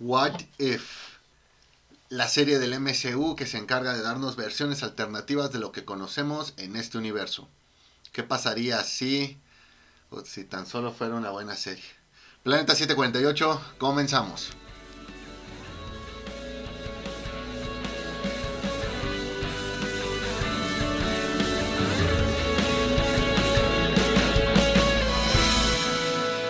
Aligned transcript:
What 0.00 0.42
If, 0.58 1.16
la 2.08 2.28
serie 2.28 2.60
del 2.60 2.78
MCU 2.78 3.34
que 3.34 3.46
se 3.46 3.58
encarga 3.58 3.94
de 3.94 4.02
darnos 4.02 4.36
versiones 4.36 4.84
alternativas 4.84 5.52
de 5.52 5.58
lo 5.58 5.72
que 5.72 5.84
conocemos 5.84 6.54
en 6.56 6.76
este 6.76 6.98
universo. 6.98 7.48
¿Qué 8.12 8.22
pasaría 8.22 8.84
si, 8.84 9.38
si 10.24 10.44
tan 10.44 10.66
solo 10.66 10.92
fuera 10.92 11.16
una 11.16 11.30
buena 11.30 11.56
serie? 11.56 11.82
Planeta 12.44 12.76
748, 12.76 13.74
comenzamos. 13.78 14.50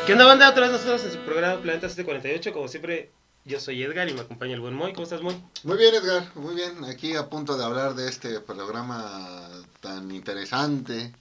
¿Qué 0.04 0.12
onda, 0.12 0.26
banda? 0.26 0.50
Otra 0.50 0.62
vez 0.64 0.72
nosotros 0.72 1.02
en 1.04 1.12
su 1.12 1.18
programa 1.20 1.62
Planeta 1.62 1.88
748. 1.88 2.52
Como 2.52 2.68
siempre, 2.68 3.10
yo 3.48 3.58
soy 3.58 3.82
Edgar 3.82 4.08
y 4.08 4.12
me 4.12 4.20
acompaña 4.20 4.54
el 4.54 4.60
buen 4.60 4.74
Moy. 4.74 4.92
¿Cómo 4.92 5.04
estás, 5.04 5.22
Moy? 5.22 5.34
Muy 5.64 5.78
bien, 5.78 5.94
Edgar. 5.94 6.30
Muy 6.34 6.54
bien. 6.54 6.84
Aquí 6.84 7.16
a 7.16 7.30
punto 7.30 7.56
de 7.56 7.64
hablar 7.64 7.94
de 7.94 8.06
este 8.06 8.40
programa 8.40 9.48
tan 9.80 10.10
interesante, 10.12 11.14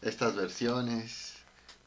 estas 0.00 0.36
versiones 0.36 1.34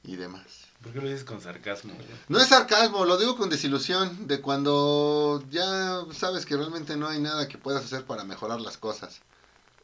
y 0.04 0.18
demás. 0.18 0.68
¿Por 0.84 0.91
qué 0.91 1.00
lo 1.00 1.08
dices 1.08 1.23
con 1.23 1.40
sarcasmo? 1.41 1.94
No 2.27 2.38
es 2.38 2.50
sarcasmo, 2.50 3.05
lo 3.05 3.18
digo 3.18 3.38
con 3.38 3.50
desilusión 3.50 4.27
de 4.27 4.41
cuando 4.41 5.41
ya 5.50 6.04
sabes 6.12 6.46
que 6.46 6.58
realmente 6.58 6.98
no 6.98 7.08
hay 7.08 7.20
nada 7.20 7.48
que 7.48 7.58
puedas 7.58 7.85
hacer 7.85 8.04
para 8.04 8.26
mejorar 8.26 8.60
las 8.60 8.77
cosas. 8.77 9.22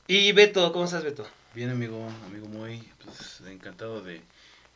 Y 0.08 0.34
Beto, 0.34 0.74
¿cómo 0.74 0.84
estás, 0.84 1.04
Beto? 1.04 1.26
Bien, 1.56 1.70
amigo, 1.70 2.06
amigo 2.28 2.48
Moy. 2.50 2.92
Pues 3.06 3.42
encantado 3.48 4.02
de 4.02 4.22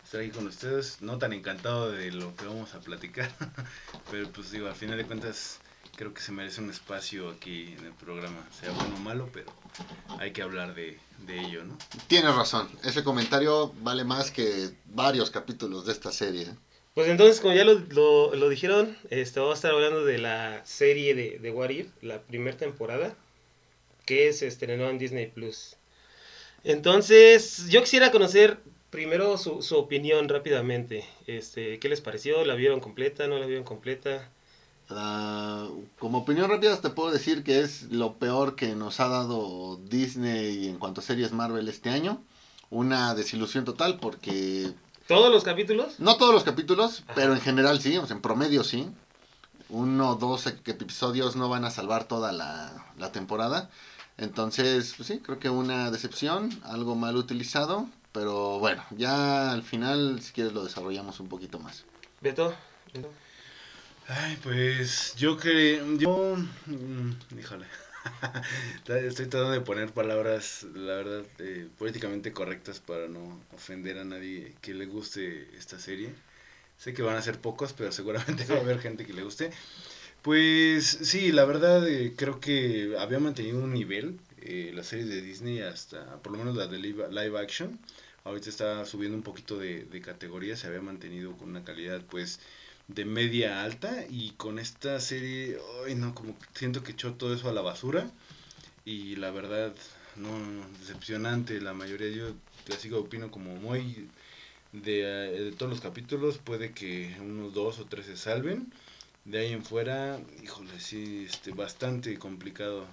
estar 0.08 0.22
aquí 0.22 0.30
con 0.30 0.48
ustedes. 0.48 1.02
No 1.02 1.18
tan 1.18 1.34
encantado 1.34 1.92
de 1.92 2.12
lo 2.12 2.34
que 2.38 2.46
vamos 2.46 2.74
a 2.74 2.80
platicar, 2.80 3.30
pero 4.12 4.30
pues 4.30 4.52
digo, 4.52 4.68
al 4.68 4.76
final 4.76 4.98
de 4.98 5.06
cuentas 5.06 5.60
creo 5.98 6.14
que 6.14 6.22
se 6.22 6.32
merece 6.32 6.62
un 6.62 6.70
espacio 6.70 7.30
aquí 7.30 7.76
en 7.78 7.86
el 7.86 7.92
programa, 7.92 8.48
sea 8.58 8.72
bueno 8.72 8.96
o 8.96 9.00
malo, 9.00 9.30
pero 9.34 9.52
hay 10.20 10.32
que 10.32 10.42
hablar 10.42 10.76
de, 10.76 10.98
de 11.26 11.40
ello, 11.40 11.66
¿no? 11.66 11.78
Tienes 12.08 12.34
razón, 12.34 12.70
ese 12.86 13.04
comentario 13.04 13.74
vale 13.82 14.06
más 14.06 14.32
que 14.32 14.70
varios 14.86 15.30
capítulos 15.30 15.86
de 15.86 15.92
esta 15.92 16.14
serie. 16.14 16.44
¿eh? 16.44 16.56
Pues 16.94 17.10
entonces, 17.10 17.42
como 17.42 17.54
ya 17.54 17.66
lo, 17.66 17.74
lo, 17.90 18.34
lo 18.34 18.48
dijeron, 18.48 18.98
este, 19.10 19.42
vamos 19.42 19.56
a 19.56 19.58
estar 19.58 19.72
hablando 19.72 20.06
de 20.06 20.20
la 20.20 20.66
serie 20.66 21.16
de, 21.16 21.38
de 21.40 21.52
What 21.52 21.70
If, 21.70 21.88
la 22.02 22.22
primera 22.22 22.56
temporada, 22.56 23.14
que 24.06 24.32
se 24.32 24.48
estrenó 24.48 24.90
en 24.90 25.00
Disney 25.00 25.28
Plus. 25.28 25.76
Entonces, 26.64 27.68
yo 27.68 27.82
quisiera 27.82 28.12
conocer 28.12 28.58
primero 28.90 29.38
su, 29.38 29.62
su 29.62 29.78
opinión 29.78 30.30
rápidamente. 30.30 31.06
Este, 31.26 31.80
¿Qué 31.80 31.90
les 31.90 32.02
pareció? 32.02 32.44
¿La 32.46 32.56
vieron 32.56 32.80
completa? 32.80 33.28
¿No 33.28 33.38
la 33.38 33.46
vieron 33.46 33.64
completa? 33.64 34.30
Uh, 34.90 35.84
como 36.00 36.20
opinión 36.20 36.50
rápida 36.50 36.80
te 36.80 36.90
puedo 36.90 37.12
decir 37.12 37.44
que 37.44 37.60
es 37.60 37.92
lo 37.92 38.14
peor 38.14 38.56
que 38.56 38.74
nos 38.74 39.02
ha 39.02 39.10
dado 39.10 39.78
Disney 39.84 40.68
en 40.70 40.78
cuanto 40.78 41.02
a 41.02 41.04
series 41.04 41.34
Marvel 41.34 41.68
este 41.68 41.90
año. 41.90 42.22
Una 42.70 43.14
desilusión 43.16 43.66
total 43.66 44.00
porque... 44.00 44.72
¿Todos 45.08 45.32
los 45.32 45.44
capítulos? 45.44 46.00
No 46.00 46.18
todos 46.18 46.34
los 46.34 46.44
capítulos, 46.44 47.04
Ajá. 47.06 47.14
pero 47.16 47.34
en 47.34 47.42
general 47.42 47.82
sí, 47.82 47.98
o 47.98 48.06
sea, 48.06 48.16
en 48.16 48.22
promedio 48.22 48.64
sí. 48.64 48.88
Uno 49.70 50.12
o 50.12 50.16
dos 50.16 50.48
episodios 50.48 51.36
no 51.36 51.50
van 51.50 51.66
a 51.66 51.72
salvar 51.72 52.06
toda 52.08 52.32
la, 52.32 52.86
la 52.98 53.12
temporada. 53.12 53.70
Entonces, 54.18 54.94
pues 54.96 55.08
sí, 55.08 55.20
creo 55.20 55.40
que 55.40 55.50
una 55.50 55.92
decepción, 55.92 56.50
algo 56.64 56.96
mal 56.96 57.18
utilizado, 57.18 57.88
pero 58.18 58.58
bueno, 58.58 58.84
ya 58.98 59.52
al 59.52 59.62
final, 59.62 60.20
si 60.24 60.34
quieres, 60.34 60.52
lo 60.52 60.64
desarrollamos 60.64 61.20
un 61.20 61.30
poquito 61.30 61.60
más. 61.60 61.86
¿Beto? 62.20 62.52
¿Beto? 62.92 63.12
Ay, 64.08 64.40
pues 64.42 65.14
yo 65.16 65.38
creo, 65.38 65.86
yo, 65.98 66.36
mmm, 66.66 67.12
híjole, 67.38 67.68
estoy 68.88 69.28
tratando 69.28 69.52
de 69.52 69.62
poner 69.62 69.92
palabras, 69.92 70.66
la 70.74 70.96
verdad, 70.96 71.26
eh, 71.38 71.68
políticamente 71.78 72.34
correctas 72.34 72.80
para 72.80 73.08
no 73.08 73.40
ofender 73.54 74.00
a 74.00 74.04
nadie 74.04 74.56
que 74.62 74.74
le 74.74 74.88
guste 74.88 75.56
esta 75.56 75.78
serie. 75.78 76.10
Sé 76.80 76.96
que 76.96 77.04
van 77.04 77.18
a 77.18 77.22
ser 77.22 77.40
pocos, 77.40 77.74
pero 77.74 77.92
seguramente 77.92 78.46
va 78.50 78.58
a 78.58 78.62
haber 78.62 78.80
gente 78.80 79.06
que 79.06 79.14
le 79.14 79.22
guste. 79.22 79.52
Pues 80.24 80.86
sí, 80.88 81.32
la 81.32 81.46
verdad 81.46 81.88
eh, 81.88 82.14
creo 82.18 82.40
que 82.40 82.96
había 82.98 83.20
mantenido 83.20 83.60
un 83.60 83.74
nivel 83.74 84.20
eh, 84.42 84.72
la 84.74 84.84
serie 84.84 85.06
de 85.06 85.22
Disney 85.22 85.60
hasta, 85.62 86.22
por 86.22 86.32
lo 86.32 86.38
menos 86.38 86.56
la 86.56 86.68
de 86.68 86.78
live, 86.80 87.08
live 87.12 87.38
action. 87.38 87.78
Ahorita 88.28 88.50
está 88.50 88.86
subiendo 88.86 89.16
un 89.16 89.24
poquito 89.24 89.58
de, 89.58 89.86
de 89.86 90.02
categoría, 90.02 90.58
se 90.58 90.68
había 90.68 90.82
mantenido 90.82 91.38
con 91.38 91.48
una 91.50 91.64
calidad 91.64 92.02
pues 92.10 92.42
de 92.90 93.06
media 93.06 93.64
alta 93.64 94.06
y 94.10 94.32
con 94.32 94.60
esta 94.60 95.00
serie, 95.00 95.58
ay 95.86 95.96
no, 95.96 96.14
como 96.14 96.36
siento 96.54 96.84
que 96.84 96.92
echó 96.92 97.14
todo 97.14 97.34
eso 97.34 97.48
a 97.48 97.54
la 97.54 97.62
basura 97.62 98.12
y 98.84 99.16
la 99.16 99.32
verdad, 99.32 99.74
no, 100.18 100.30
decepcionante, 100.80 101.62
la 101.62 101.74
mayoría 101.74 102.10
yo 102.10 102.34
te 102.66 102.74
sigo 102.74 103.00
opino 103.00 103.32
como 103.32 103.56
muy 103.56 104.10
de, 104.74 105.04
de, 105.04 105.52
todos 105.54 105.72
los 105.72 105.82
capítulos, 105.82 106.38
puede 106.38 106.74
que 106.74 107.16
unos 107.22 107.54
dos 107.54 107.80
o 107.80 107.86
tres 107.86 108.08
se 108.08 108.18
salven, 108.18 108.74
de 109.24 109.40
ahí 109.40 109.54
en 109.54 109.64
fuera, 109.64 110.20
híjole, 110.44 110.82
sí, 110.82 111.26
este, 111.30 111.52
bastante 111.52 112.20
complicado 112.20 112.88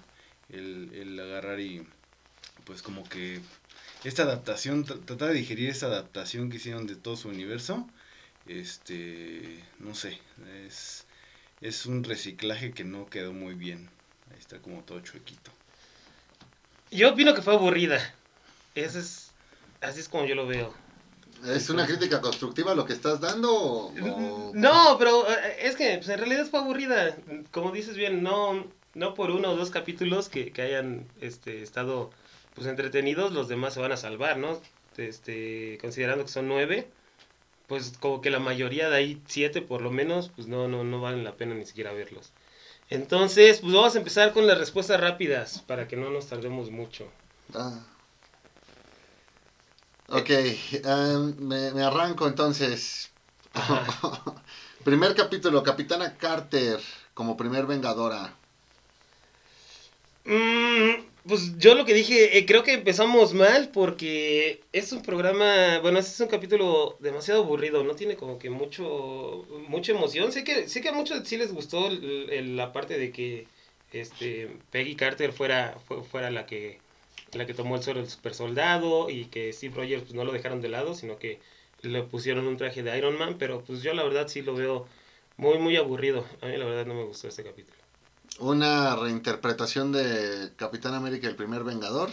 el, 0.47 0.91
el 0.93 1.19
agarrar 1.19 1.59
y 1.59 1.85
pues 2.63 2.81
como 2.81 3.07
que 3.07 3.41
esta 4.03 4.23
adaptación, 4.23 4.85
tratar 4.85 5.29
de 5.29 5.35
digerir 5.35 5.69
esta 5.69 5.87
adaptación 5.87 6.49
que 6.49 6.57
hicieron 6.57 6.87
de 6.87 6.95
todo 6.95 7.17
su 7.17 7.29
universo, 7.29 7.87
este, 8.47 9.63
no 9.79 9.95
sé, 9.95 10.19
es, 10.65 11.05
es 11.61 11.85
un 11.85 12.03
reciclaje 12.03 12.71
que 12.71 12.83
no 12.83 13.07
quedó 13.07 13.33
muy 13.33 13.55
bien. 13.55 13.89
Ahí 14.31 14.39
está 14.39 14.59
como 14.59 14.83
todo 14.83 14.99
chuequito. 14.99 15.51
Yo 16.91 17.11
opino 17.11 17.33
que 17.33 17.41
fue 17.41 17.55
aburrida. 17.55 17.99
Ese 18.75 18.99
es, 18.99 19.31
así 19.81 19.99
es 19.99 20.09
como 20.09 20.25
yo 20.25 20.35
lo 20.35 20.45
veo. 20.45 20.73
¿Es 21.45 21.69
una 21.69 21.85
crítica 21.85 22.21
constructiva 22.21 22.75
lo 22.75 22.85
que 22.85 22.93
estás 22.93 23.19
dando? 23.19 23.51
O... 23.53 24.51
No, 24.53 24.95
pero 24.97 25.27
es 25.59 25.75
que 25.75 25.97
pues, 25.97 26.09
en 26.09 26.19
realidad 26.19 26.47
fue 26.47 26.59
aburrida. 26.59 27.15
Como 27.51 27.71
dices 27.71 27.97
bien, 27.97 28.23
no, 28.23 28.65
no 28.93 29.13
por 29.13 29.31
uno 29.31 29.51
o 29.51 29.55
dos 29.55 29.69
capítulos 29.69 30.29
que, 30.29 30.51
que 30.51 30.61
hayan 30.61 31.07
este, 31.21 31.61
estado 31.61 32.11
pues 32.55 32.67
entretenidos, 32.67 33.33
los 33.33 33.47
demás 33.47 33.73
se 33.73 33.81
van 33.81 33.91
a 33.91 33.97
salvar, 33.97 34.37
¿no? 34.37 34.59
Este, 34.97 35.77
considerando 35.81 36.25
que 36.25 36.31
son 36.31 36.47
nueve, 36.47 36.87
pues 37.67 37.93
como 37.99 38.21
que 38.21 38.29
la 38.29 38.39
mayoría 38.39 38.89
de 38.89 38.95
ahí, 38.95 39.21
siete 39.27 39.61
por 39.61 39.81
lo 39.81 39.91
menos, 39.91 40.31
pues 40.35 40.47
no, 40.47 40.67
no, 40.67 40.83
no 40.83 41.01
valen 41.01 41.23
la 41.23 41.35
pena 41.35 41.53
ni 41.53 41.65
siquiera 41.65 41.91
verlos. 41.93 42.31
Entonces, 42.89 43.59
pues 43.59 43.73
vamos 43.73 43.95
a 43.95 43.97
empezar 43.97 44.31
con 44.31 44.47
las 44.47 44.57
respuestas 44.57 44.99
rápidas 44.99 45.59
para 45.65 45.87
que 45.87 45.97
no 45.97 46.09
nos 46.09 46.27
tardemos 46.27 46.71
mucho. 46.71 47.07
Ah. 47.53 47.83
Ok, 50.07 50.29
um, 50.85 51.35
me, 51.47 51.71
me, 51.71 51.83
arranco 51.83 52.27
entonces. 52.27 53.11
primer 54.83 55.15
capítulo, 55.15 55.63
Capitana 55.63 56.15
Carter 56.15 56.79
como 57.15 57.35
primer 57.35 57.65
vengadora. 57.65 58.35
Mm, 60.25 61.14
pues 61.27 61.57
yo 61.57 61.73
lo 61.75 61.85
que 61.85 61.93
dije, 61.93 62.37
eh, 62.37 62.45
creo 62.45 62.63
que 62.63 62.73
empezamos 62.73 63.33
mal 63.33 63.69
porque 63.73 64.61
es 64.71 64.91
un 64.91 65.01
programa, 65.01 65.79
bueno, 65.79 65.97
este 65.99 66.11
es 66.11 66.19
un 66.19 66.27
capítulo 66.27 66.97
demasiado 66.99 67.43
aburrido, 67.43 67.83
no 67.83 67.95
tiene 67.95 68.15
como 68.15 68.37
que 68.37 68.49
mucho, 68.51 69.45
mucha 69.67 69.91
emoción. 69.93 70.31
Sé 70.31 70.43
que, 70.43 70.67
sé 70.67 70.81
que 70.81 70.89
a 70.89 70.93
muchos 70.93 71.27
sí 71.27 71.37
les 71.37 71.51
gustó 71.51 71.87
el, 71.87 72.55
la 72.55 72.71
parte 72.71 72.97
de 72.99 73.11
que 73.11 73.47
este, 73.91 74.49
Peggy 74.71 74.95
Carter 74.95 75.33
fuera, 75.33 75.77
fuera 76.11 76.29
la 76.29 76.45
que, 76.45 76.79
la 77.33 77.45
que 77.47 77.53
tomó 77.55 77.75
el 77.75 77.83
suelo 77.83 78.01
del 78.01 78.09
super 78.09 78.35
soldado 78.35 79.09
y 79.09 79.25
que 79.25 79.51
Steve 79.53 79.75
Rogers 79.75 80.03
pues, 80.03 80.13
no 80.13 80.25
lo 80.25 80.31
dejaron 80.33 80.61
de 80.61 80.69
lado, 80.69 80.95
sino 80.95 81.17
que 81.17 81.39
le 81.81 82.03
pusieron 82.03 82.47
un 82.47 82.57
traje 82.57 82.83
de 82.83 82.97
Iron 82.97 83.17
Man, 83.17 83.37
pero 83.39 83.63
pues 83.63 83.81
yo 83.83 83.93
la 83.93 84.03
verdad 84.03 84.27
sí 84.27 84.41
lo 84.41 84.55
veo 84.55 84.87
muy, 85.37 85.57
muy 85.59 85.75
aburrido. 85.77 86.25
A 86.41 86.47
mí 86.47 86.57
la 86.57 86.65
verdad 86.65 86.85
no 86.85 86.95
me 86.95 87.03
gustó 87.05 87.27
este 87.27 87.43
capítulo 87.43 87.84
una 88.39 88.95
reinterpretación 88.95 89.91
de 89.91 90.53
Capitán 90.55 90.93
América 90.93 91.27
el 91.27 91.35
primer 91.35 91.63
Vengador. 91.63 92.09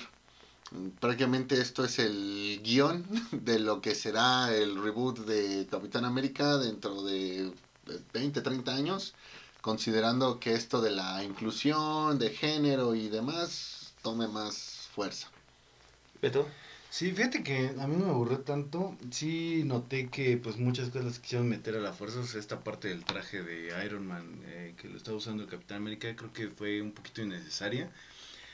Prácticamente 1.01 1.61
esto 1.61 1.85
es 1.85 1.99
el 1.99 2.61
guion 2.63 3.05
de 3.33 3.59
lo 3.59 3.81
que 3.81 3.95
será 3.95 4.55
el 4.55 4.83
reboot 4.83 5.19
de 5.21 5.67
Capitán 5.71 6.05
América 6.05 6.57
dentro 6.57 7.03
de 7.03 7.53
20, 8.13 8.41
30 8.41 8.75
años, 8.75 9.15
considerando 9.61 10.41
que 10.41 10.55
esto 10.55 10.81
de 10.81 10.93
la 10.93 11.23
inclusión, 11.25 12.19
de 12.19 12.31
género 12.31 12.95
y 12.95 13.09
demás 13.09 13.93
tome 14.03 14.29
más 14.29 14.89
fuerza. 14.95 15.29
¿Beto? 16.21 16.47
Sí, 16.93 17.11
fíjate 17.13 17.43
que 17.43 17.73
a 17.81 17.87
mí 17.87 17.97
me 17.97 18.11
aburrió 18.11 18.41
tanto. 18.41 18.99
Sí 19.11 19.63
noté 19.65 20.11
que 20.11 20.37
pues 20.37 20.59
muchas 20.59 20.91
cosas 20.91 21.07
las 21.07 21.19
quisieron 21.21 21.49
meter 21.49 21.75
a 21.77 21.81
la 21.81 21.95
fuerza. 21.95 22.21
O 22.21 22.27
sea, 22.27 22.39
esta 22.39 22.63
parte 22.63 22.89
del 22.89 23.03
traje 23.07 23.43
de 23.43 23.73
Iron 23.87 24.07
Man 24.07 24.43
eh, 24.45 24.75
que 24.77 24.89
lo 24.89 24.99
está 24.99 25.15
usando 25.15 25.43
el 25.43 25.49
Capitán 25.49 25.79
América 25.79 26.15
creo 26.15 26.35
que 26.35 26.49
fue 26.49 26.83
un 26.83 26.93
poquito 26.93 27.23
innecesaria. 27.23 27.91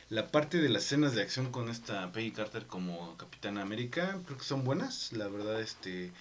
La 0.08 0.29
parte 0.29 0.58
de 0.58 0.69
las 0.69 0.85
escenas 0.85 1.17
de 1.17 1.23
acción 1.23 1.50
con 1.50 1.69
esta 1.69 2.12
Peggy 2.12 2.31
Carter 2.31 2.67
como 2.69 3.17
Capitán 3.17 3.58
América 3.58 4.20
creo 4.25 4.38
que 4.38 4.44
son 4.44 4.62
buenas. 4.62 5.12
La 5.14 5.26
verdad, 5.26 5.61
este 5.61 6.12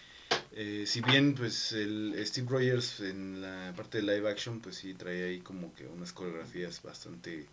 eh, 0.53 0.85
si 0.87 1.01
bien 1.01 1.35
pues 1.35 1.71
el 1.71 2.15
Steve 2.25 2.47
Rogers 2.49 2.99
en 3.01 3.41
la 3.41 3.73
parte 3.77 4.01
de 4.01 4.03
live 4.05 4.27
action 4.27 4.59
pues 4.59 4.77
sí 4.77 4.95
trae 4.95 5.25
ahí 5.25 5.39
como 5.41 5.71
que 5.75 5.85
unas 5.85 6.13
coreografías 6.13 6.81
bastante 6.81 7.45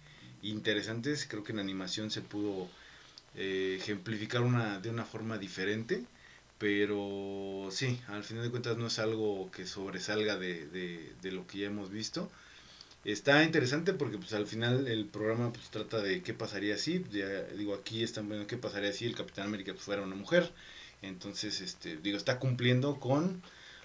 interesantes, 0.43 1.27
creo 1.29 1.45
que 1.45 1.53
en 1.53 1.59
animación 1.59 2.11
se 2.11 2.23
pudo 2.23 2.71
eh, 3.37 3.79
ejemplificar 3.81 4.43
una, 4.43 4.81
de 4.81 4.91
una 4.91 5.05
forma 5.05 5.39
diferente, 5.39 6.05
pero 6.59 7.69
sí, 7.71 8.01
al 8.09 8.25
final 8.25 8.45
de 8.45 8.51
cuentas 8.51 8.77
no 8.77 8.87
es 8.87 8.99
algo 8.99 9.51
que 9.51 9.67
sobresalga 9.67 10.37
de, 10.37 10.67
de, 10.67 11.13
de 11.23 11.33
lo 11.33 11.47
que 11.47 11.59
ya 11.59 11.67
hemos 11.67 11.91
visto. 11.91 12.31
Está 13.05 13.45
interesante 13.45 13.93
porque 13.93 14.17
pues 14.17 14.33
al 14.33 14.47
final 14.47 14.89
el 14.89 15.05
programa 15.05 15.53
pues 15.53 15.69
trata 15.71 16.01
de 16.01 16.23
qué 16.23 16.33
pasaría 16.33 16.79
si, 16.79 16.99
digo 17.59 17.75
aquí 17.75 18.03
están 18.03 18.29
viendo 18.29 18.47
qué 18.47 18.57
pasaría 18.57 18.93
si 18.95 19.05
el 19.05 19.15
Capitán 19.15 19.47
América 19.47 19.73
pues, 19.73 19.85
fuera 19.85 20.03
una 20.03 20.17
mujer. 20.17 20.53
Entonces, 21.03 21.61
este, 21.61 21.99
digo, 21.99 22.17
está 22.17 22.39
cumpliendo 22.39 22.99
con 22.99 23.43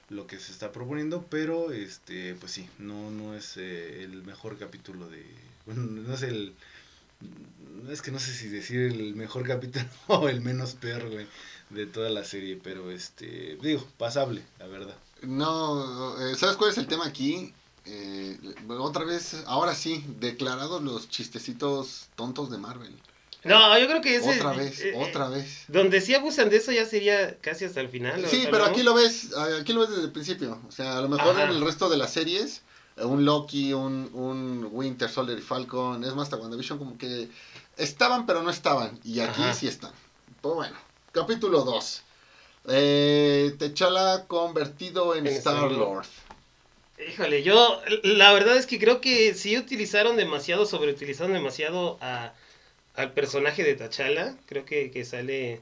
lo 0.09 0.25
que 0.27 0.39
se 0.39 0.51
está 0.51 0.71
proponiendo, 0.71 1.27
pero 1.29 1.71
este, 1.71 2.35
pues 2.35 2.51
sí, 2.53 2.69
no, 2.79 3.11
no 3.11 3.35
es 3.35 3.57
eh, 3.57 4.03
el 4.03 4.23
mejor 4.23 4.57
capítulo 4.57 5.09
de, 5.09 5.25
bueno, 5.65 5.83
no 5.83 6.13
es 6.13 6.23
el, 6.23 6.53
es 7.91 8.01
que 8.01 8.11
no 8.11 8.19
sé 8.19 8.33
si 8.33 8.47
decir 8.47 8.81
el 8.81 9.15
mejor 9.15 9.47
capítulo 9.47 9.85
o 10.07 10.29
el 10.29 10.41
menos 10.41 10.73
peor, 10.75 11.09
güey, 11.09 11.27
de 11.69 11.85
toda 11.85 12.09
la 12.09 12.23
serie, 12.23 12.59
pero 12.61 12.91
este, 12.91 13.57
digo, 13.61 13.85
pasable, 13.97 14.43
la 14.59 14.67
verdad. 14.67 14.95
No, 15.21 16.15
eh, 16.21 16.35
¿sabes 16.35 16.55
cuál 16.55 16.71
es 16.71 16.77
el 16.77 16.87
tema 16.87 17.05
aquí? 17.05 17.53
Eh, 17.85 18.37
otra 18.67 19.03
vez, 19.03 19.43
ahora 19.47 19.73
sí, 19.73 20.03
declarados 20.19 20.81
los 20.81 21.09
chistecitos 21.09 22.09
tontos 22.15 22.51
de 22.51 22.57
Marvel. 22.57 22.93
No, 23.43 23.77
yo 23.79 23.87
creo 23.87 24.01
que 24.01 24.17
ese. 24.17 24.37
Otra 24.37 24.51
vez, 24.51 24.81
eh, 24.81 24.93
otra 24.95 25.29
vez. 25.29 25.63
Donde 25.69 26.01
sí 26.01 26.13
abusan 26.13 26.49
de 26.49 26.57
eso 26.57 26.71
ya 26.73 26.85
sería 26.85 27.37
casi 27.39 27.65
hasta 27.65 27.79
el 27.79 27.87
final. 27.87 28.25
Sí, 28.27 28.47
pero 28.51 28.65
aquí 28.65 28.83
lo 28.83 28.93
ves, 28.93 29.33
aquí 29.59 29.71
lo 29.71 29.81
ves 29.81 29.91
desde 29.91 30.03
el 30.03 30.11
principio. 30.11 30.59
O 30.67 30.71
sea, 30.71 30.97
a 30.97 31.01
lo 31.01 31.07
mejor 31.07 31.39
en 31.39 31.49
el 31.49 31.61
resto 31.61 31.89
de 31.89 31.97
las 31.97 32.11
series, 32.11 32.61
un 33.01 33.25
Loki, 33.25 33.73
un, 33.73 34.09
un 34.13 34.69
Winter 34.71 35.09
Soldier 35.09 35.37
y 35.37 35.41
Falcon, 35.41 36.03
es 36.03 36.13
más, 36.13 36.23
hasta 36.23 36.37
WandaVision 36.37 36.77
como 36.77 36.97
que 36.97 37.29
estaban 37.77 38.25
pero 38.25 38.43
no 38.43 38.49
estaban. 38.49 38.99
Y 39.03 39.19
aquí 39.19 39.41
sí 39.53 39.67
están. 39.67 39.91
Pues 40.41 40.55
bueno, 40.55 40.75
capítulo 41.11 41.63
2. 41.63 42.03
Eh, 42.67 43.55
T'Challa 43.57 44.25
convertido 44.27 45.15
en, 45.15 45.27
Star-Lord. 45.27 46.05
Híjole, 47.07 47.43
yo 47.43 47.81
la 48.03 48.33
verdad 48.33 48.57
es 48.57 48.65
que 48.65 48.77
creo 48.77 48.99
que 48.99 49.33
sí 49.33 49.57
utilizaron 49.57 50.17
demasiado, 50.17 50.65
sobreutilizaron 50.65 51.33
demasiado 51.33 51.97
a, 52.01 52.33
al 52.95 53.13
personaje 53.13 53.63
de 53.63 53.75
T'Challa. 53.75 54.35
Creo 54.45 54.65
que, 54.65 54.91
que 54.91 55.05
sale 55.05 55.61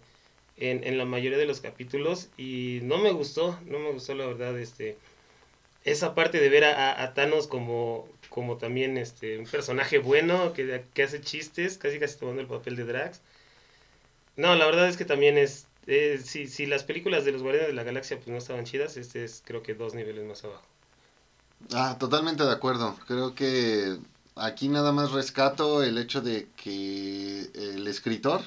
en, 0.57 0.83
en, 0.83 0.97
la 0.97 1.05
mayoría 1.05 1.37
de 1.37 1.45
los 1.45 1.61
capítulos 1.61 2.29
y 2.37 2.79
no 2.83 2.97
me 2.97 3.11
gustó, 3.11 3.59
no 3.65 3.77
me 3.79 3.91
gustó 3.91 4.15
la 4.15 4.25
verdad 4.25 4.57
este 4.59 4.97
esa 5.87 6.13
parte 6.13 6.41
de 6.41 6.49
ver 6.49 6.65
a, 6.65 7.13
Thanos 7.13 7.47
como, 7.47 8.09
como 8.29 8.57
también 8.57 8.97
este 8.97 9.39
un 9.39 9.45
personaje 9.45 9.99
bueno 9.99 10.51
que, 10.51 10.83
que, 10.93 11.03
hace 11.03 11.21
chistes, 11.21 11.77
casi 11.77 11.97
casi 11.97 12.19
tomando 12.19 12.41
el 12.41 12.47
papel 12.47 12.75
de 12.75 12.83
Drax. 12.83 13.21
No, 14.35 14.55
la 14.55 14.65
verdad 14.65 14.89
es 14.89 14.97
que 14.97 15.05
también 15.05 15.37
es 15.37 15.65
eh, 15.87 16.19
si, 16.21 16.47
si 16.47 16.65
las 16.65 16.83
películas 16.83 17.23
de 17.23 17.31
los 17.31 17.41
Guardianes 17.41 17.69
de 17.69 17.73
la 17.73 17.83
Galaxia 17.83 18.17
pues 18.17 18.27
no 18.27 18.37
estaban 18.37 18.65
chidas, 18.65 18.97
este 18.97 19.23
es 19.23 19.41
creo 19.45 19.63
que 19.63 19.75
dos 19.75 19.93
niveles 19.93 20.25
más 20.25 20.43
abajo. 20.43 20.63
Ah, 21.73 21.95
totalmente 21.97 22.43
de 22.43 22.51
acuerdo. 22.51 22.97
Creo 23.07 23.33
que 23.33 23.97
aquí 24.35 24.67
nada 24.67 24.91
más 24.91 25.13
rescato 25.13 25.83
el 25.83 25.97
hecho 25.97 26.19
de 26.19 26.49
que 26.57 27.49
el 27.55 27.87
escritor 27.87 28.41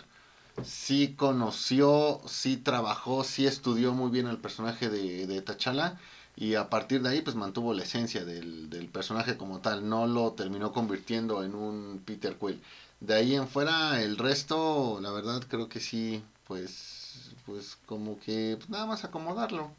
sí 0.62 1.14
conoció, 1.16 2.20
sí 2.26 2.58
trabajó, 2.58 3.24
sí 3.24 3.46
estudió 3.46 3.94
muy 3.94 4.10
bien 4.10 4.26
el 4.26 4.36
personaje 4.36 4.90
de, 4.90 5.26
de 5.26 5.40
T'Challa 5.40 5.98
y 6.40 6.54
a 6.54 6.70
partir 6.70 7.02
de 7.02 7.10
ahí 7.10 7.20
pues 7.20 7.36
mantuvo 7.36 7.74
la 7.74 7.82
esencia 7.82 8.24
del, 8.24 8.70
del, 8.70 8.88
personaje 8.88 9.36
como 9.36 9.60
tal, 9.60 9.86
no 9.86 10.06
lo 10.06 10.32
terminó 10.32 10.72
convirtiendo 10.72 11.44
en 11.44 11.54
un 11.54 12.02
Peter 12.04 12.34
Quill. 12.34 12.62
De 13.00 13.14
ahí 13.14 13.34
en 13.34 13.46
fuera 13.46 14.02
el 14.02 14.16
resto, 14.16 15.00
la 15.02 15.12
verdad 15.12 15.44
creo 15.46 15.68
que 15.68 15.80
sí, 15.80 16.24
pues, 16.48 17.32
pues 17.44 17.76
como 17.84 18.18
que 18.20 18.56
pues, 18.56 18.70
nada 18.70 18.86
más 18.86 19.04
acomodarlo, 19.04 19.70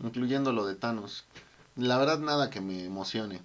incluyendo 0.00 0.52
lo 0.52 0.66
de 0.66 0.76
Thanos. 0.76 1.24
La 1.76 1.98
verdad 1.98 2.20
nada 2.20 2.48
que 2.48 2.62
me 2.62 2.86
emocione. 2.86 3.42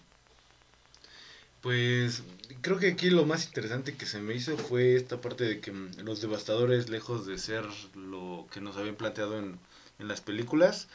Pues 1.62 2.24
creo 2.62 2.80
que 2.80 2.92
aquí 2.92 3.10
lo 3.10 3.26
más 3.26 3.46
interesante 3.46 3.96
que 3.98 4.06
se 4.06 4.22
me 4.22 4.36
hizo 4.36 4.58
fue 4.58 4.96
esta 4.96 5.20
parte 5.20 5.44
de 5.44 5.60
que 5.60 5.74
los 6.02 6.22
devastadores, 6.22 6.90
lejos 6.90 7.26
de 7.26 7.38
ser 7.40 7.66
lo 7.94 8.48
que 8.52 8.62
nos 8.62 8.78
habían 8.78 8.96
planteado 8.96 9.38
en, 9.38 9.60
en 10.00 10.08
las 10.08 10.22
películas, 10.22 10.88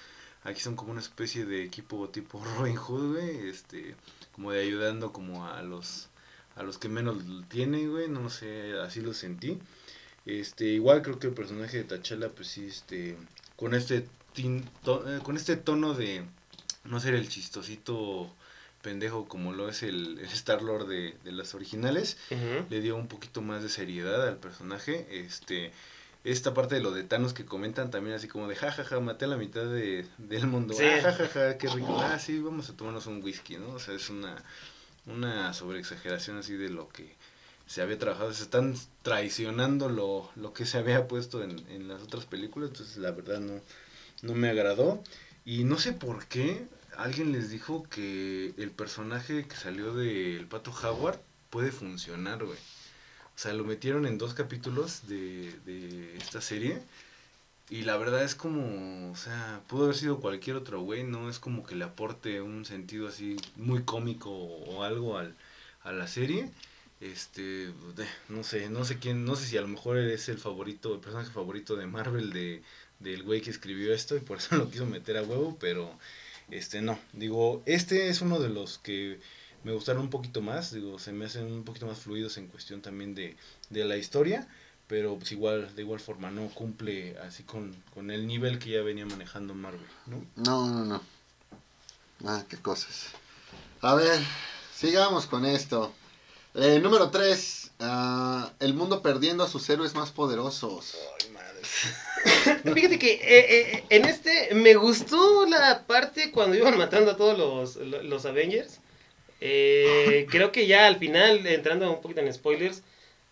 aquí 0.44 0.60
son 0.60 0.76
como 0.76 0.92
una 0.92 1.00
especie 1.00 1.44
de 1.44 1.64
equipo 1.64 2.08
tipo 2.08 2.42
Robin 2.58 2.76
Hood, 2.76 3.14
güey, 3.14 3.48
este, 3.48 3.94
como 4.32 4.52
de 4.52 4.62
ayudando 4.62 5.12
como 5.12 5.46
a 5.46 5.62
los 5.62 6.08
a 6.56 6.64
los 6.64 6.76
que 6.78 6.88
menos 6.88 7.18
tienen, 7.48 7.88
güey, 7.90 8.08
no 8.08 8.30
sé, 8.30 8.76
así 8.80 9.00
lo 9.00 9.14
sentí. 9.14 9.58
Este, 10.26 10.64
igual 10.66 11.02
creo 11.02 11.18
que 11.20 11.28
el 11.28 11.32
personaje 11.32 11.78
de 11.78 11.84
Tachala 11.84 12.28
pues 12.30 12.48
sí, 12.48 12.66
este, 12.66 13.16
con 13.56 13.74
este 13.74 14.06
tinto, 14.32 15.08
eh, 15.08 15.20
con 15.22 15.36
este 15.36 15.56
tono 15.56 15.94
de 15.94 16.24
no 16.84 16.98
ser 16.98 17.14
el 17.14 17.28
chistosito 17.28 18.28
pendejo 18.82 19.28
como 19.28 19.52
lo 19.52 19.68
es 19.68 19.82
el, 19.82 20.18
el 20.18 20.26
Star 20.26 20.62
Lord 20.62 20.88
de, 20.88 21.16
de, 21.24 21.32
las 21.32 21.54
originales, 21.54 22.16
uh 22.30 22.34
-huh. 22.34 22.68
le 22.68 22.80
dio 22.80 22.96
un 22.96 23.08
poquito 23.08 23.40
más 23.40 23.62
de 23.62 23.68
seriedad 23.68 24.26
al 24.26 24.36
personaje. 24.36 25.06
Este, 25.10 25.72
esta 26.24 26.52
parte 26.54 26.74
de 26.74 26.80
lo 26.80 26.90
de 26.90 27.04
Thanos 27.04 27.32
que 27.32 27.44
comentan 27.44 27.90
también 27.90 28.16
así 28.16 28.28
como 28.28 28.48
de 28.48 28.56
jajaja, 28.56 28.84
ja, 28.84 28.96
ja, 28.96 29.00
maté 29.00 29.24
a 29.24 29.28
la 29.28 29.36
mitad 29.36 29.64
de, 29.64 30.06
del 30.18 30.46
mundo. 30.46 30.74
Sí. 30.74 30.84
Ah, 30.84 31.00
jajaja, 31.02 31.28
ja, 31.28 31.58
qué 31.58 31.68
rico. 31.68 32.00
Ah, 32.00 32.18
sí, 32.18 32.38
vamos 32.40 32.68
a 32.70 32.76
tomarnos 32.76 33.06
un 33.06 33.22
whisky, 33.22 33.56
¿no? 33.56 33.70
O 33.70 33.78
sea, 33.78 33.94
es 33.94 34.10
una, 34.10 34.42
una 35.06 35.54
sobreexageración 35.54 36.38
así 36.38 36.54
de 36.54 36.68
lo 36.68 36.88
que 36.88 37.16
se 37.66 37.82
había 37.82 37.98
trabajado. 37.98 38.32
Se 38.34 38.42
están 38.42 38.74
traicionando 39.02 39.88
lo, 39.88 40.30
lo 40.36 40.52
que 40.52 40.66
se 40.66 40.78
había 40.78 41.06
puesto 41.06 41.42
en, 41.42 41.58
en 41.70 41.88
las 41.88 42.02
otras 42.02 42.26
películas. 42.26 42.70
Entonces, 42.70 42.96
la 42.96 43.12
verdad, 43.12 43.40
no, 43.40 43.60
no 44.22 44.34
me 44.34 44.48
agradó. 44.48 45.02
Y 45.44 45.64
no 45.64 45.78
sé 45.78 45.92
por 45.92 46.26
qué, 46.26 46.66
alguien 46.96 47.32
les 47.32 47.48
dijo 47.48 47.84
que 47.88 48.52
el 48.58 48.70
personaje 48.70 49.46
que 49.46 49.56
salió 49.56 49.94
del 49.94 50.46
Pato 50.46 50.72
Howard 50.72 51.20
puede 51.48 51.70
funcionar, 51.72 52.44
güey. 52.44 52.58
O 53.38 53.40
sea, 53.40 53.52
lo 53.52 53.62
metieron 53.62 54.04
en 54.04 54.18
dos 54.18 54.34
capítulos 54.34 55.06
de, 55.06 55.52
de 55.64 56.16
esta 56.16 56.40
serie. 56.40 56.80
Y 57.70 57.82
la 57.82 57.96
verdad 57.96 58.24
es 58.24 58.34
como, 58.34 59.12
o 59.12 59.16
sea, 59.16 59.62
pudo 59.68 59.84
haber 59.84 59.94
sido 59.94 60.18
cualquier 60.18 60.56
otro 60.56 60.80
güey, 60.80 61.04
no 61.04 61.30
es 61.30 61.38
como 61.38 61.64
que 61.64 61.76
le 61.76 61.84
aporte 61.84 62.40
un 62.42 62.64
sentido 62.64 63.06
así 63.06 63.36
muy 63.54 63.84
cómico 63.84 64.30
o, 64.30 64.82
algo 64.82 65.18
al, 65.18 65.36
a 65.84 65.92
la 65.92 66.08
serie. 66.08 66.50
Este, 67.00 67.70
no 68.28 68.42
sé, 68.42 68.70
no 68.70 68.84
sé 68.84 68.98
quién, 68.98 69.24
no 69.24 69.36
sé 69.36 69.46
si 69.46 69.56
a 69.56 69.60
lo 69.60 69.68
mejor 69.68 69.98
es 69.98 70.28
el 70.28 70.38
favorito, 70.38 70.92
el 70.92 71.00
personaje 71.00 71.30
favorito 71.30 71.76
de 71.76 71.86
Marvel 71.86 72.32
de, 72.32 72.62
del 72.98 73.22
güey 73.22 73.40
que 73.40 73.50
escribió 73.50 73.94
esto 73.94 74.16
y 74.16 74.20
por 74.20 74.38
eso 74.38 74.56
lo 74.56 74.68
quiso 74.68 74.84
meter 74.84 75.16
a 75.16 75.22
huevo, 75.22 75.56
pero 75.60 75.96
este 76.50 76.82
no, 76.82 76.98
digo, 77.12 77.62
este 77.66 78.08
es 78.08 78.20
uno 78.20 78.40
de 78.40 78.48
los 78.48 78.78
que 78.78 79.20
me 79.68 79.74
gustaron 79.74 80.00
un 80.00 80.08
poquito 80.08 80.40
más, 80.40 80.72
digo, 80.72 80.98
se 80.98 81.12
me 81.12 81.26
hacen 81.26 81.44
un 81.44 81.62
poquito 81.62 81.84
más 81.84 81.98
fluidos 81.98 82.38
en 82.38 82.46
cuestión 82.46 82.80
también 82.80 83.14
de, 83.14 83.36
de 83.68 83.84
la 83.84 83.98
historia, 83.98 84.48
pero 84.86 85.18
pues 85.18 85.30
igual, 85.32 85.76
de 85.76 85.82
igual 85.82 86.00
forma, 86.00 86.30
no 86.30 86.48
cumple 86.48 87.18
así 87.18 87.42
con, 87.42 87.76
con 87.92 88.10
el 88.10 88.26
nivel 88.26 88.58
que 88.58 88.70
ya 88.70 88.80
venía 88.80 89.04
manejando 89.04 89.52
Marvel, 89.52 89.86
¿no? 90.06 90.24
No, 90.36 90.70
no, 90.70 90.84
no. 90.86 91.02
Ah, 92.24 92.44
qué 92.48 92.56
cosas. 92.56 93.08
A 93.82 93.94
ver, 93.94 94.18
sigamos 94.74 95.26
con 95.26 95.44
esto. 95.44 95.92
Eh, 96.54 96.80
número 96.82 97.10
3. 97.10 97.64
Uh, 97.66 97.74
ah, 97.80 98.52
el 98.60 98.72
mundo 98.72 99.02
perdiendo 99.02 99.44
a 99.44 99.48
sus 99.48 99.68
héroes 99.68 99.94
más 99.94 100.12
poderosos. 100.12 100.96
Ay, 101.20 101.30
madre. 101.30 102.72
Fíjate 102.74 102.98
que 102.98 103.12
eh, 103.12 103.20
eh, 103.76 103.84
en 103.90 104.06
este 104.06 104.54
me 104.54 104.76
gustó 104.76 105.44
la 105.44 105.86
parte 105.86 106.32
cuando 106.32 106.56
iban 106.56 106.78
matando 106.78 107.10
a 107.10 107.18
todos 107.18 107.36
los, 107.36 107.76
los 107.76 108.24
Avengers. 108.24 108.80
Eh, 109.40 110.26
creo 110.30 110.52
que 110.52 110.66
ya 110.66 110.86
al 110.86 110.96
final, 110.96 111.46
entrando 111.46 111.90
un 111.90 112.00
poquito 112.00 112.20
en 112.20 112.32
spoilers, 112.32 112.82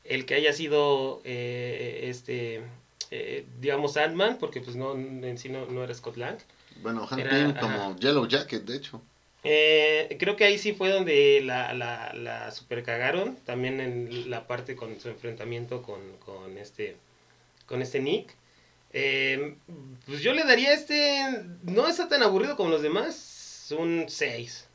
el 0.05 0.25
que 0.25 0.35
haya 0.35 0.53
sido 0.53 1.21
eh, 1.25 2.07
este, 2.09 2.63
eh, 3.11 3.45
digamos, 3.61 3.97
Ant-Man, 3.97 4.39
porque 4.39 4.61
pues 4.61 4.77
no, 4.77 4.95
en 4.95 5.39
sí 5.39 5.49
no, 5.49 5.67
no 5.67 5.85
era 5.85 5.95
Scott 5.95 6.17
Lang. 6.17 6.39
Bueno, 6.83 7.07
Hank 7.07 7.29
Pym 7.29 7.55
como 7.55 7.75
ajá. 7.75 7.97
Yellow 7.99 8.27
Jacket, 8.27 8.65
de 8.65 8.77
hecho. 8.77 9.03
Eh, 9.45 10.17
creo 10.19 10.35
que 10.35 10.45
ahí 10.45 10.59
sí 10.59 10.73
fue 10.73 10.91
donde 10.91 11.41
la, 11.45 11.73
la, 11.73 12.13
la 12.15 12.51
super 12.51 12.83
cagaron, 12.83 13.37
también 13.45 13.81
en 13.81 14.29
la 14.29 14.47
parte 14.47 14.75
con 14.75 14.99
su 14.99 15.09
enfrentamiento 15.09 15.83
con, 15.83 16.01
con 16.25 16.59
este 16.59 16.97
con 17.67 17.83
este 17.83 18.01
Nick. 18.01 18.35
Eh, 18.93 19.57
pues 20.07 20.21
yo 20.21 20.33
le 20.33 20.45
daría 20.45 20.73
este, 20.73 21.21
no 21.63 21.87
está 21.87 22.09
tan 22.09 22.23
aburrido 22.23 22.57
como 22.57 22.71
los 22.71 22.83
demás, 22.83 23.73
un 23.77 24.07
6. 24.09 24.66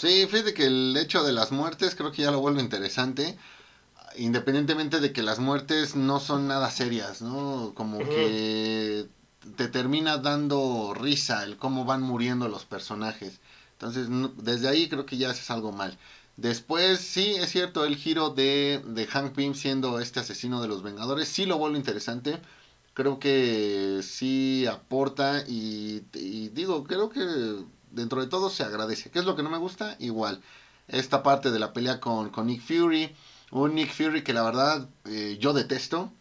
Sí, 0.00 0.26
fíjate 0.30 0.54
que 0.54 0.66
el 0.66 0.96
hecho 0.96 1.24
de 1.24 1.32
las 1.32 1.50
muertes 1.50 1.96
creo 1.96 2.12
que 2.12 2.22
ya 2.22 2.30
lo 2.30 2.38
vuelve 2.40 2.60
interesante. 2.62 3.36
Independientemente 4.16 5.00
de 5.00 5.12
que 5.12 5.22
las 5.22 5.40
muertes 5.40 5.96
no 5.96 6.20
son 6.20 6.46
nada 6.46 6.70
serias, 6.70 7.20
¿no? 7.20 7.72
Como 7.74 7.98
uh 7.98 8.02
-huh. 8.02 8.08
que 8.08 9.08
te 9.56 9.66
termina 9.68 10.18
dando 10.18 10.94
risa 10.94 11.42
el 11.44 11.56
cómo 11.56 11.84
van 11.84 12.02
muriendo 12.02 12.48
los 12.48 12.64
personajes. 12.64 13.40
Entonces, 13.72 14.08
desde 14.36 14.68
ahí 14.68 14.88
creo 14.88 15.04
que 15.04 15.16
ya 15.16 15.30
haces 15.30 15.50
algo 15.50 15.72
mal. 15.72 15.98
Después, 16.36 17.00
sí, 17.00 17.34
es 17.34 17.50
cierto, 17.50 17.84
el 17.84 17.96
giro 17.96 18.30
de, 18.30 18.80
de 18.86 19.06
Hank 19.08 19.34
Pym 19.34 19.54
siendo 19.54 19.98
este 20.00 20.20
asesino 20.20 20.62
de 20.62 20.68
los 20.68 20.82
Vengadores, 20.84 21.28
sí 21.28 21.44
lo 21.46 21.58
vuelve 21.58 21.76
interesante. 21.78 22.40
Creo 22.94 23.18
que 23.18 24.00
sí 24.02 24.66
aporta 24.66 25.44
y, 25.46 26.00
digo, 26.54 26.84
creo 26.84 27.08
que 27.10 27.64
dentro 27.90 28.20
de 28.20 28.28
todo 28.28 28.50
se 28.50 28.62
agradece. 28.62 29.10
¿Qué 29.10 29.18
es 29.18 29.24
lo 29.24 29.36
que 29.36 29.42
no 29.42 29.50
me 29.50 29.58
gusta? 29.58 29.96
Igual, 29.98 30.42
esta 30.88 31.22
parte 31.22 31.50
de 31.50 31.58
la 31.58 31.72
pelea 31.72 32.00
con, 32.00 32.30
con 32.30 32.46
Nick 32.46 32.62
Fury. 32.62 33.14
Un 33.50 33.74
Nick 33.74 33.92
Fury 33.92 34.22
que 34.22 34.32
la 34.34 34.42
verdad 34.42 34.88
eh, 35.06 35.38
yo 35.40 35.52
detesto 35.52 36.12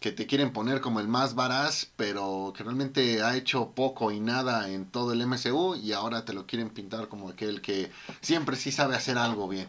que 0.00 0.12
te 0.12 0.26
quieren 0.26 0.52
poner 0.52 0.82
como 0.82 1.00
el 1.00 1.08
más 1.08 1.34
varaz, 1.34 1.86
pero 1.96 2.52
que 2.54 2.62
realmente 2.62 3.22
ha 3.22 3.36
hecho 3.36 3.70
poco 3.70 4.10
y 4.10 4.20
nada 4.20 4.68
en 4.68 4.84
todo 4.84 5.12
el 5.12 5.26
MCU 5.26 5.76
y 5.76 5.92
ahora 5.92 6.26
te 6.26 6.34
lo 6.34 6.46
quieren 6.46 6.68
pintar 6.68 7.08
como 7.08 7.30
aquel 7.30 7.62
que 7.62 7.90
siempre 8.20 8.56
sí 8.56 8.70
sabe 8.70 8.96
hacer 8.96 9.16
algo 9.16 9.48
bien. 9.48 9.66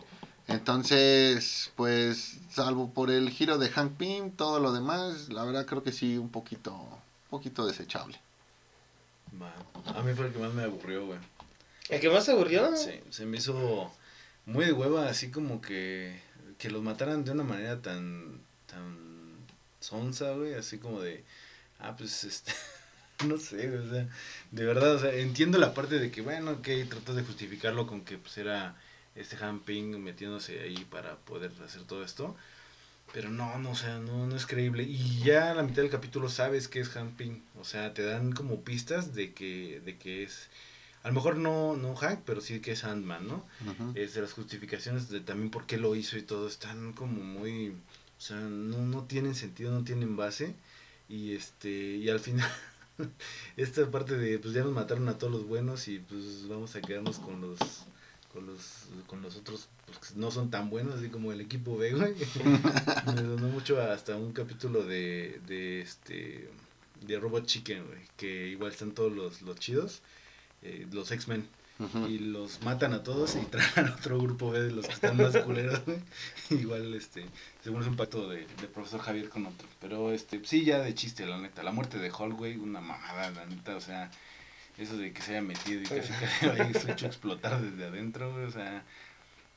Entonces, 0.47 1.71
pues, 1.75 2.37
salvo 2.51 2.91
por 2.91 3.11
el 3.11 3.29
giro 3.29 3.57
de 3.57 3.69
Hank 3.69 3.93
Pym, 3.93 4.31
todo 4.31 4.59
lo 4.59 4.73
demás, 4.73 5.29
la 5.29 5.43
verdad 5.45 5.65
creo 5.65 5.83
que 5.83 5.91
sí, 5.91 6.17
un 6.17 6.29
poquito, 6.29 6.73
un 6.73 7.29
poquito 7.29 7.65
desechable. 7.65 8.19
a 9.85 10.01
mí 10.01 10.13
fue 10.13 10.27
el 10.27 10.33
que 10.33 10.39
más 10.39 10.53
me 10.53 10.63
aburrió, 10.63 11.05
güey. 11.05 11.19
¿El 11.89 11.99
que 11.99 12.09
más 12.09 12.25
se 12.25 12.31
aburrió? 12.31 12.75
Sí, 12.75 12.99
se 13.09 13.25
me 13.25 13.37
hizo 13.37 13.91
muy 14.45 14.65
de 14.65 14.73
hueva, 14.73 15.07
así 15.07 15.29
como 15.29 15.61
que, 15.61 16.19
que 16.57 16.71
los 16.71 16.81
mataran 16.81 17.23
de 17.23 17.31
una 17.31 17.43
manera 17.43 17.81
tan, 17.81 18.39
tan 18.67 18.97
sonsa, 19.79 20.31
güey, 20.31 20.55
así 20.55 20.77
como 20.79 21.01
de, 21.01 21.23
ah, 21.79 21.95
pues, 21.95 22.23
este, 22.25 22.53
no 23.27 23.37
sé, 23.37 23.77
o 23.77 23.89
sea, 23.89 24.07
de 24.51 24.65
verdad, 24.65 24.95
o 24.95 24.99
sea, 24.99 25.13
entiendo 25.13 25.57
la 25.57 25.73
parte 25.73 25.99
de 25.99 26.11
que, 26.11 26.21
bueno, 26.21 26.61
que 26.61 26.85
tratas 26.85 27.15
de 27.15 27.23
justificarlo 27.23 27.87
con 27.87 28.01
que, 28.03 28.17
pues, 28.17 28.37
era 28.37 28.75
este 29.15 29.37
Hamping 29.37 30.03
metiéndose 30.03 30.59
ahí 30.61 30.85
para 30.89 31.15
poder 31.17 31.51
hacer 31.63 31.83
todo 31.83 32.03
esto, 32.03 32.35
pero 33.13 33.29
no, 33.29 33.57
no, 33.59 33.71
o 33.71 33.75
sea, 33.75 33.99
no, 33.99 34.27
no 34.27 34.35
es 34.35 34.45
creíble. 34.45 34.83
Y 34.83 35.19
ya 35.23 35.51
a 35.51 35.53
la 35.53 35.63
mitad 35.63 35.83
del 35.83 35.91
capítulo 35.91 36.29
sabes 36.29 36.67
que 36.67 36.79
es 36.81 36.95
Hamping, 36.95 37.43
o 37.59 37.63
sea, 37.63 37.93
te 37.93 38.03
dan 38.03 38.31
como 38.33 38.61
pistas 38.61 39.13
de 39.13 39.33
que, 39.33 39.81
de 39.85 39.97
que 39.97 40.23
es... 40.23 40.49
A 41.05 41.09
lo 41.09 41.13
mejor 41.13 41.37
no, 41.37 41.77
no 41.77 41.95
Hank, 41.95 42.21
pero 42.25 42.41
sí 42.41 42.59
que 42.59 42.71
es 42.71 42.83
Ant-Man, 42.83 43.27
¿no? 43.27 43.45
Es 43.93 44.15
de 44.15 44.21
las 44.21 44.33
justificaciones 44.33 45.07
de 45.09 45.21
también 45.21 45.51
por 45.51 45.65
qué 45.65 45.77
lo 45.77 45.95
hizo 45.95 46.17
y 46.17 46.23
todo, 46.23 46.47
están 46.47 46.93
como 46.93 47.23
muy 47.23 47.75
o 48.17 48.21
sea, 48.21 48.37
no, 48.37 48.79
no 48.79 49.03
tienen 49.03 49.35
sentido, 49.35 49.71
no 49.71 49.83
tienen 49.83 50.15
base. 50.15 50.55
Y 51.07 51.33
este, 51.33 51.69
y 51.69 52.09
al 52.09 52.19
final, 52.19 52.49
esta 53.57 53.89
parte 53.91 54.17
de 54.17 54.39
pues 54.39 54.53
ya 54.53 54.63
nos 54.63 54.73
mataron 54.73 55.07
a 55.09 55.17
todos 55.17 55.33
los 55.33 55.47
buenos 55.47 55.87
y 55.87 55.99
pues 55.99 56.47
vamos 56.47 56.75
a 56.75 56.81
quedarnos 56.81 57.19
con 57.19 57.41
los 57.41 57.59
con 58.33 58.47
los 58.47 58.87
con 59.07 59.21
los 59.21 59.37
otros 59.37 59.69
pues, 59.85 59.99
que 59.99 60.19
no 60.19 60.29
son 60.29 60.49
tan 60.49 60.69
buenos 60.69 60.95
así 60.95 61.07
como 61.09 61.31
el 61.31 61.39
equipo 61.39 61.77
B 61.77 61.93
güey 61.93 62.15
me 63.15 63.21
donó 63.21 63.47
mucho 63.47 63.81
hasta 63.81 64.17
un 64.17 64.33
capítulo 64.33 64.83
de, 64.83 65.39
de 65.47 65.81
este 65.81 66.49
de 67.05 67.19
Robot 67.19 67.45
Chicken 67.45 67.85
güey 67.85 68.01
que 68.17 68.47
igual 68.47 68.71
están 68.71 68.91
todos 68.91 69.13
los, 69.13 69.41
los 69.41 69.57
chidos 69.57 70.01
eh, 70.65 70.87
los 70.91 71.11
X-Men 71.11 71.47
y 72.07 72.19
los 72.19 72.61
matan 72.63 72.93
a 72.93 73.03
todos 73.03 73.35
y 73.35 73.39
traen 73.51 73.89
a 73.89 73.95
otro 73.95 74.17
grupo 74.17 74.51
B 74.51 74.61
de 74.61 74.71
los 74.71 74.87
que 74.87 74.93
están 74.93 75.17
más 75.17 75.35
culeros, 75.37 75.81
Igual, 76.49 76.93
este, 76.93 77.25
según 77.63 77.81
es 77.81 77.87
un 77.87 77.97
pacto 77.97 78.29
de, 78.29 78.47
de, 78.47 78.67
profesor 78.67 79.01
Javier 79.01 79.29
con 79.29 79.45
otro. 79.45 79.67
Pero, 79.81 80.11
este, 80.11 80.41
sí, 80.45 80.63
ya 80.63 80.79
de 80.79 80.93
chiste, 80.95 81.25
la 81.25 81.37
neta. 81.37 81.63
La 81.63 81.71
muerte 81.71 81.99
de 81.99 82.11
Hulk, 82.11 82.39
una 82.61 82.79
mamada, 82.79 83.29
la 83.31 83.45
neta, 83.45 83.75
o 83.75 83.81
sea, 83.81 84.09
eso 84.77 84.97
de 84.97 85.13
que 85.13 85.21
se 85.21 85.31
haya 85.31 85.41
metido 85.41 85.81
y 85.81 85.85
casi 85.85 86.13
casi 86.13 86.45
haya 86.47 86.91
hecho 86.91 87.07
explotar 87.07 87.61
desde 87.61 87.85
adentro, 87.85 88.33
o 88.33 88.51
sea, 88.51 88.83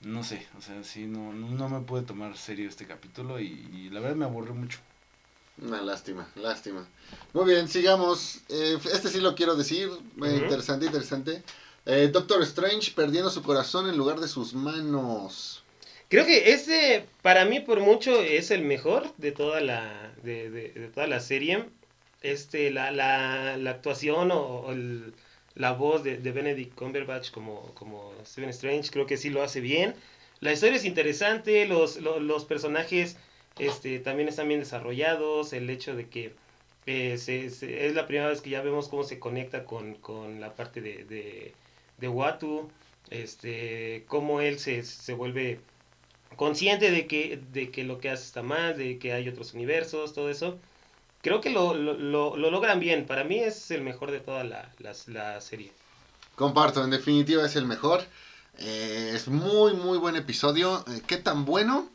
no 0.02 0.22
sé, 0.22 0.46
o 0.56 0.60
sea, 0.60 0.84
sí, 0.84 1.06
no, 1.06 1.32
no, 1.32 1.68
me 1.68 1.80
puede 1.80 2.04
tomar 2.04 2.36
serio 2.36 2.68
este 2.68 2.86
capítulo 2.86 3.40
y, 3.40 3.90
la 3.90 4.00
verdad 4.00 4.16
me 4.16 4.24
aburrió 4.24 4.54
mucho. 4.54 4.78
Una 5.60 5.82
lástima, 5.82 6.28
lástima. 6.36 6.86
Muy 7.32 7.46
bien, 7.46 7.68
sigamos. 7.68 8.40
Eh, 8.48 8.78
este 8.92 9.08
sí 9.08 9.20
lo 9.20 9.34
quiero 9.34 9.56
decir, 9.56 9.90
interesante, 10.16 10.86
interesante. 10.86 11.42
Eh, 11.86 12.08
Doctor 12.12 12.42
Strange 12.42 12.92
perdiendo 12.94 13.30
su 13.30 13.42
corazón 13.42 13.88
en 13.88 13.96
lugar 13.96 14.20
de 14.20 14.28
sus 14.28 14.54
manos. 14.54 15.64
Creo 16.08 16.24
que 16.24 16.52
ese, 16.52 17.06
para 17.22 17.44
mí, 17.44 17.60
por 17.60 17.80
mucho, 17.80 18.22
es 18.22 18.50
el 18.50 18.62
mejor 18.62 19.12
de 19.16 19.32
toda 19.32 19.60
la, 19.60 20.12
de, 20.22 20.90
toda 20.94 21.06
la 21.06 21.20
serie. 21.20 21.64
Este, 22.22 22.70
la, 22.70 22.90
la, 22.90 23.56
la 23.56 23.70
actuación 23.70 24.30
o, 24.32 24.74
la 25.54 25.72
voz 25.72 26.04
de, 26.04 26.16
Benedict 26.16 26.74
Cumberbatch 26.74 27.30
como, 27.30 27.74
como 27.74 28.12
Stephen 28.24 28.50
Strange, 28.50 28.90
creo 28.90 29.06
que 29.06 29.16
sí 29.16 29.28
lo 29.28 29.42
hace 29.42 29.60
bien. 29.60 29.94
La 30.40 30.52
historia 30.52 30.76
es 30.76 30.84
interesante, 30.84 31.66
los, 31.66 32.00
los, 32.00 32.44
personajes 32.44 33.16
este, 33.58 33.98
también 33.98 34.28
están 34.28 34.48
bien 34.48 34.60
desarrollados, 34.60 35.52
el 35.52 35.68
hecho 35.70 35.94
de 35.94 36.08
que 36.08 36.34
eh, 36.86 37.14
es 37.14 37.94
la 37.94 38.06
primera 38.06 38.28
vez 38.28 38.40
que 38.40 38.50
ya 38.50 38.62
vemos 38.62 38.88
cómo 38.88 39.04
se 39.04 39.18
conecta 39.18 39.64
con, 39.64 39.94
con 39.94 40.40
la 40.40 40.54
parte 40.54 40.80
de 40.80 41.52
de 41.98 42.08
Watu, 42.08 42.70
este, 43.10 44.04
cómo 44.08 44.40
él 44.40 44.58
se, 44.58 44.84
se 44.84 45.12
vuelve 45.12 45.60
consciente 46.36 46.90
de 46.90 47.06
que, 47.06 47.42
de 47.52 47.70
que 47.70 47.84
lo 47.84 47.98
que 47.98 48.10
hace 48.10 48.24
está 48.24 48.42
mal, 48.42 48.76
de 48.76 48.98
que 48.98 49.12
hay 49.12 49.28
otros 49.28 49.52
universos, 49.54 50.14
todo 50.14 50.30
eso. 50.30 50.58
Creo 51.20 51.40
que 51.40 51.50
lo, 51.50 51.74
lo, 51.74 51.94
lo, 51.94 52.36
logran 52.36 52.78
bien. 52.78 53.06
Para 53.06 53.24
mí 53.24 53.40
es 53.40 53.70
el 53.72 53.82
mejor 53.82 54.12
de 54.12 54.20
toda 54.20 54.44
la, 54.44 54.70
la, 54.78 55.40
serie. 55.40 55.72
Comparto, 56.36 56.84
en 56.84 56.90
definitiva 56.90 57.44
es 57.44 57.56
el 57.56 57.66
mejor. 57.66 58.04
Eh, 58.58 59.12
es 59.14 59.26
muy, 59.26 59.74
muy 59.74 59.98
buen 59.98 60.14
episodio. 60.14 60.84
Eh, 60.86 61.02
¿Qué 61.06 61.16
tan 61.16 61.44
bueno? 61.44 61.88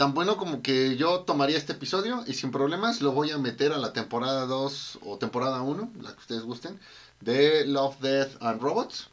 Tan 0.00 0.14
bueno 0.14 0.38
como 0.38 0.62
que 0.62 0.96
yo 0.96 1.20
tomaría 1.26 1.58
este 1.58 1.72
episodio 1.72 2.24
y 2.26 2.32
sin 2.32 2.50
problemas 2.50 3.02
lo 3.02 3.12
voy 3.12 3.32
a 3.32 3.36
meter 3.36 3.74
a 3.74 3.76
la 3.76 3.92
temporada 3.92 4.46
2 4.46 5.00
o 5.04 5.18
temporada 5.18 5.60
1, 5.60 5.92
la 6.00 6.14
que 6.14 6.20
ustedes 6.20 6.42
gusten 6.44 6.80
de 7.20 7.66
Love, 7.66 8.00
Death 8.00 8.42
and 8.42 8.62
Robots. 8.62 9.10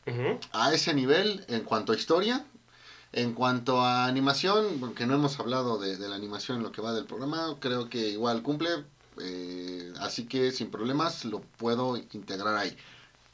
A 0.54 0.74
ese 0.74 0.94
nivel 0.94 1.44
en 1.50 1.66
cuanto 1.66 1.92
a 1.92 1.96
historia. 1.98 2.46
En 3.12 3.34
cuanto 3.34 3.82
a 3.82 4.06
animación, 4.06 4.80
porque 4.80 5.06
no 5.06 5.16
hemos 5.16 5.38
hablado 5.42 5.78
de, 5.78 6.00
la 6.00 6.16
animación 6.16 6.60
en 6.60 6.64
lo 6.64 6.72
que 6.72 6.82
va 6.82 6.94
del 6.94 7.04
programa, 7.04 7.58
creo 7.60 7.90
que 7.90 8.08
igual 8.08 8.42
cumple. 8.42 8.70
Eh, 9.22 9.92
así 10.00 10.26
que 10.26 10.54
sin 10.54 10.72
problemas 10.72 11.26
lo 11.26 11.42
puedo 11.42 11.98
integrar 11.98 12.56
ahí. 12.56 12.78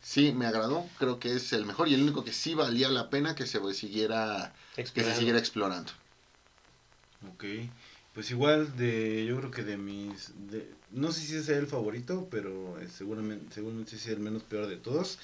Sí, 0.02 0.32
me 0.32 0.48
agradó, 0.48 0.88
creo 0.98 1.20
que 1.20 1.36
es 1.36 1.54
el 1.54 1.68
mejor 1.68 1.88
y 1.88 1.94
el 1.94 2.02
único 2.02 2.24
que 2.24 2.34
sí 2.34 2.56
valía 2.56 2.90
la 2.90 3.12
pena 3.12 3.36
que 3.36 3.46
se 3.46 3.60
siguiera, 3.76 4.56
que 4.76 5.04
se 5.04 5.14
siguiera 5.14 5.38
explorando. 5.38 5.92
Ok. 7.32 7.46
Pues 8.14 8.30
igual 8.30 8.78
de, 8.78 9.26
yo 9.26 9.38
creo 9.38 9.50
que 9.50 9.64
de 9.64 9.78
mis, 9.78 10.34
de, 10.52 10.70
no 10.92 11.12
sé 11.12 11.22
si 11.22 11.36
es 11.36 11.50
el 11.50 11.66
favorito, 11.66 12.28
pero 12.30 12.78
seguramente, 12.96 13.56
seguramente 13.56 13.92
sí 13.92 13.98
es 13.98 14.08
el 14.08 14.20
menos 14.20 14.44
peor 14.44 14.68
de 14.68 14.78
todos. 14.78 15.18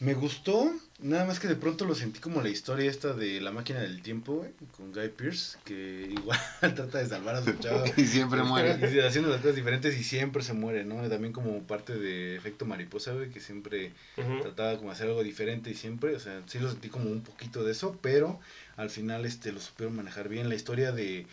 Me 0.00 0.14
gustó, 0.14 0.72
nada 1.00 1.26
más 1.26 1.38
que 1.38 1.46
de 1.46 1.56
pronto 1.56 1.84
lo 1.84 1.94
sentí 1.94 2.20
como 2.20 2.40
la 2.40 2.48
historia 2.48 2.90
esta 2.90 3.12
de 3.12 3.38
la 3.42 3.52
máquina 3.52 3.80
del 3.80 4.00
tiempo, 4.00 4.46
con 4.74 4.94
Guy 4.94 5.10
Pierce, 5.10 5.58
que 5.62 6.08
igual 6.18 6.40
trata 6.58 6.98
de 6.98 7.06
salvar 7.06 7.34
a 7.36 7.44
su 7.44 7.52
chavo. 7.60 7.84
y 7.96 8.06
siempre 8.06 8.42
muere. 8.42 8.78
Y 8.94 8.98
haciendo 9.00 9.28
las 9.28 9.42
cosas 9.42 9.56
diferentes 9.56 9.96
y 9.98 10.02
siempre 10.02 10.42
se 10.42 10.54
muere, 10.54 10.84
¿no? 10.86 11.06
También 11.10 11.34
como 11.34 11.62
parte 11.64 11.92
de 11.92 12.34
efecto 12.34 12.64
mariposa, 12.64 13.12
güey, 13.12 13.28
que 13.28 13.40
siempre 13.40 13.92
trataba 14.40 14.78
como 14.78 14.90
hacer 14.90 15.08
algo 15.08 15.22
diferente 15.22 15.70
y 15.70 15.74
siempre, 15.74 16.16
o 16.16 16.20
sea, 16.20 16.42
sí 16.46 16.58
lo 16.58 16.70
sentí 16.70 16.88
como 16.88 17.10
un 17.10 17.20
poquito 17.20 17.62
de 17.62 17.72
eso, 17.72 17.98
pero 18.00 18.40
al 18.80 18.90
final 18.90 19.24
este 19.26 19.52
lo 19.52 19.60
supieron 19.60 19.96
manejar 19.96 20.28
bien. 20.28 20.48
La 20.48 20.54
historia 20.54 20.92
de 20.92 21.26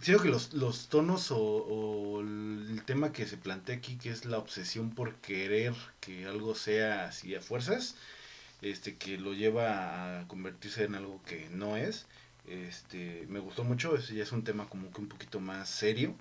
Creo 0.00 0.20
que 0.20 0.28
los, 0.28 0.52
los 0.52 0.88
tonos 0.88 1.28
o, 1.30 2.20
el 2.20 2.82
tema 2.84 3.12
que 3.12 3.26
se 3.26 3.36
plantea 3.36 3.76
aquí, 3.76 3.96
que 3.96 4.10
es 4.10 4.24
la 4.24 4.38
obsesión 4.38 4.90
por 4.90 5.14
querer 5.16 5.74
que 6.00 6.26
algo 6.26 6.54
sea 6.54 7.06
así 7.06 7.34
a 7.34 7.40
fuerzas, 7.40 7.94
este, 8.62 8.96
que 8.96 9.18
lo 9.18 9.32
lleva 9.34 10.20
a 10.20 10.28
convertirse 10.28 10.84
en 10.84 10.94
algo 10.94 11.22
que 11.24 11.48
no 11.50 11.76
es, 11.76 12.06
este, 12.46 13.26
me 13.28 13.38
gustó 13.38 13.64
mucho, 13.64 13.96
ese 13.96 14.14
ya 14.14 14.24
es 14.24 14.32
un 14.32 14.44
tema 14.44 14.68
como 14.68 14.90
que 14.92 15.00
un 15.00 15.08
poquito 15.08 15.40
más 15.40 15.68
serio, 15.68 16.14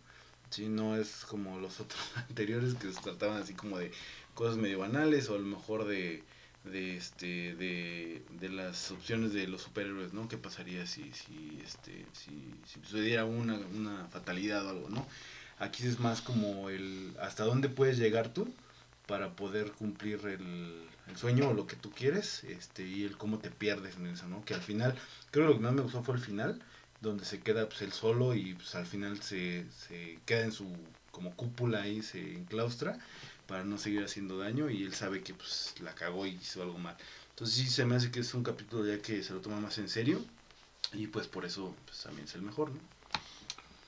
¿sí? 0.50 0.70
no 0.70 0.96
es 0.96 1.26
como 1.26 1.60
los 1.60 1.80
otros 1.80 2.02
anteriores 2.30 2.76
que 2.76 2.92
se 2.92 3.02
trataban 3.02 3.42
así 3.42 3.54
como 3.54 3.80
de 3.80 3.92
cosas 4.36 4.58
medio 4.58 4.80
banales 4.80 5.30
o 5.30 5.36
a 5.36 5.40
lo 5.40 5.46
mejor 5.46 5.86
de 5.86 6.24
de 6.64 6.96
este 6.98 7.56
de, 7.56 8.26
de 8.30 8.50
las 8.50 8.90
opciones 8.92 9.34
de 9.34 9.48
los 9.48 9.64
superhéroes 9.64 10.14
no 10.14 10.28
qué 10.30 10.38
pasaría 10.38 10.86
si 10.88 11.14
si 11.14 11.62
este 11.62 12.10
si, 12.14 12.62
si 12.66 12.80
sucediera 12.82 13.26
una, 13.26 13.56
una 13.58 14.08
fatalidad 14.10 14.66
o 14.66 14.70
algo 14.70 14.90
no 14.90 15.08
aquí 15.58 15.86
es 15.86 16.00
más 16.00 16.22
como 16.22 16.70
el 16.70 17.16
hasta 17.20 17.44
dónde 17.44 17.70
puedes 17.70 17.98
llegar 17.98 18.34
tú 18.34 18.56
para 19.06 19.36
poder 19.36 19.74
cumplir 19.74 20.26
el, 20.26 20.90
el 21.08 21.18
sueño 21.18 21.50
o 21.50 21.54
lo 21.54 21.68
que 21.68 21.76
tú 21.76 21.92
quieres 21.94 22.44
este 22.46 22.88
y 22.88 23.04
el 23.04 23.18
cómo 23.18 23.40
te 23.40 23.52
pierdes 23.52 23.98
en 23.98 24.08
eso 24.08 24.28
no 24.28 24.46
que 24.46 24.54
al 24.54 24.62
final 24.62 24.96
creo 25.32 25.48
que 25.48 25.54
lo 25.54 25.58
que 25.60 25.64
más 25.64 25.74
me 25.74 25.82
gustó 25.82 26.04
fue 26.04 26.16
el 26.16 26.22
final 26.22 26.64
donde 27.02 27.26
se 27.26 27.44
queda 27.44 27.68
pues 27.68 27.82
él 27.82 27.92
solo 27.92 28.34
y 28.36 28.54
pues 28.56 28.76
al 28.76 28.86
final 28.86 29.22
se, 29.22 29.70
se 29.72 30.22
queda 30.26 30.44
en 30.46 30.54
su 30.54 30.96
como 31.12 31.36
cúpula 31.36 31.82
ahí 31.82 32.02
se 32.02 32.36
enclaustra 32.36 32.98
para 33.48 33.64
no 33.64 33.78
seguir 33.78 34.04
haciendo 34.04 34.38
daño 34.38 34.70
y 34.70 34.84
él 34.84 34.94
sabe 34.94 35.22
que 35.22 35.34
pues 35.34 35.76
la 35.82 35.94
cagó 35.96 36.26
y 36.26 36.32
hizo 36.42 36.62
algo 36.62 36.78
mal. 36.78 36.96
Entonces 37.32 37.56
sí 37.56 37.70
se 37.70 37.86
me 37.86 37.96
hace 37.96 38.12
que 38.12 38.20
es 38.22 38.34
un 38.34 38.44
capítulo 38.44 38.86
ya 38.86 39.02
que 39.02 39.24
se 39.24 39.34
lo 39.34 39.42
toma 39.42 39.60
más 39.60 39.78
en 39.78 39.90
serio 39.90 40.24
y 40.94 41.08
pues 41.08 41.28
por 41.28 41.46
eso 41.46 41.76
pues, 41.86 42.00
también 42.04 42.28
es 42.28 42.36
el 42.36 42.42
mejor, 42.44 42.70
¿no? 42.72 42.80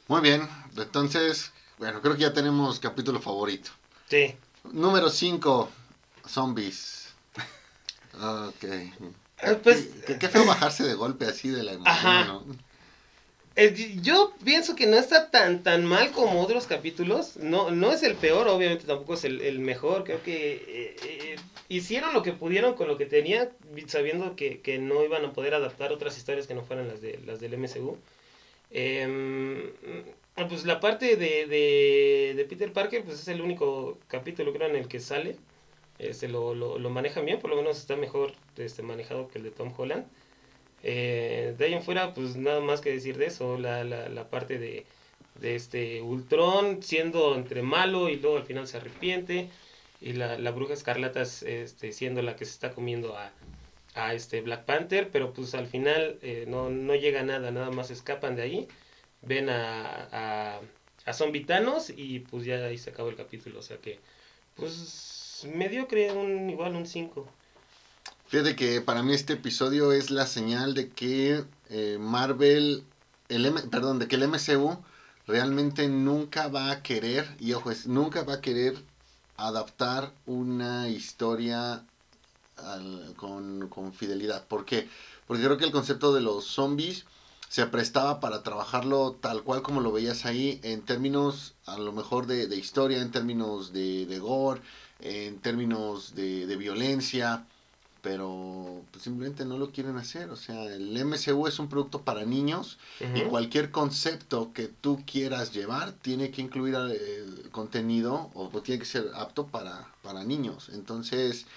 Muy 0.07 0.21
bien, 0.21 0.47
entonces, 0.77 1.51
bueno, 1.79 1.99
creo 2.01 2.13
que 2.15 2.21
ya 2.21 2.33
tenemos 2.33 2.79
capítulo 2.79 3.19
favorito. 3.19 3.71
Sí. 4.09 4.35
Número 4.71 5.09
5, 5.09 5.69
zombies. 6.27 7.09
Ok. 8.13 8.63
Ah, 9.41 9.55
Pues, 9.61 9.87
Qué, 10.07 10.17
qué 10.17 10.29
feo 10.29 10.45
bajarse 10.45 10.83
de 10.83 10.93
golpe 10.93 11.25
así 11.25 11.49
de 11.49 11.63
la 11.63 11.73
emoción, 11.73 11.95
Ajá. 11.97 12.23
¿no? 12.25 12.45
Eh, 13.55 13.97
yo 14.01 14.33
pienso 14.43 14.75
que 14.75 14.85
no 14.85 14.97
está 14.97 15.31
tan 15.31 15.63
tan 15.63 15.85
mal 15.85 16.11
como 16.11 16.41
otros 16.41 16.67
capítulos. 16.67 17.37
No, 17.37 17.71
no 17.71 17.91
es 17.91 18.03
el 18.03 18.15
peor, 18.15 18.47
obviamente 18.47 18.85
tampoco 18.85 19.13
es 19.13 19.23
el, 19.23 19.41
el 19.41 19.59
mejor. 19.59 20.03
Creo 20.03 20.21
que 20.23 20.55
eh, 20.67 20.95
eh, 21.03 21.35
hicieron 21.69 22.13
lo 22.13 22.21
que 22.23 22.33
pudieron 22.33 22.73
con 22.75 22.87
lo 22.87 22.97
que 22.97 23.05
tenían, 23.05 23.49
sabiendo 23.87 24.35
que, 24.35 24.59
que 24.61 24.77
no 24.79 25.03
iban 25.03 25.23
a 25.25 25.33
poder 25.33 25.53
adaptar 25.53 25.93
otras 25.93 26.17
historias 26.17 26.47
que 26.47 26.53
no 26.55 26.63
fueran 26.63 26.87
las, 26.89 27.01
de, 27.01 27.19
las 27.25 27.39
del 27.39 27.57
MCU. 27.57 27.97
Em, 28.71 29.71
pues 30.49 30.65
la 30.65 30.79
parte 30.79 31.15
de, 31.15 31.45
de, 31.47 32.33
de 32.35 32.45
Peter 32.45 32.73
Parker, 32.73 33.03
pues 33.05 33.21
es 33.21 33.27
el 33.29 33.41
único 33.41 33.97
capítulo 34.07 34.53
creo 34.53 34.67
en 34.69 34.75
el 34.75 34.87
que 34.87 34.99
sale. 34.99 35.37
Este, 35.97 36.27
lo, 36.27 36.53
lo, 36.55 36.77
lo 36.77 36.89
manejan 36.89 37.25
bien, 37.25 37.39
por 37.39 37.49
lo 37.49 37.55
menos 37.55 37.77
está 37.77 37.95
mejor 37.95 38.33
este, 38.57 38.83
manejado 38.83 39.29
que 39.29 39.37
el 39.37 39.45
de 39.45 39.51
Tom 39.51 39.73
Holland. 39.77 40.05
Eh, 40.87 41.55
de 41.57 41.65
ahí 41.65 41.73
en 41.73 41.81
fuera, 41.83 42.13
pues 42.13 42.35
nada 42.35 42.61
más 42.61 42.79
que 42.79 42.91
decir 42.91 43.17
de 43.17 43.25
eso, 43.27 43.57
la, 43.57 43.83
la, 43.83 44.07
la 44.07 44.29
parte 44.29 44.59
de, 44.59 44.85
de 45.41 45.55
este 45.55 46.01
Ultron 46.01 46.83
siendo 46.83 47.35
entre 47.35 47.63
malo 47.63 48.07
y 48.09 48.17
luego 48.17 48.37
al 48.37 48.43
final 48.45 48.67
se 48.67 48.77
arrepiente, 48.77 49.49
y 50.01 50.13
la, 50.13 50.37
la 50.37 50.51
bruja 50.51 50.73
escarlata 50.73 51.21
es, 51.23 51.41
este, 51.43 51.91
siendo 51.91 52.21
la 52.21 52.35
que 52.35 52.45
se 52.45 52.51
está 52.51 52.71
comiendo 52.71 53.17
a, 53.17 53.31
a 53.95 54.13
este 54.13 54.41
Black 54.41 54.65
Panther, 54.65 55.09
pero 55.11 55.33
pues 55.33 55.55
al 55.55 55.67
final 55.67 56.19
eh, 56.21 56.45
no, 56.47 56.69
no 56.69 56.93
llega 56.95 57.23
nada, 57.23 57.49
nada 57.51 57.71
más 57.71 57.89
escapan 57.91 58.35
de 58.35 58.43
ahí, 58.43 58.67
ven 59.21 59.49
a, 59.49 60.07
a, 60.11 60.61
a 61.05 61.13
zombitanos 61.13 61.89
y 61.89 62.19
pues 62.19 62.45
ya 62.45 62.57
ahí 62.65 62.77
se 62.77 62.91
acabó 62.91 63.09
el 63.09 63.15
capítulo, 63.15 63.59
o 63.59 63.63
sea 63.63 63.77
que 63.77 63.99
pues 64.55 65.47
mediocre, 65.53 66.11
un, 66.11 66.49
igual 66.49 66.75
un 66.75 66.85
5. 66.85 67.27
Fíjate 68.35 68.57
que 68.57 68.81
para 68.81 69.01
mí 69.01 69.13
este 69.13 69.31
episodio 69.31 69.93
es 69.93 70.11
la 70.11 70.27
señal 70.27 70.73
de 70.73 70.89
que 70.89 71.45
eh, 71.69 71.97
Marvel, 71.97 72.83
el 73.29 73.45
M- 73.45 73.61
perdón, 73.71 73.97
de 73.97 74.09
que 74.09 74.17
el 74.17 74.23
MCU 74.23 74.77
realmente 75.25 75.87
nunca 75.87 76.49
va 76.49 76.69
a 76.69 76.83
querer, 76.83 77.25
y 77.39 77.53
ojo, 77.53 77.71
es, 77.71 77.87
nunca 77.87 78.23
va 78.23 78.33
a 78.33 78.41
querer 78.41 78.75
adaptar 79.37 80.11
una 80.25 80.89
historia 80.89 81.85
con, 83.15 83.69
con 83.69 83.93
fidelidad. 83.93 84.45
¿Por 84.49 84.65
qué? 84.65 84.89
Porque 85.27 85.41
creo 85.45 85.55
que 85.55 85.63
el 85.63 85.71
concepto 85.71 86.13
de 86.13 86.19
los 86.19 86.43
zombies 86.43 87.05
se 87.47 87.65
prestaba 87.67 88.19
para 88.19 88.43
trabajarlo 88.43 89.13
tal 89.21 89.43
cual 89.43 89.61
como 89.61 89.79
lo 89.79 89.93
veías 89.93 90.25
ahí, 90.25 90.59
en 90.61 90.81
términos 90.83 91.53
a 91.65 91.77
lo 91.77 91.93
mejor 91.93 92.27
de, 92.27 92.47
de 92.47 92.57
historia, 92.57 93.01
en 93.01 93.11
términos 93.11 93.71
de, 93.71 94.05
de 94.05 94.19
gore, 94.19 94.59
en 94.99 95.39
términos 95.39 96.15
de, 96.15 96.45
de 96.47 96.55
violencia, 96.57 97.45
pero 98.05 98.83
pues, 98.91 99.03
simplemente 99.03 99.45
no 99.45 99.57
lo 99.57 99.71
quieren 99.71 99.97
hacer. 99.97 100.29
O 100.29 100.35
sea, 100.35 100.63
el 100.65 100.95
MCU 100.95 101.47
es 101.47 101.57
un 101.57 101.67
producto 101.67 102.03
para 102.03 102.23
niños 102.23 102.77
y 102.99 103.21
cualquier 103.21 103.71
concepto 103.71 104.53
que 104.53 104.67
tú 104.67 105.01
quieras 105.07 105.51
llevar 105.53 105.91
tiene 105.91 106.29
que 106.29 106.43
incluir 106.43 106.75
eh, 106.91 107.25
contenido 107.51 108.29
o 108.35 108.49
tiene 108.61 108.77
que 108.77 108.85
ser 108.85 109.09
apto 109.15 109.47
para, 109.47 109.91
para 110.03 110.23
niños. 110.23 110.69
Entonces, 110.71 111.47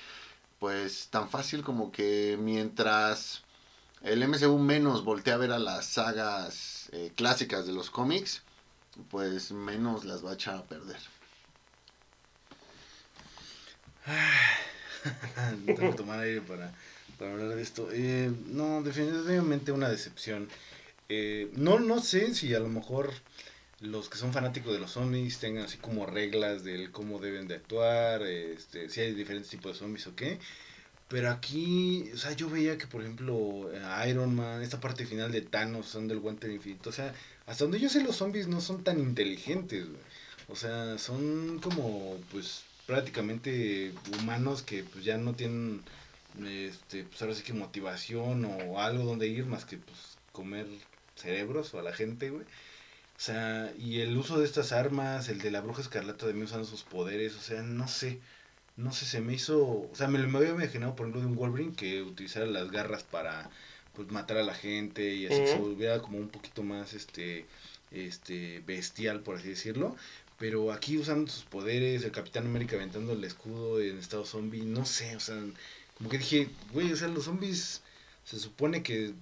pues 0.58 1.08
tan 1.10 1.28
fácil 1.28 1.62
como 1.62 1.92
que 1.92 2.38
mientras 2.40 3.42
el 4.00 4.26
MCU 4.26 4.56
menos 4.58 5.04
voltea 5.04 5.34
a 5.34 5.36
ver 5.36 5.52
a 5.52 5.58
las 5.58 5.84
sagas 5.84 6.88
eh, 6.92 7.12
clásicas 7.14 7.66
de 7.66 7.74
los 7.74 7.90
cómics, 7.90 8.40
pues 9.10 9.52
menos 9.52 10.06
las 10.06 10.24
va 10.24 10.30
a 10.30 10.34
echar 10.34 10.56
a 10.56 10.62
perder. 10.62 10.96
Tengo 15.66 15.90
que 15.90 15.96
tomar 15.96 16.20
aire 16.20 16.40
para, 16.40 16.72
para 17.18 17.32
hablar 17.32 17.54
de 17.54 17.62
esto. 17.62 17.88
Eh, 17.92 18.30
no, 18.46 18.82
definitivamente 18.82 19.72
una 19.72 19.88
decepción. 19.88 20.48
Eh, 21.08 21.50
no, 21.54 21.78
no 21.80 22.00
sé 22.00 22.34
si 22.34 22.54
a 22.54 22.60
lo 22.60 22.68
mejor 22.68 23.12
los 23.80 24.08
que 24.08 24.18
son 24.18 24.32
fanáticos 24.32 24.72
de 24.72 24.80
los 24.80 24.92
zombies 24.92 25.38
tengan 25.38 25.64
así 25.64 25.78
como 25.78 26.04
reglas 26.06 26.64
del 26.64 26.90
cómo 26.90 27.20
deben 27.20 27.46
de 27.48 27.56
actuar, 27.56 28.22
este, 28.22 28.88
si 28.90 29.00
hay 29.00 29.14
diferentes 29.14 29.50
tipos 29.50 29.72
de 29.72 29.78
zombies 29.78 30.06
o 30.08 30.16
qué. 30.16 30.38
Pero 31.08 31.30
aquí, 31.30 32.10
o 32.12 32.18
sea, 32.18 32.32
yo 32.32 32.50
veía 32.50 32.76
que, 32.76 32.86
por 32.86 33.00
ejemplo, 33.00 33.70
eh, 33.72 34.10
Iron 34.10 34.34
Man, 34.34 34.62
esta 34.62 34.80
parte 34.80 35.06
final 35.06 35.32
de 35.32 35.40
Thanos 35.40 35.88
usando 35.88 36.12
el 36.12 36.20
guante 36.20 36.46
del 36.46 36.56
infinito, 36.56 36.90
o 36.90 36.92
sea, 36.92 37.14
hasta 37.46 37.64
donde 37.64 37.80
yo 37.80 37.88
sé 37.88 38.02
los 38.02 38.16
zombies 38.16 38.46
no 38.48 38.60
son 38.60 38.84
tan 38.84 38.98
inteligentes. 38.98 39.86
O 40.48 40.56
sea, 40.56 40.98
son 40.98 41.60
como, 41.60 42.18
pues, 42.32 42.62
prácticamente 42.88 43.94
humanos 44.06 44.64
que 44.64 44.82
pues 44.84 45.04
ya 45.04 45.18
no 45.18 45.36
tienen, 45.36 45.84
este, 46.44 47.04
pues 47.04 47.22
ahora 47.22 47.36
sí 47.36 47.44
que 47.44 47.54
motivación 47.54 48.44
o 48.46 48.80
algo 48.80 49.04
donde 49.04 49.28
ir 49.28 49.46
más 49.46 49.66
que, 49.66 49.78
pues, 49.78 50.18
comer 50.32 50.66
cerebros 51.16 51.74
o 51.74 51.80
a 51.80 51.84
la 51.84 51.94
gente, 51.94 52.30
güey. 52.30 52.44
O 52.44 53.20
sea, 53.20 53.72
y 53.78 54.00
el 54.00 54.16
uso 54.16 54.38
de 54.38 54.44
estas 54.46 54.72
armas, 54.72 55.28
el 55.28 55.40
de 55.40 55.50
la 55.50 55.60
bruja 55.60 55.82
escarlata 55.82 56.26
de 56.26 56.34
mí 56.34 56.42
usando 56.44 56.64
sus 56.66 56.84
poderes, 56.84 57.36
o 57.36 57.40
sea, 57.40 57.62
no 57.62 57.88
sé. 57.88 58.20
No 58.76 58.92
sé, 58.92 59.06
se 59.06 59.20
me 59.20 59.34
hizo. 59.34 59.60
O 59.90 59.94
sea, 59.94 60.08
me, 60.08 60.18
lo- 60.18 60.28
me 60.28 60.38
había 60.38 60.50
imaginado, 60.50 60.96
por 60.96 61.06
ejemplo, 61.06 61.20
de 61.22 61.26
un 61.28 61.36
Wolverine 61.36 61.76
que 61.76 62.02
utilizara 62.02 62.46
las 62.46 62.70
garras 62.70 63.04
para 63.04 63.50
pues 63.92 64.08
matar 64.10 64.38
a 64.38 64.44
la 64.44 64.54
gente 64.54 65.14
y 65.14 65.26
así 65.26 65.46
se 65.46 65.58
volviera 65.58 66.00
como 66.02 66.18
un 66.18 66.30
poquito 66.30 66.62
más 66.62 66.94
este 66.94 67.48
este 67.90 68.60
bestial, 68.60 69.22
por 69.22 69.36
así 69.36 69.48
decirlo. 69.50 69.96
Pero 70.38 70.72
aquí 70.72 70.96
usando 70.98 71.30
sus 71.30 71.44
poderes, 71.44 72.04
el 72.04 72.12
Capitán 72.12 72.46
América 72.46 72.76
aventando 72.76 73.12
el 73.12 73.24
escudo 73.24 73.80
en 73.80 73.98
estado 73.98 74.24
zombie, 74.24 74.62
no 74.62 74.86
sé, 74.86 75.16
o 75.16 75.20
sea, 75.20 75.36
como 75.96 76.08
que 76.08 76.18
dije, 76.18 76.48
güey, 76.72 76.92
o 76.92 76.96
sea, 76.96 77.08
los 77.08 77.24
zombies 77.24 77.82
se 78.24 78.38
supone 78.38 78.82
que 78.84 79.14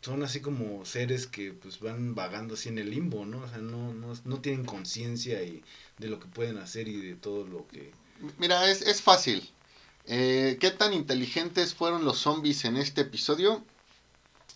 son 0.00 0.22
así 0.22 0.40
como 0.40 0.84
seres 0.86 1.26
que 1.26 1.52
pues 1.52 1.80
van 1.80 2.14
vagando 2.14 2.54
así 2.54 2.68
en 2.68 2.78
el 2.78 2.90
limbo, 2.90 3.26
¿no? 3.26 3.40
O 3.40 3.48
sea, 3.48 3.58
no, 3.58 3.92
no, 3.92 4.12
no 4.24 4.40
tienen 4.40 4.64
conciencia 4.64 5.42
y 5.42 5.62
de 5.98 6.08
lo 6.08 6.20
que 6.20 6.26
pueden 6.26 6.56
hacer 6.58 6.86
y 6.88 7.00
de 7.00 7.16
todo 7.16 7.44
lo 7.46 7.66
que... 7.68 7.92
Mira, 8.38 8.70
es, 8.70 8.82
es 8.82 9.02
fácil. 9.02 9.50
Eh, 10.06 10.56
¿Qué 10.60 10.70
tan 10.70 10.94
inteligentes 10.94 11.74
fueron 11.74 12.04
los 12.04 12.18
zombies 12.18 12.64
en 12.64 12.76
este 12.76 13.00
episodio? 13.02 13.62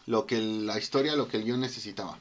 Lo 0.06 0.26
que 0.26 0.36
el- 0.36 0.66
la 0.66 0.78
historia, 0.78 1.16
lo 1.16 1.28
que 1.28 1.38
el 1.38 1.44
guion 1.44 1.60
necesitaba. 1.60 2.18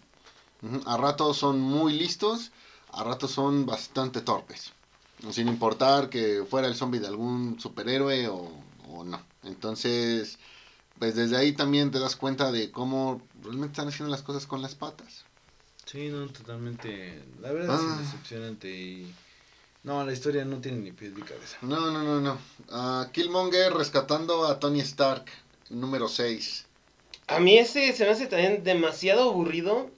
A 0.85 0.97
ratos 0.97 1.37
son 1.37 1.59
muy 1.59 1.93
listos, 1.93 2.51
a 2.93 3.03
ratos 3.03 3.31
son 3.31 3.65
bastante 3.65 4.21
torpes. 4.21 4.71
Sin 5.31 5.47
importar 5.47 6.09
que 6.09 6.43
fuera 6.49 6.67
el 6.67 6.75
zombie 6.75 6.99
de 6.99 7.07
algún 7.07 7.59
superhéroe 7.59 8.27
o, 8.27 8.51
o 8.89 9.03
no. 9.03 9.21
Entonces, 9.43 10.37
pues 10.99 11.15
desde 11.15 11.37
ahí 11.37 11.53
también 11.53 11.91
te 11.91 11.99
das 11.99 12.15
cuenta 12.15 12.51
de 12.51 12.71
cómo 12.71 13.21
realmente 13.41 13.73
están 13.73 13.87
haciendo 13.87 14.11
las 14.11 14.21
cosas 14.21 14.45
con 14.47 14.61
las 14.61 14.75
patas. 14.75 15.23
Sí, 15.85 16.09
no, 16.09 16.27
totalmente... 16.27 17.23
La 17.41 17.51
verdad 17.51 17.77
Ah. 17.79 17.93
es 18.01 18.05
decepcionante 18.05 18.69
y... 18.69 19.13
No, 19.83 20.05
la 20.05 20.13
historia 20.13 20.45
no 20.45 20.57
tiene 20.59 20.77
ni 20.79 20.91
pies 20.93 21.13
ni 21.13 21.21
cabeza. 21.23 21.57
No, 21.61 21.91
no, 21.91 22.03
no, 22.03 22.21
no. 22.21 22.37
Ah, 22.71 23.09
Killmonger 23.11 23.73
rescatando 23.73 24.45
a 24.45 24.59
Tony 24.59 24.79
Stark, 24.79 25.25
número 25.69 26.07
6. 26.07 26.65
A 27.27 27.39
mí 27.39 27.57
ese 27.57 27.91
se 27.93 28.05
me 28.05 28.11
hace 28.11 28.27
también 28.27 28.63
demasiado 28.63 29.29
aburrido. 29.29 29.89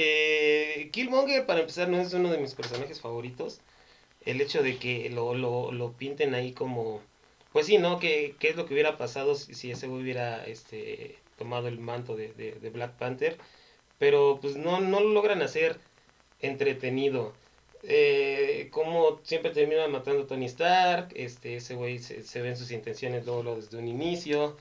Eh, 0.00 0.90
Killmonger, 0.92 1.44
para 1.44 1.60
empezar, 1.60 1.88
no 1.88 2.00
es 2.00 2.12
uno 2.14 2.30
de 2.30 2.38
mis 2.38 2.54
personajes 2.54 3.00
favoritos. 3.00 3.60
El 4.22 4.40
hecho 4.40 4.62
de 4.62 4.78
que 4.78 5.10
lo, 5.10 5.34
lo, 5.34 5.72
lo 5.72 5.92
pinten 5.92 6.34
ahí 6.34 6.52
como... 6.52 7.02
Pues 7.52 7.66
sí, 7.66 7.78
¿no? 7.78 7.98
¿Qué, 7.98 8.36
qué 8.38 8.50
es 8.50 8.56
lo 8.56 8.66
que 8.66 8.74
hubiera 8.74 8.96
pasado 8.98 9.34
si, 9.34 9.54
si 9.54 9.70
ese 9.72 9.88
hubiera 9.88 10.44
este, 10.46 11.18
tomado 11.38 11.68
el 11.68 11.78
manto 11.80 12.16
de, 12.16 12.32
de, 12.34 12.52
de 12.52 12.70
Black 12.70 12.92
Panther? 12.98 13.38
Pero 13.98 14.38
pues 14.40 14.56
no, 14.56 14.80
no 14.80 15.00
lo 15.00 15.10
logran 15.10 15.42
hacer 15.42 15.80
entretenido. 16.40 17.34
Eh, 17.84 18.68
como 18.72 19.20
siempre 19.24 19.52
termina 19.52 19.88
matando 19.88 20.24
a 20.24 20.26
Tony 20.28 20.46
Stark, 20.46 21.10
este, 21.16 21.56
ese 21.56 21.74
güey 21.76 21.98
se, 22.00 22.22
se 22.24 22.42
ven 22.42 22.56
sus 22.56 22.70
intenciones 22.72 23.26
luego 23.26 23.56
desde 23.56 23.78
un 23.78 23.88
inicio. 23.88 24.56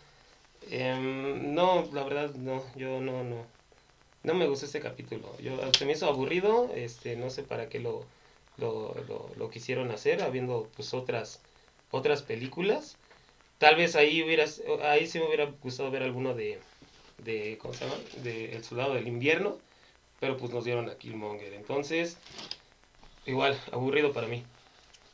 Em, 0.72 1.54
no, 1.56 1.88
la 1.94 2.04
verdad, 2.04 2.34
no, 2.36 2.64
yo 2.76 3.02
no, 3.02 3.24
no. 3.24 3.46
No 4.28 4.34
me 4.34 4.46
gustó 4.46 4.66
este 4.66 4.82
capítulo. 4.82 5.34
Yo, 5.40 5.58
se 5.72 5.86
me 5.86 5.94
hizo 5.94 6.06
aburrido, 6.06 6.70
este, 6.76 7.16
no 7.16 7.30
sé 7.30 7.44
para 7.44 7.70
qué 7.70 7.80
lo, 7.80 8.04
lo, 8.58 8.94
lo, 9.08 9.30
lo 9.38 9.50
quisieron 9.50 9.90
hacer, 9.90 10.22
habiendo 10.22 10.70
pues 10.76 10.94
otras, 10.94 11.40
otras 11.92 12.24
películas. 12.24 12.98
Tal 13.58 13.78
vez 13.78 13.96
ahí 13.96 14.22
hubiera, 14.22 14.44
ahí 14.84 15.08
sí 15.08 15.20
me 15.20 15.28
hubiera 15.28 15.46
gustado 15.64 15.92
ver 15.92 16.04
alguno 16.04 16.34
de, 16.34 16.60
de 17.24 17.58
¿cómo 17.62 17.74
se 17.74 17.86
llama? 17.86 17.96
De 18.22 18.54
El 18.54 18.66
Soldado 18.66 18.96
del 18.96 19.08
Invierno, 19.08 19.60
pero 20.20 20.36
pues 20.36 20.52
nos 20.52 20.66
dieron 20.66 20.90
a 20.90 20.96
Killmonger. 20.96 21.54
Entonces, 21.54 22.18
igual, 23.26 23.58
aburrido 23.72 24.12
para 24.12 24.28
mí. 24.28 24.44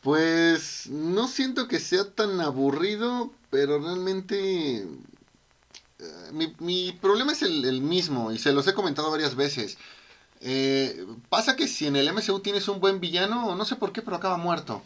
Pues 0.01 0.87
no 0.89 1.27
siento 1.27 1.67
que 1.67 1.79
sea 1.79 2.09
tan 2.09 2.41
aburrido, 2.41 3.31
pero 3.51 3.77
realmente 3.77 4.87
mi, 6.31 6.53
mi 6.59 6.91
problema 6.93 7.31
es 7.31 7.41
el, 7.41 7.65
el 7.65 7.81
mismo 7.81 8.31
y 8.31 8.39
se 8.39 8.51
los 8.51 8.67
he 8.67 8.73
comentado 8.73 9.11
varias 9.11 9.35
veces. 9.35 9.77
Eh, 10.45 11.05
pasa 11.29 11.55
que 11.55 11.69
si 11.69 11.87
en 11.87 11.95
el 11.95 12.11
MCU 12.11 12.41
tienes 12.41 12.67
un 12.67 12.81
buen 12.81 12.99
villano, 12.99 13.55
no 13.55 13.63
sé 13.63 13.77
por 13.77 13.93
qué, 13.93 14.01
pero 14.01 14.17
acaba 14.17 14.37
muerto. 14.37 14.81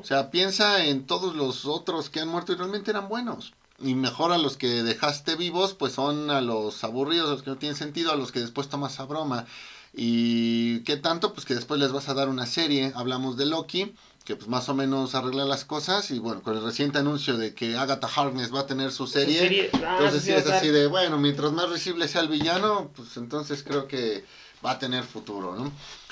O 0.00 0.04
sea, 0.04 0.30
piensa 0.30 0.84
en 0.84 1.06
todos 1.06 1.36
los 1.36 1.66
otros 1.66 2.08
que 2.08 2.20
han 2.20 2.28
muerto 2.28 2.52
y 2.52 2.56
realmente 2.56 2.90
eran 2.90 3.08
buenos. 3.08 3.52
Y 3.78 3.94
mejor 3.94 4.32
a 4.32 4.38
los 4.38 4.56
que 4.56 4.82
dejaste 4.82 5.36
vivos, 5.36 5.74
pues 5.74 5.92
son 5.92 6.30
a 6.30 6.40
los 6.40 6.82
aburridos, 6.84 7.28
a 7.28 7.32
los 7.32 7.42
que 7.42 7.50
no 7.50 7.56
tienen 7.56 7.76
sentido, 7.76 8.12
a 8.12 8.16
los 8.16 8.32
que 8.32 8.40
después 8.40 8.68
tomas 8.68 8.98
a 8.98 9.04
broma. 9.04 9.46
Y 9.92 10.80
qué 10.80 10.96
tanto, 10.96 11.34
pues 11.34 11.44
que 11.44 11.54
después 11.54 11.78
les 11.80 11.92
vas 11.92 12.08
a 12.08 12.14
dar 12.14 12.28
una 12.28 12.46
serie. 12.46 12.92
Hablamos 12.94 13.36
de 13.36 13.46
Loki, 13.46 13.94
que 14.24 14.36
pues 14.36 14.48
más 14.48 14.68
o 14.68 14.74
menos 14.74 15.14
arregla 15.14 15.44
las 15.44 15.64
cosas. 15.64 16.10
Y 16.10 16.18
bueno, 16.18 16.42
con 16.42 16.56
el 16.56 16.64
reciente 16.64 16.98
anuncio 16.98 17.36
de 17.36 17.54
que 17.54 17.76
Agatha 17.76 18.08
Harkness 18.08 18.54
va 18.54 18.60
a 18.60 18.66
tener 18.66 18.90
su 18.90 19.06
serie. 19.06 19.38
serie, 19.38 19.70
ah, 19.74 19.96
entonces 19.98 20.22
sí 20.22 20.32
es 20.32 20.46
así 20.46 20.68
de, 20.68 20.86
bueno, 20.86 21.18
mientras 21.18 21.52
más 21.52 21.68
risible 21.68 22.08
sea 22.08 22.22
el 22.22 22.28
villano, 22.28 22.90
pues 22.96 23.16
entonces 23.16 23.62
creo 23.62 23.86
que 23.86 24.24
va 24.64 24.72
a 24.72 24.78
tener 24.78 25.04
futuro, 25.04 25.54
¿no? 25.54 25.70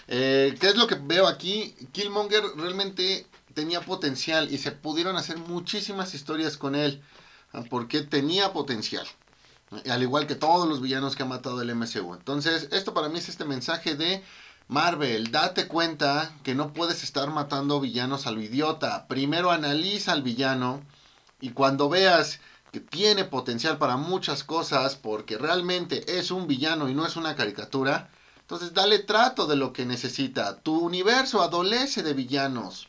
Eh, 0.08 0.54
¿Qué 0.60 0.68
es 0.68 0.76
lo 0.76 0.86
que 0.86 0.96
veo 0.96 1.26
aquí? 1.26 1.74
Killmonger 1.92 2.42
realmente 2.56 3.26
tenía 3.54 3.80
potencial 3.80 4.52
y 4.52 4.58
se 4.58 4.72
pudieron 4.72 5.16
hacer 5.16 5.38
muchísimas 5.38 6.14
historias 6.14 6.56
con 6.56 6.74
él, 6.74 7.02
porque 7.70 8.02
tenía 8.02 8.52
potencial. 8.52 9.06
Al 9.88 10.02
igual 10.02 10.26
que 10.26 10.34
todos 10.34 10.68
los 10.68 10.82
villanos 10.82 11.16
que 11.16 11.22
ha 11.22 11.26
matado 11.26 11.62
el 11.62 11.74
MCU. 11.74 12.12
Entonces, 12.14 12.68
esto 12.72 12.92
para 12.92 13.08
mí 13.08 13.18
es 13.18 13.30
este 13.30 13.46
mensaje 13.46 13.94
de 13.94 14.22
Marvel, 14.68 15.30
date 15.30 15.66
cuenta 15.68 16.32
que 16.42 16.54
no 16.54 16.72
puedes 16.72 17.02
estar 17.02 17.30
matando 17.30 17.80
villanos 17.80 18.26
a 18.26 18.30
lo 18.30 18.40
idiota. 18.40 19.06
Primero 19.06 19.50
analiza 19.50 20.12
al 20.12 20.22
villano 20.22 20.82
y 21.40 21.50
cuando 21.50 21.88
veas 21.88 22.40
que 22.72 22.80
tiene 22.80 23.24
potencial 23.24 23.76
para 23.76 23.96
muchas 23.96 24.44
cosas, 24.44 24.96
porque 24.96 25.36
realmente 25.36 26.18
es 26.18 26.30
un 26.30 26.46
villano 26.46 26.88
y 26.88 26.94
no 26.94 27.06
es 27.06 27.16
una 27.16 27.36
caricatura, 27.36 28.10
entonces 28.40 28.72
dale 28.72 28.98
trato 29.00 29.46
de 29.46 29.56
lo 29.56 29.72
que 29.72 29.84
necesita. 29.84 30.58
Tu 30.58 30.78
universo 30.78 31.42
adolece 31.42 32.02
de 32.02 32.14
villanos. 32.14 32.86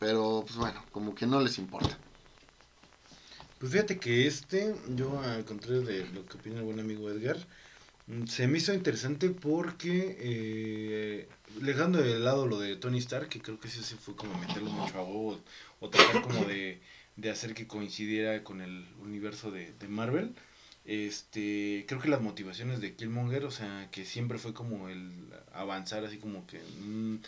Pero, 0.00 0.42
pues 0.44 0.56
bueno, 0.56 0.84
como 0.90 1.14
que 1.14 1.26
no 1.26 1.40
les 1.40 1.58
importa. 1.58 1.96
Pues 3.58 3.72
fíjate 3.72 3.98
que 3.98 4.26
este, 4.26 4.74
yo 4.88 5.20
al 5.20 5.44
contrario 5.44 5.82
de 5.82 6.06
lo 6.10 6.26
que 6.26 6.36
opina 6.36 6.58
el 6.58 6.64
buen 6.64 6.80
amigo 6.80 7.08
Edgar, 7.08 7.38
se 8.26 8.46
me 8.46 8.58
hizo 8.58 8.74
interesante 8.74 9.30
porque, 9.30 10.16
eh, 10.20 11.28
dejando 11.60 12.02
de 12.02 12.18
lado 12.18 12.46
lo 12.46 12.58
de 12.58 12.76
Tony 12.76 12.98
Stark, 12.98 13.28
que 13.28 13.40
creo 13.40 13.58
que 13.58 13.68
sí 13.68 13.80
fue 13.98 14.14
como 14.14 14.38
meterlo 14.38 14.70
mucho 14.70 14.98
a 14.98 15.02
huevo, 15.02 15.40
o 15.80 15.88
tratar 15.88 16.22
como 16.22 16.44
de, 16.44 16.80
de 17.16 17.30
hacer 17.30 17.54
que 17.54 17.66
coincidiera 17.66 18.44
con 18.44 18.60
el 18.60 18.86
universo 19.00 19.50
de, 19.50 19.72
de 19.72 19.88
Marvel, 19.88 20.34
este, 20.84 21.86
creo 21.88 22.00
que 22.00 22.08
las 22.08 22.20
motivaciones 22.20 22.80
de 22.80 22.94
Killmonger, 22.94 23.44
o 23.44 23.50
sea, 23.50 23.88
que 23.90 24.04
siempre 24.04 24.38
fue 24.38 24.52
como 24.52 24.88
el 24.88 25.10
avanzar 25.52 26.04
así 26.04 26.18
como 26.18 26.46
que 26.46 26.58
un 26.82 27.22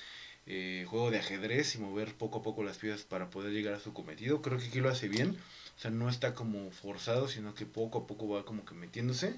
eh, 0.46 0.84
juego 0.88 1.10
de 1.10 1.18
ajedrez 1.18 1.74
y 1.74 1.78
mover 1.78 2.14
poco 2.14 2.40
a 2.40 2.42
poco 2.42 2.62
las 2.62 2.76
piezas 2.76 3.02
para 3.02 3.30
poder 3.30 3.52
llegar 3.52 3.74
a 3.74 3.80
su 3.80 3.94
cometido, 3.94 4.42
creo 4.42 4.58
que 4.58 4.66
aquí 4.66 4.80
lo 4.80 4.90
hace 4.90 5.08
bien. 5.08 5.36
O 5.76 5.80
sea, 5.80 5.90
no 5.90 6.08
está 6.08 6.34
como 6.34 6.70
forzado, 6.70 7.28
sino 7.28 7.54
que 7.54 7.66
poco 7.66 8.00
a 8.00 8.06
poco 8.06 8.28
va 8.28 8.44
como 8.44 8.64
que 8.64 8.74
metiéndose. 8.74 9.34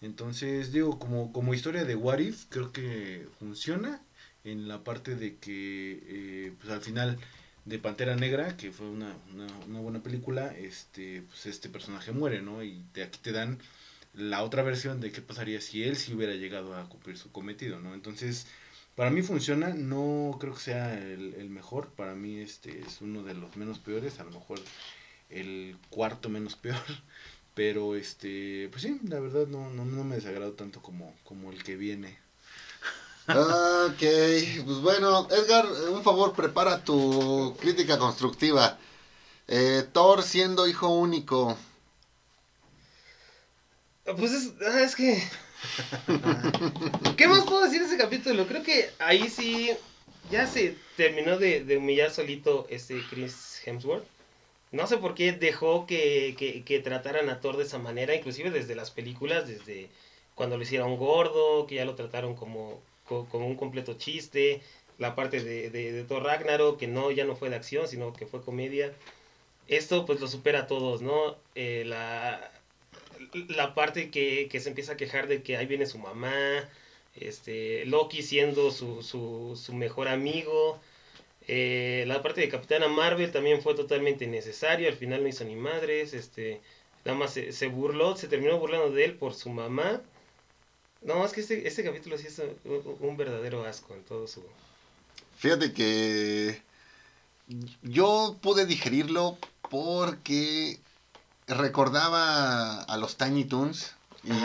Entonces, 0.00 0.72
digo, 0.72 0.98
como, 0.98 1.32
como 1.32 1.54
historia 1.54 1.84
de 1.84 1.96
What 1.96 2.18
If, 2.20 2.46
creo 2.48 2.72
que 2.72 3.28
funciona 3.38 4.00
en 4.44 4.68
la 4.68 4.84
parte 4.84 5.16
de 5.16 5.36
que, 5.38 6.00
eh, 6.06 6.52
pues 6.60 6.72
al 6.72 6.80
final 6.82 7.18
de 7.64 7.78
Pantera 7.78 8.14
Negra, 8.16 8.56
que 8.56 8.70
fue 8.72 8.88
una, 8.88 9.16
una, 9.34 9.46
una 9.66 9.80
buena 9.80 10.02
película, 10.02 10.54
este, 10.56 11.22
pues 11.22 11.46
este 11.46 11.68
personaje 11.68 12.12
muere, 12.12 12.40
¿no? 12.42 12.62
Y 12.62 12.84
de 12.94 13.02
aquí 13.04 13.18
te 13.20 13.32
dan 13.32 13.58
la 14.14 14.42
otra 14.42 14.62
versión 14.62 15.00
de 15.00 15.12
qué 15.12 15.20
pasaría 15.20 15.60
si 15.60 15.82
él 15.84 15.96
sí 15.96 16.14
hubiera 16.14 16.34
llegado 16.34 16.76
a 16.76 16.88
cumplir 16.88 17.18
su 17.18 17.30
cometido, 17.32 17.80
¿no? 17.80 17.94
Entonces, 17.94 18.46
para 18.94 19.10
mí 19.10 19.22
funciona, 19.22 19.70
no 19.70 20.36
creo 20.40 20.54
que 20.54 20.60
sea 20.60 20.94
el, 20.98 21.34
el 21.34 21.50
mejor, 21.50 21.90
para 21.92 22.14
mí 22.14 22.38
este 22.38 22.80
es 22.80 23.00
uno 23.00 23.22
de 23.22 23.34
los 23.34 23.56
menos 23.56 23.78
peores, 23.80 24.20
a 24.20 24.24
lo 24.24 24.30
mejor 24.30 24.60
el 25.30 25.76
cuarto 25.90 26.28
menos 26.28 26.56
peor. 26.56 26.76
Pero 27.58 27.96
este, 27.96 28.68
pues 28.70 28.82
sí, 28.82 29.00
la 29.08 29.18
verdad 29.18 29.48
no, 29.48 29.68
no, 29.70 29.84
no 29.84 30.04
me 30.04 30.14
desagrado 30.14 30.52
tanto 30.52 30.80
como, 30.80 31.12
como 31.24 31.50
el 31.50 31.60
que 31.64 31.74
viene. 31.74 32.16
Ok, 33.26 33.98
pues 34.64 34.78
bueno, 34.80 35.26
Edgar, 35.28 35.66
un 35.90 36.04
favor, 36.04 36.34
prepara 36.34 36.84
tu 36.84 37.56
crítica 37.60 37.98
constructiva. 37.98 38.78
Eh, 39.48 39.84
Thor 39.92 40.22
siendo 40.22 40.68
hijo 40.68 40.88
único. 40.88 41.58
Pues 44.04 44.30
es, 44.30 44.52
ah, 44.64 44.80
es 44.80 44.94
que. 44.94 45.20
¿Qué 47.16 47.26
más 47.26 47.42
puedo 47.42 47.64
decir 47.64 47.80
de 47.80 47.88
ese 47.88 47.98
capítulo? 47.98 48.46
Creo 48.46 48.62
que 48.62 48.88
ahí 49.00 49.28
sí. 49.28 49.72
Ya 50.30 50.46
se 50.46 50.76
terminó 50.96 51.38
de, 51.38 51.64
de 51.64 51.76
humillar 51.76 52.12
solito 52.12 52.68
este 52.70 53.02
Chris 53.10 53.60
Hemsworth. 53.66 54.06
No 54.70 54.86
sé 54.86 54.98
por 54.98 55.14
qué 55.14 55.32
dejó 55.32 55.86
que, 55.86 56.34
que, 56.38 56.62
que 56.64 56.80
trataran 56.80 57.28
a 57.30 57.40
Thor 57.40 57.56
de 57.56 57.64
esa 57.64 57.78
manera, 57.78 58.14
inclusive 58.14 58.50
desde 58.50 58.74
las 58.74 58.90
películas, 58.90 59.46
desde 59.48 59.88
cuando 60.34 60.56
lo 60.56 60.62
hicieron 60.62 60.96
gordo, 60.98 61.66
que 61.66 61.76
ya 61.76 61.84
lo 61.84 61.94
trataron 61.94 62.34
como, 62.34 62.80
co- 63.04 63.26
como 63.28 63.46
un 63.46 63.56
completo 63.56 63.94
chiste. 63.94 64.60
La 64.98 65.14
parte 65.14 65.42
de, 65.42 65.70
de, 65.70 65.92
de 65.92 66.04
Thor 66.04 66.24
Ragnarok, 66.24 66.78
que 66.78 66.86
no, 66.88 67.10
ya 67.10 67.24
no 67.24 67.36
fue 67.36 67.50
de 67.50 67.56
acción, 67.56 67.88
sino 67.88 68.12
que 68.12 68.26
fue 68.26 68.42
comedia. 68.42 68.92
Esto 69.68 70.06
pues 70.06 70.20
lo 70.20 70.28
supera 70.28 70.60
a 70.60 70.66
todos, 70.66 71.02
¿no? 71.02 71.36
Eh, 71.54 71.84
la, 71.86 72.50
la 73.48 73.74
parte 73.74 74.10
que, 74.10 74.48
que 74.50 74.60
se 74.60 74.68
empieza 74.70 74.92
a 74.92 74.96
quejar 74.96 75.26
de 75.28 75.42
que 75.42 75.56
ahí 75.56 75.66
viene 75.66 75.86
su 75.86 75.98
mamá, 75.98 76.68
este, 77.14 77.84
Loki 77.86 78.22
siendo 78.22 78.70
su, 78.70 79.02
su, 79.02 79.58
su 79.60 79.74
mejor 79.74 80.08
amigo, 80.08 80.78
eh, 81.48 82.04
la 82.06 82.22
parte 82.22 82.40
de 82.42 82.48
Capitana 82.48 82.88
Marvel 82.88 83.32
también 83.32 83.60
fue 83.62 83.74
totalmente 83.74 84.24
innecesario, 84.26 84.88
al 84.88 84.94
final 84.96 85.22
no 85.22 85.28
hizo 85.28 85.44
ni 85.44 85.56
madres, 85.56 86.14
este, 86.14 86.60
nada 87.04 87.18
más 87.18 87.32
se, 87.32 87.52
se 87.52 87.66
burló, 87.68 88.16
se 88.16 88.28
terminó 88.28 88.58
burlando 88.58 88.90
de 88.92 89.04
él 89.04 89.14
por 89.16 89.34
su 89.34 89.50
mamá. 89.50 90.00
No, 91.02 91.24
es 91.24 91.32
que 91.32 91.40
este, 91.40 91.66
este 91.66 91.84
capítulo 91.84 92.18
sí 92.18 92.26
es 92.26 92.38
un, 92.40 92.82
un 93.00 93.16
verdadero 93.16 93.64
asco 93.64 93.94
en 93.94 94.02
todo 94.02 94.26
su... 94.26 94.42
Fíjate 95.38 95.72
que 95.72 96.60
yo 97.82 98.36
pude 98.42 98.66
digerirlo 98.66 99.38
porque 99.70 100.78
recordaba 101.46 102.82
a 102.82 102.96
los 102.98 103.16
Tiny 103.16 103.44
Toons 103.44 103.94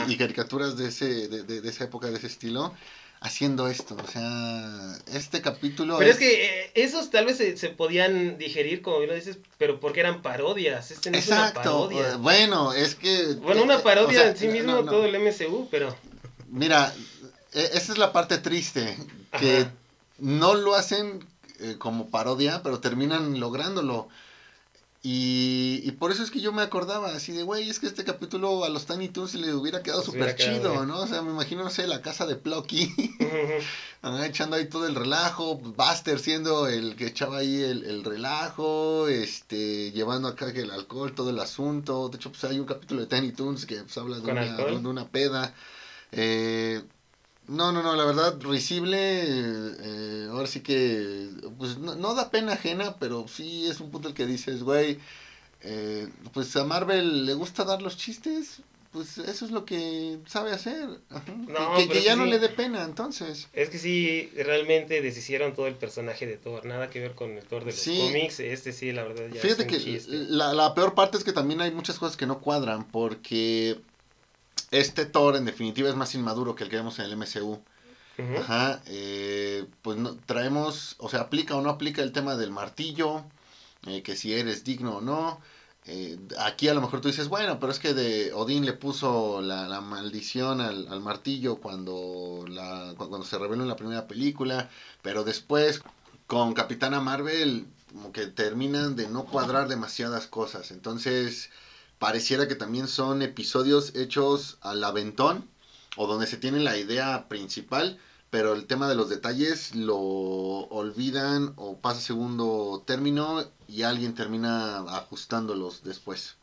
y, 0.08 0.16
caricaturas 0.18 0.78
de, 0.78 0.88
ese, 0.90 1.28
de, 1.28 1.44
de- 1.44 1.62
de 1.62 1.70
esa 1.70 1.86
época, 1.86 2.08
de 2.12 2.18
ese 2.18 2.28
estilo, 2.28 2.74
haciendo 3.24 3.68
esto. 3.70 3.96
O 3.96 4.08
sea, 4.08 4.98
este 5.14 5.42
capítulo 5.42 5.98
Pero 5.98 6.12
es 6.12 6.18
que 6.18 6.46
eh, 6.46 6.72
esos 6.76 7.10
tal 7.10 7.26
vez 7.26 7.38
se, 7.38 7.58
se 7.58 7.70
podían 7.70 8.38
digerir, 8.38 8.82
como 8.82 8.98
bien 8.98 9.10
lo 9.10 9.16
dices, 9.16 9.38
pero 9.58 9.80
porque 9.80 10.02
eran 10.02 10.22
parodias. 10.22 10.92
Este 10.92 11.10
no 11.10 11.18
es 11.18 11.28
una 11.28 11.48
Exacto. 11.48 11.62
parodia. 11.62 12.18
Bueno, 12.18 12.74
es 12.74 12.96
que... 12.96 13.36
Bueno, 13.42 13.64
una 13.64 13.78
eh, 13.78 13.82
parodia 13.82 14.20
o 14.20 14.22
sea, 14.24 14.32
en 14.32 14.38
sí 14.38 14.48
mismo, 14.50 14.74
no, 14.74 14.82
no. 14.84 14.92
todo 14.92 15.06
el 15.06 15.16
MCU, 15.16 15.70
pero... 15.72 15.96
Mira, 16.50 16.94
e- 17.54 17.70
esa 17.74 17.94
es 17.94 17.98
la 17.98 18.12
parte 18.12 18.40
triste, 18.40 18.98
que 19.40 19.62
Ajá. 19.62 19.74
no 20.18 20.56
lo 20.56 20.76
hacen 20.76 21.26
eh, 21.62 21.78
como 21.80 22.10
parodia, 22.10 22.62
pero 22.62 22.82
terminan 22.82 23.40
lográndolo. 23.40 24.10
Y, 25.06 25.82
y 25.84 25.92
por 25.92 26.14
eso 26.14 26.24
es 26.24 26.32
que 26.32 26.40
yo 26.40 26.54
me 26.54 26.62
acordaba 26.62 27.14
así 27.14 27.34
de, 27.34 27.44
güey, 27.44 27.70
es 27.70 27.80
que 27.80 27.88
este 27.88 28.06
capítulo 28.06 28.64
a 28.64 28.70
los 28.70 28.86
Tiny 28.86 29.10
Toons 29.10 29.36
le 29.36 29.54
hubiera 29.54 29.84
quedado 29.84 30.02
súper 30.02 30.34
chido. 30.38 30.86
¿no? 30.86 31.02
O 31.02 31.08
sea, 31.08 31.22
me 31.22 31.32
imagino, 31.32 31.62
no 31.62 31.70
sé, 31.70 31.88
la 31.88 32.02
casa 32.02 32.26
de 32.26 32.38
Plucky, 32.38 32.90
ah, 34.02 34.26
echando 34.26 34.56
ahí 34.56 34.70
todo 34.70 34.88
el 34.88 34.96
relajo, 34.96 35.58
Buster 35.58 36.20
siendo 36.20 36.70
el 36.70 36.96
que 36.96 37.08
echaba 37.08 37.40
ahí 37.40 37.62
el, 37.62 37.84
el 37.84 38.06
relajo, 38.06 39.10
este, 39.10 39.92
llevando 39.92 40.30
acá 40.30 40.50
el 40.52 40.72
alcohol, 40.72 41.14
todo 41.14 41.32
el 41.32 41.40
asunto. 41.40 42.08
De 42.08 42.16
hecho, 42.16 42.32
pues 42.32 42.46
hay 42.46 42.62
un 42.62 42.66
capítulo 42.66 43.02
de 43.02 43.08
Tiny 43.08 43.34
Toons 43.34 43.66
que 43.66 43.84
pues, 43.84 43.98
habla 43.98 44.16
de 44.16 44.22
¿Con 44.22 44.32
una, 44.38 44.56
de 44.56 44.88
una 44.88 45.10
peda. 45.10 45.54
Eh, 46.14 46.82
no, 47.48 47.72
no, 47.72 47.84
no, 47.84 47.96
la 47.96 48.06
verdad, 48.06 48.40
risible. 48.42 48.98
eh, 49.00 50.28
ahora 50.32 50.48
sí 50.48 50.62
que, 50.62 51.30
pues 51.58 51.78
no, 51.78 51.96
no 51.96 52.16
da 52.16 52.32
pena 52.32 52.54
ajena, 52.54 52.96
pero 53.00 53.28
sí 53.28 53.68
es 53.68 53.80
un 53.80 53.92
punto 53.92 54.08
el 54.08 54.14
que 54.14 54.26
dices, 54.26 54.64
güey, 54.64 55.00
eh, 55.62 56.08
pues 56.34 56.56
a 56.56 56.64
Marvel 56.66 57.26
le 57.26 57.34
gusta 57.34 57.64
dar 57.64 57.82
los 57.82 57.98
chistes, 57.98 58.62
pues 58.92 59.18
eso 59.18 59.46
es 59.46 59.52
lo 59.52 59.66
que 59.66 60.20
sabe 60.28 60.52
hacer. 60.52 60.88
No, 61.48 61.76
que, 61.78 61.88
que 61.88 62.02
ya 62.04 62.14
sí. 62.14 62.20
no 62.20 62.26
le 62.26 62.40
dé 62.40 62.50
pena, 62.50 62.84
entonces. 62.84 63.48
Es 63.54 63.70
que 63.70 63.80
sí, 63.80 64.30
realmente 64.36 65.02
deshicieron 65.02 65.54
todo 65.54 65.68
el 65.68 65.76
personaje 65.76 66.26
de 66.28 66.38
Thor. 66.38 66.66
Nada 66.66 66.90
que 66.90 67.00
ver 67.00 67.14
con 67.14 67.32
el 67.32 67.44
Thor 67.44 67.62
de 67.62 67.72
los 67.72 67.76
Sí. 67.80 67.98
cómics. 67.98 68.40
Este 68.40 68.72
sí, 68.72 68.92
la 68.92 69.04
verdad, 69.04 69.24
ya 69.34 69.42
Fíjate 69.42 69.64
es 69.76 70.06
un 70.08 70.16
que 70.18 70.28
la, 70.30 70.54
la 70.54 70.74
peor 70.76 70.94
parte 70.96 71.18
es 71.18 71.24
que 71.24 71.34
también 71.34 71.62
hay 71.62 71.72
muchas 71.72 71.98
cosas 71.98 72.18
que 72.18 72.28
no 72.28 72.40
cuadran, 72.40 72.86
porque 72.92 73.80
este 74.72 75.06
Thor 75.06 75.36
en 75.36 75.46
definitiva 75.46 75.90
es 75.90 75.96
más 75.96 76.16
inmaduro 76.16 76.56
que 76.56 76.64
el 76.64 76.70
que 76.70 76.78
vemos 76.78 77.00
en 77.00 77.06
el 77.06 77.18
MCU. 77.18 77.62
Ajá, 78.40 78.82
eh, 78.86 79.66
pues 79.82 79.98
no, 79.98 80.16
traemos, 80.16 80.96
o 81.00 81.10
sea, 81.10 81.22
aplica 81.22 81.56
o 81.56 81.62
no 81.62 81.72
aplica 81.72 82.04
el 82.04 82.12
tema 82.12 82.36
del 82.36 82.52
martillo, 82.52 83.24
eh, 83.88 84.04
que 84.04 84.16
si 84.16 84.34
eres 84.34 84.64
digno 84.64 84.98
o 84.98 85.02
no. 85.02 85.42
Eh, 85.86 86.18
aquí 86.40 86.70
a 86.70 86.74
lo 86.74 86.82
mejor 86.82 87.02
tú 87.02 87.08
dices, 87.10 87.28
bueno, 87.28 87.60
pero 87.60 87.72
es 87.72 87.80
que 87.80 87.94
de 87.94 88.32
Odín 88.34 88.66
le 88.66 88.74
puso 88.74 89.42
la, 89.42 89.68
la 89.68 89.82
maldición 89.82 90.62
al, 90.62 90.88
al 90.88 91.02
martillo 91.02 91.58
cuando, 91.58 92.46
la, 92.48 92.94
cuando 92.98 93.24
se 93.24 93.38
reveló 93.38 93.64
en 93.64 93.70
la 93.70 93.76
primera 93.76 94.08
película, 94.08 94.70
pero 95.02 95.24
después 95.24 95.82
con 96.28 96.54
Capitana 96.54 97.02
Marvel 97.02 97.68
como 97.92 98.12
que 98.12 98.28
terminan 98.28 98.96
de 98.96 99.08
no 99.08 99.26
cuadrar 99.26 99.68
demasiadas 99.68 100.28
cosas, 100.28 100.72
entonces 100.72 101.50
pareciera 102.04 102.50
que 102.50 102.56
también 102.56 102.90
son 102.90 103.22
episodios 103.22 103.96
hechos 103.96 104.58
al 104.60 104.84
aventón 104.84 105.50
o 105.96 106.06
donde 106.06 106.28
se 106.28 106.36
tiene 106.36 106.60
la 106.60 106.76
idea 106.76 107.30
principal, 107.30 107.98
pero 108.30 108.56
el 108.56 108.66
tema 108.66 108.90
de 108.90 108.96
los 108.96 109.10
detalles 109.10 109.74
lo 109.74 109.98
olvidan 109.98 111.54
o 111.56 111.78
pasa 111.78 112.02
segundo 112.02 112.84
término 112.86 113.50
y 113.70 113.84
alguien 113.84 114.16
termina 114.16 114.80
ajustándolos 114.80 115.86
después. 115.86 116.36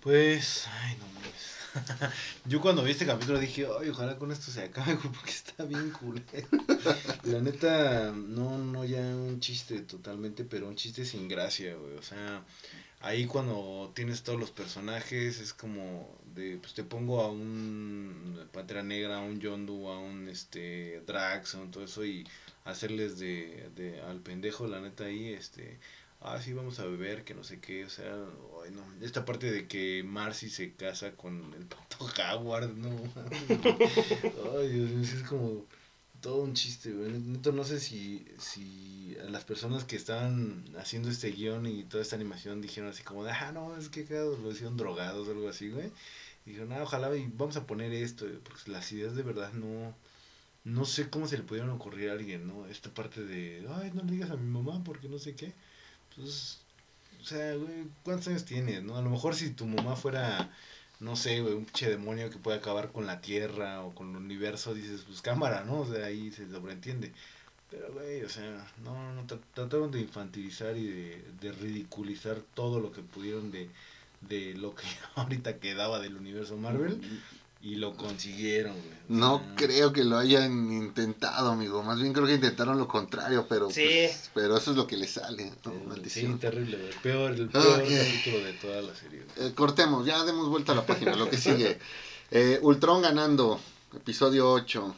Pues, 0.00 0.68
ay, 0.68 0.96
no 0.98 1.06
mames. 1.14 2.12
Yo 2.46 2.60
cuando 2.60 2.84
vi 2.84 2.92
este 2.92 3.04
capítulo 3.04 3.40
dije, 3.40 3.66
ay, 3.80 3.88
ojalá 3.88 4.16
con 4.16 4.30
esto 4.30 4.52
se 4.52 4.62
acabe, 4.62 4.94
porque 5.02 5.30
está 5.30 5.64
bien 5.64 5.90
culero. 5.90 6.48
La 7.24 7.40
neta, 7.40 8.12
no, 8.12 8.58
no 8.58 8.84
ya 8.84 9.00
un 9.00 9.40
chiste 9.40 9.80
totalmente, 9.80 10.44
pero 10.44 10.68
un 10.68 10.76
chiste 10.76 11.04
sin 11.04 11.26
gracia, 11.26 11.74
güey. 11.74 11.96
O 11.96 12.02
sea, 12.02 12.44
ahí 13.00 13.26
cuando 13.26 13.92
tienes 13.94 14.22
todos 14.22 14.38
los 14.38 14.50
personajes 14.50 15.40
es 15.40 15.52
como 15.52 16.08
de, 16.34 16.58
pues 16.58 16.74
te 16.74 16.84
pongo 16.84 17.20
a 17.22 17.30
un 17.30 18.48
Pantera 18.52 18.82
Negra, 18.82 19.18
a 19.18 19.22
un 19.22 19.40
Yondu, 19.40 19.88
a 19.88 19.98
un 19.98 20.28
este 20.28 21.02
Drax, 21.06 21.56
todo 21.70 21.84
eso 21.84 22.04
y 22.04 22.26
hacerles 22.64 23.18
de, 23.18 23.70
de 23.76 24.00
al 24.02 24.20
pendejo, 24.20 24.66
la 24.66 24.80
neta 24.80 25.04
ahí, 25.04 25.32
este, 25.32 25.78
ah, 26.20 26.40
sí, 26.40 26.52
vamos 26.52 26.78
a 26.80 26.84
beber, 26.84 27.24
que 27.24 27.34
no 27.34 27.44
sé 27.44 27.60
qué, 27.60 27.84
o 27.84 27.90
sea. 27.90 28.14
Esta 29.00 29.24
parte 29.24 29.50
de 29.50 29.66
que 29.66 30.02
Marcy 30.04 30.50
se 30.50 30.74
casa 30.74 31.12
con 31.12 31.54
el 31.54 31.66
pato 31.66 32.06
Howard, 32.34 32.74
no. 32.74 32.90
ay, 34.58 34.68
Dios 34.68 34.90
mío, 34.90 35.02
es 35.02 35.22
como 35.24 35.64
todo 36.20 36.42
un 36.42 36.54
chiste, 36.54 36.92
güey. 36.92 37.12
Neto, 37.12 37.52
no 37.52 37.64
sé 37.64 37.80
si, 37.80 38.24
si 38.38 39.16
las 39.30 39.44
personas 39.44 39.84
que 39.84 39.96
estaban 39.96 40.64
haciendo 40.78 41.10
este 41.10 41.30
guion 41.30 41.66
y 41.66 41.84
toda 41.84 42.02
esta 42.02 42.16
animación 42.16 42.60
dijeron 42.60 42.90
así 42.90 43.02
como 43.02 43.24
de, 43.24 43.32
ah, 43.32 43.52
no, 43.52 43.76
es 43.76 43.88
que 43.88 44.04
cagados, 44.04 44.38
lo 44.40 44.50
hicieron 44.50 44.76
drogados 44.76 45.28
o 45.28 45.30
algo 45.32 45.48
así, 45.48 45.70
güey. 45.70 45.90
Dijeron, 46.46 46.72
ah, 46.72 46.82
ojalá 46.82 47.14
y 47.16 47.30
vamos 47.36 47.56
a 47.56 47.66
poner 47.66 47.92
esto, 47.92 48.26
porque 48.44 48.70
las 48.70 48.90
ideas 48.92 49.14
de 49.14 49.22
verdad 49.22 49.52
no, 49.52 49.94
no 50.64 50.84
sé 50.84 51.10
cómo 51.10 51.26
se 51.28 51.38
le 51.38 51.44
pudieron 51.44 51.70
ocurrir 51.70 52.10
a 52.10 52.12
alguien, 52.12 52.46
¿no? 52.46 52.66
Esta 52.66 52.90
parte 52.90 53.22
de, 53.24 53.66
ay, 53.70 53.90
no 53.94 54.02
le 54.02 54.12
digas 54.12 54.30
a 54.30 54.36
mi 54.36 54.50
mamá 54.50 54.82
porque 54.84 55.08
no 55.08 55.18
sé 55.18 55.34
qué. 55.34 55.52
Pues, 56.16 56.58
o 57.20 57.24
sea, 57.24 57.54
güey, 57.54 57.86
¿cuántos 58.04 58.28
años 58.28 58.44
tienes, 58.44 58.82
no? 58.82 58.96
A 58.96 59.02
lo 59.02 59.10
mejor 59.10 59.34
si 59.34 59.50
tu 59.50 59.66
mamá 59.66 59.96
fuera, 59.96 60.50
no 61.00 61.16
sé, 61.16 61.40
güey, 61.40 61.54
un 61.54 61.64
pinche 61.66 61.88
demonio 61.90 62.30
que 62.30 62.38
puede 62.38 62.58
acabar 62.58 62.92
con 62.92 63.06
la 63.06 63.20
Tierra 63.20 63.82
o 63.84 63.94
con 63.94 64.10
el 64.10 64.16
universo, 64.16 64.74
dices, 64.74 65.04
pues 65.04 65.22
cámara, 65.22 65.64
¿no? 65.64 65.80
O 65.80 65.86
sea, 65.92 66.06
ahí 66.06 66.30
se 66.32 66.48
sobreentiende. 66.50 67.14
Pero, 67.70 67.92
güey, 67.92 68.22
o 68.24 68.28
sea, 68.28 68.72
no, 68.78 69.14
no, 69.14 69.26
tra- 69.26 69.42
trataron 69.54 69.90
de 69.92 70.00
infantilizar 70.00 70.76
y 70.76 70.86
de, 70.88 71.32
de 71.40 71.52
ridiculizar 71.52 72.42
todo 72.54 72.80
lo 72.80 72.92
que 72.92 73.02
pudieron 73.02 73.50
de, 73.50 73.72
de 74.20 74.54
lo 74.54 74.74
que 74.74 74.84
ahorita 75.16 75.60
quedaba 75.60 76.00
del 76.00 76.16
universo 76.16 76.56
Marvel 76.56 77.00
y 77.60 77.74
lo 77.76 77.96
consiguieron, 77.96 78.72
güey. 78.74 78.98
No 79.08 79.38
sea, 79.38 79.54
creo 79.56 79.92
que 79.92 80.04
lo 80.04 80.16
hayan 80.18 80.70
intentado, 80.72 81.50
amigo. 81.52 81.82
Más 81.82 82.00
bien 82.00 82.12
creo 82.12 82.26
que 82.26 82.34
intentaron 82.34 82.78
lo 82.78 82.86
contrario, 82.86 83.46
pero 83.48 83.70
Sí. 83.70 83.84
pues, 83.84 84.30
pero 84.34 84.56
eso 84.56 84.70
es 84.70 84.76
lo 84.76 84.86
que 84.86 84.96
les 84.96 85.10
sale. 85.12 85.50
¿no? 85.64 85.94
Sí, 86.08 86.26
terrible, 86.40 86.76
güey. 86.76 86.92
Peor, 87.02 87.32
el 87.32 87.48
peor 87.48 87.82
Ok. 87.82 87.88
capítulo 87.88 88.44
de 88.44 88.52
toda 88.54 88.82
la 88.82 88.94
serie. 88.94 89.22
Eh, 89.38 89.52
cortemos, 89.54 90.06
ya 90.06 90.22
demos 90.24 90.48
vuelta 90.48 90.72
a 90.72 90.76
la 90.76 90.86
página, 90.86 91.16
lo 91.16 91.28
que 91.28 91.36
sigue. 91.38 91.78
Eh, 92.30 92.58
Ultron 92.62 93.00
ganando, 93.02 93.58
episodio 93.96 94.52
8. 94.52 94.94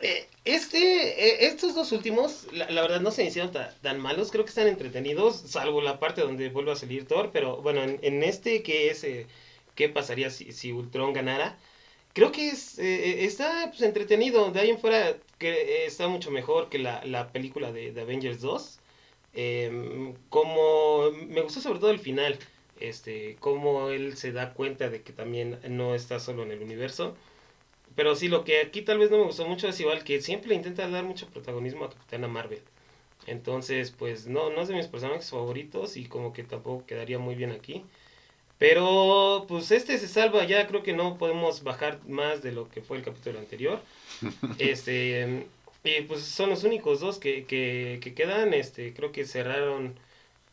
Eh, 0.00 0.28
este, 0.44 0.78
eh, 0.78 1.46
estos 1.48 1.74
dos 1.74 1.90
últimos, 1.90 2.46
la, 2.52 2.70
la 2.70 2.82
verdad 2.82 3.00
no 3.00 3.10
se 3.10 3.22
me 3.24 3.28
hicieron 3.30 3.50
ta- 3.50 3.74
tan 3.82 4.00
malos, 4.00 4.30
creo 4.30 4.44
que 4.44 4.50
están 4.50 4.68
entretenidos, 4.68 5.42
salvo 5.48 5.82
la 5.82 5.98
parte 5.98 6.20
donde 6.20 6.48
vuelve 6.50 6.70
a 6.70 6.76
salir 6.76 7.06
Thor, 7.08 7.30
pero 7.32 7.60
bueno, 7.62 7.82
en, 7.82 7.98
en 8.02 8.22
este 8.22 8.62
que 8.62 8.90
es, 8.90 9.02
eh, 9.02 9.26
¿qué 9.74 9.88
pasaría 9.88 10.30
si, 10.30 10.52
si 10.52 10.70
Ultron 10.70 11.12
ganara? 11.12 11.58
Creo 12.12 12.32
que 12.32 12.48
es, 12.48 12.78
eh, 12.78 13.24
está 13.24 13.66
pues, 13.68 13.82
entretenido, 13.82 14.50
de 14.50 14.60
ahí 14.60 14.70
en 14.70 14.78
fuera 14.78 15.16
que 15.38 15.50
eh, 15.50 15.86
está 15.86 16.08
mucho 16.08 16.30
mejor 16.30 16.68
que 16.68 16.78
la, 16.78 17.04
la 17.04 17.32
película 17.32 17.72
de, 17.72 17.98
Avengers 18.00 18.40
2. 18.40 18.80
Eh, 19.34 20.14
como 20.30 21.10
me 21.12 21.42
gustó 21.42 21.60
sobre 21.60 21.78
todo 21.78 21.90
el 21.90 22.00
final, 22.00 22.38
este, 22.80 23.36
cómo 23.40 23.90
él 23.90 24.16
se 24.16 24.32
da 24.32 24.54
cuenta 24.54 24.88
de 24.90 25.02
que 25.02 25.12
también 25.12 25.60
no 25.68 25.94
está 25.94 26.18
solo 26.20 26.42
en 26.42 26.52
el 26.52 26.62
universo. 26.62 27.16
Pero 27.94 28.14
sí, 28.14 28.28
lo 28.28 28.44
que 28.44 28.60
aquí 28.60 28.82
tal 28.82 28.98
vez 28.98 29.10
no 29.10 29.18
me 29.18 29.24
gustó 29.24 29.46
mucho 29.46 29.68
es 29.68 29.80
igual 29.80 30.04
que 30.04 30.20
siempre 30.22 30.54
intenta 30.54 30.88
dar 30.88 31.04
mucho 31.04 31.28
protagonismo 31.28 31.84
a 31.84 31.90
Capitana 31.90 32.28
Marvel. 32.28 32.62
Entonces, 33.26 33.90
pues 33.90 34.26
no, 34.26 34.50
no 34.50 34.62
es 34.62 34.68
de 34.68 34.74
mis 34.74 34.86
personajes 34.86 35.30
favoritos 35.30 35.96
y 35.96 36.06
como 36.06 36.32
que 36.32 36.44
tampoco 36.44 36.86
quedaría 36.86 37.18
muy 37.18 37.34
bien 37.34 37.50
aquí. 37.52 37.84
Pero 38.58 39.44
pues 39.48 39.70
este 39.70 39.98
se 39.98 40.08
salva, 40.08 40.44
ya 40.44 40.66
creo 40.66 40.82
que 40.82 40.92
no 40.92 41.16
podemos 41.16 41.62
bajar 41.62 42.00
más 42.08 42.42
de 42.42 42.52
lo 42.52 42.68
que 42.68 42.82
fue 42.82 42.96
el 42.96 43.04
capítulo 43.04 43.38
anterior. 43.38 43.80
Este, 44.58 45.46
y 45.84 46.02
pues 46.02 46.22
son 46.22 46.50
los 46.50 46.64
únicos 46.64 47.00
dos 47.00 47.18
que, 47.18 47.44
que, 47.44 48.00
que 48.02 48.14
quedan, 48.14 48.52
este, 48.52 48.92
creo 48.92 49.12
que 49.12 49.24
cerraron 49.24 49.94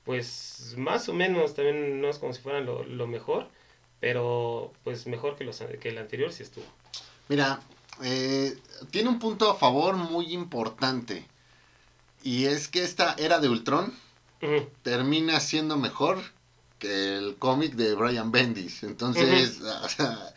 pues 0.03 0.75
más 0.77 1.09
o 1.09 1.13
menos, 1.13 1.55
también 1.55 1.99
no 1.99 2.09
es 2.09 2.19
como 2.19 2.31
si 2.31 2.41
fueran 2.41 2.65
lo, 2.65 2.83
lo 2.83 3.07
mejor, 3.07 3.47
pero 3.99 4.71
pues 4.83 5.07
mejor 5.07 5.35
que, 5.35 5.43
los, 5.43 5.63
que 5.81 5.89
el 5.89 5.97
anterior 5.97 6.31
sí 6.31 6.43
estuvo. 6.43 6.65
Mira, 7.27 7.59
eh, 8.03 8.55
tiene 8.91 9.09
un 9.09 9.19
punto 9.19 9.49
a 9.49 9.55
favor 9.55 9.95
muy 9.95 10.33
importante. 10.33 11.25
Y 12.23 12.45
es 12.45 12.67
que 12.67 12.83
esta 12.83 13.15
era 13.17 13.39
de 13.39 13.49
Ultron 13.49 13.93
termina 14.83 15.39
siendo 15.39 15.77
mejor 15.77 16.19
el 16.81 17.35
cómic 17.38 17.73
de 17.75 17.95
Brian 17.95 18.31
Bendis. 18.31 18.83
Entonces, 18.83 19.61
o 19.83 19.89
sea, 19.89 20.33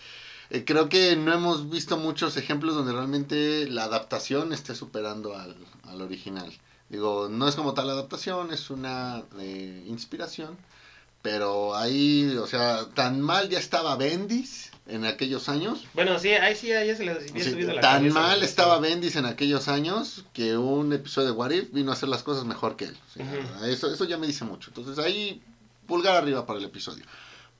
eh, 0.51 0.65
creo 0.65 0.89
que 0.89 1.17
no 1.17 1.33
hemos 1.33 1.71
visto 1.71 1.97
muchos 1.97 2.37
ejemplos 2.37 2.75
donde 2.75 2.93
realmente 2.93 3.69
la 3.69 3.85
adaptación 3.85 4.53
esté 4.53 4.75
superando 4.75 5.37
al, 5.37 5.57
al 5.85 6.03
original. 6.03 6.53
Digo, 6.89 7.29
no 7.31 7.49
es 7.49 7.55
como 7.55 7.75
tal 7.75 7.91
adaptación, 7.91 8.53
es 8.53 8.71
una 8.71 9.23
eh, 9.39 9.85
inspiración. 9.87 10.57
Pero 11.21 11.75
ahí, 11.77 12.37
o 12.41 12.47
sea, 12.47 12.87
tan 12.95 13.21
mal 13.21 13.49
ya 13.49 13.59
estaba 13.59 13.97
Bendis 13.97 14.71
en 14.87 15.05
aquellos 15.05 15.49
años. 15.49 15.85
Bueno, 15.93 16.19
sí, 16.19 16.31
ahí 16.31 16.55
sí, 16.55 16.69
ya 16.69 16.81
se 16.97 17.03
había 17.11 17.21
Sí, 17.21 17.51
subido 17.51 17.73
la 17.75 17.81
tan 17.81 18.03
cabeza, 18.03 18.21
mal 18.21 18.43
estaba 18.43 18.79
Bendis 18.79 19.17
en 19.17 19.27
aquellos 19.27 19.67
años 19.69 20.25
que 20.33 20.57
un 20.57 20.93
episodio 20.93 21.27
de 21.29 21.33
What 21.35 21.51
If 21.51 21.73
vino 21.73 21.91
a 21.91 21.95
hacer 21.95 22.09
las 22.09 22.23
cosas 22.23 22.45
mejor 22.45 22.77
que 22.77 22.87
él. 22.87 22.97
O 23.11 23.13
sea, 23.13 23.27
Ujú. 23.27 23.65
eso, 23.65 23.93
eso 23.93 24.05
ya 24.05 24.17
me 24.17 24.29
dice 24.29 24.45
mucho. 24.45 24.71
Entonces 24.71 25.05
ahí, 25.05 25.43
pulgar 25.89 26.15
arriba 26.15 26.47
para 26.47 26.61
el 26.61 26.65
episodio. 26.67 27.05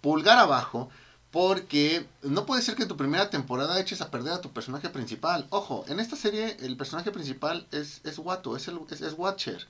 Pulgar 0.01 0.39
abajo, 0.39 0.89
porque 1.33 2.07
no 2.23 2.47
puede 2.47 2.63
ser 2.63 2.77
que 2.77 2.83
en 2.83 2.89
tu 2.89 2.97
primera 2.97 3.29
temporada 3.31 3.81
eches 3.81 4.01
a 4.01 4.11
perder 4.11 4.35
a 4.35 4.41
tu 4.41 4.53
personaje 4.53 4.89
principal. 4.89 5.47
Ojo, 5.51 5.85
en 5.89 5.99
esta 5.99 6.15
serie 6.15 6.57
el 6.61 6.77
personaje 6.77 7.11
principal 7.11 7.67
es, 7.73 8.01
es 8.05 8.19
Watu, 8.19 8.55
es, 8.55 8.69
el, 8.69 8.79
es, 8.91 9.01
es 9.01 9.15
Watcher. 9.17 9.67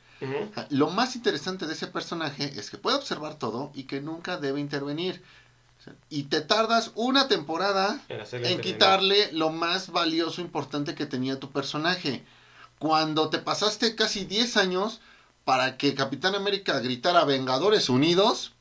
Lo 0.70 0.90
más 0.90 1.16
interesante 1.16 1.66
de 1.66 1.72
ese 1.72 1.86
personaje 1.86 2.52
es 2.56 2.70
que 2.70 2.76
puede 2.76 2.96
observar 2.96 3.38
todo 3.38 3.70
y 3.74 3.84
que 3.84 4.00
nunca 4.00 4.36
debe 4.36 4.60
intervenir. 4.60 5.22
Y 6.10 6.24
te 6.24 6.42
tardas 6.42 6.90
una 6.96 7.28
temporada 7.28 8.00
En 8.08 8.60
quitarle 8.60 9.32
lo 9.32 9.50
más 9.50 9.90
valioso, 9.90 10.42
importante 10.42 10.94
que 10.94 11.06
tenía 11.06 11.40
tu 11.40 11.50
personaje. 11.50 12.24
Cuando 12.78 13.30
te 13.30 13.38
pasaste 13.38 13.94
casi 13.94 14.24
10 14.24 14.56
años 14.58 15.00
para 15.48 15.78
que 15.78 15.94
Capitán 15.94 16.34
América 16.34 16.78
gritara 16.80 17.24
Vengadores 17.24 17.88
Unidos, 17.88 18.52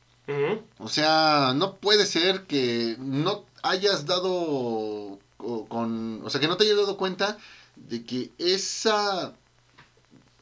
o 0.80 0.88
sea, 0.88 1.52
no 1.54 1.76
puede 1.76 2.06
ser 2.06 2.44
que 2.44 2.96
no 2.98 3.44
hayas 3.62 4.06
dado 4.06 4.32
o- 4.32 5.66
con, 5.68 6.22
o 6.24 6.30
sea, 6.30 6.40
que 6.40 6.48
no 6.48 6.56
te 6.56 6.64
hayas 6.64 6.78
dado 6.78 6.96
cuenta 6.96 7.38
de 7.76 8.06
que 8.06 8.32
esa 8.38 9.34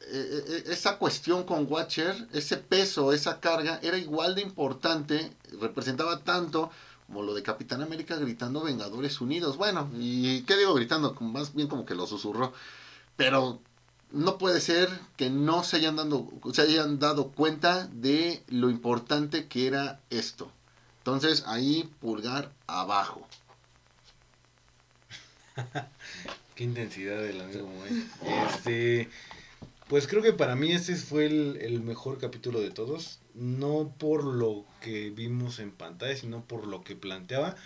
eh, 0.08 0.44
eh, 0.48 0.64
esa 0.68 0.98
cuestión 0.98 1.42
con 1.42 1.66
Watcher, 1.68 2.28
ese 2.32 2.58
peso, 2.58 3.12
esa 3.12 3.40
carga 3.40 3.80
era 3.82 3.98
igual 3.98 4.36
de 4.36 4.42
importante, 4.42 5.32
representaba 5.60 6.20
tanto 6.22 6.70
como 7.08 7.24
lo 7.24 7.34
de 7.34 7.42
Capitán 7.42 7.82
América 7.82 8.14
gritando 8.14 8.62
Vengadores 8.62 9.20
Unidos. 9.20 9.56
Bueno, 9.56 9.90
y 9.98 10.42
qué 10.42 10.56
digo 10.56 10.74
gritando, 10.74 11.12
más 11.20 11.54
bien 11.56 11.66
como 11.66 11.84
que 11.84 11.96
lo 11.96 12.06
susurró, 12.06 12.52
pero 13.16 13.58
no 14.12 14.38
puede 14.38 14.60
ser 14.60 14.88
que 15.16 15.30
no 15.30 15.64
se 15.64 15.76
hayan, 15.76 15.96
dando, 15.96 16.30
se 16.52 16.62
hayan 16.62 16.98
dado 16.98 17.32
cuenta 17.32 17.86
de 17.88 18.42
lo 18.48 18.70
importante 18.70 19.46
que 19.46 19.66
era 19.66 20.00
esto. 20.10 20.50
Entonces 20.98 21.44
ahí 21.46 21.90
pulgar 22.00 22.52
abajo. 22.66 23.26
Qué 26.54 26.64
intensidad 26.64 27.20
del 27.20 27.40
amigo 27.40 27.66
Moy. 27.66 28.06
Este, 28.48 29.10
pues 29.88 30.06
creo 30.06 30.22
que 30.22 30.32
para 30.32 30.56
mí 30.56 30.72
este 30.72 30.96
fue 30.96 31.26
el, 31.26 31.58
el, 31.60 31.80
mejor 31.80 32.18
capítulo 32.18 32.60
de 32.60 32.70
todos. 32.70 33.20
No 33.34 33.92
por 33.98 34.24
lo 34.24 34.64
que 34.80 35.10
vimos 35.10 35.58
en 35.58 35.70
pantalla, 35.70 36.16
sino 36.16 36.42
por 36.44 36.66
lo 36.66 36.82
que 36.82 36.96
planteaba 36.96 37.56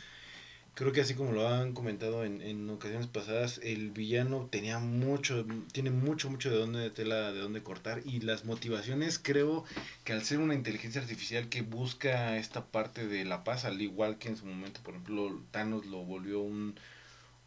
creo 0.81 0.93
que 0.93 1.03
así 1.03 1.13
como 1.13 1.33
lo 1.33 1.47
han 1.47 1.75
comentado 1.75 2.25
en, 2.25 2.41
en 2.41 2.71
ocasiones 2.71 3.07
pasadas, 3.07 3.61
el 3.63 3.91
villano 3.91 4.49
tenía 4.51 4.79
mucho, 4.79 5.45
tiene 5.73 5.91
mucho, 5.91 6.31
mucho 6.31 6.51
de 6.51 6.57
dónde 6.57 6.89
tela, 6.89 7.33
de 7.33 7.39
dónde 7.39 7.63
cortar. 7.63 8.01
Y 8.07 8.21
las 8.21 8.47
motivaciones 8.47 9.19
creo 9.19 9.65
que 10.05 10.15
al 10.15 10.23
ser 10.25 10.39
una 10.39 10.55
inteligencia 10.55 11.03
artificial 11.03 11.51
que 11.51 11.61
busca 11.61 12.39
esta 12.39 12.65
parte 12.65 13.07
de 13.07 13.27
la 13.27 13.45
paz, 13.45 13.67
al 13.67 13.83
igual 13.83 14.17
que 14.17 14.29
en 14.29 14.39
su 14.39 14.47
momento, 14.47 14.81
por 14.83 14.95
ejemplo, 14.95 15.39
Thanos 15.51 15.85
lo 15.85 15.99
volvió 16.03 16.41
un, 16.41 16.75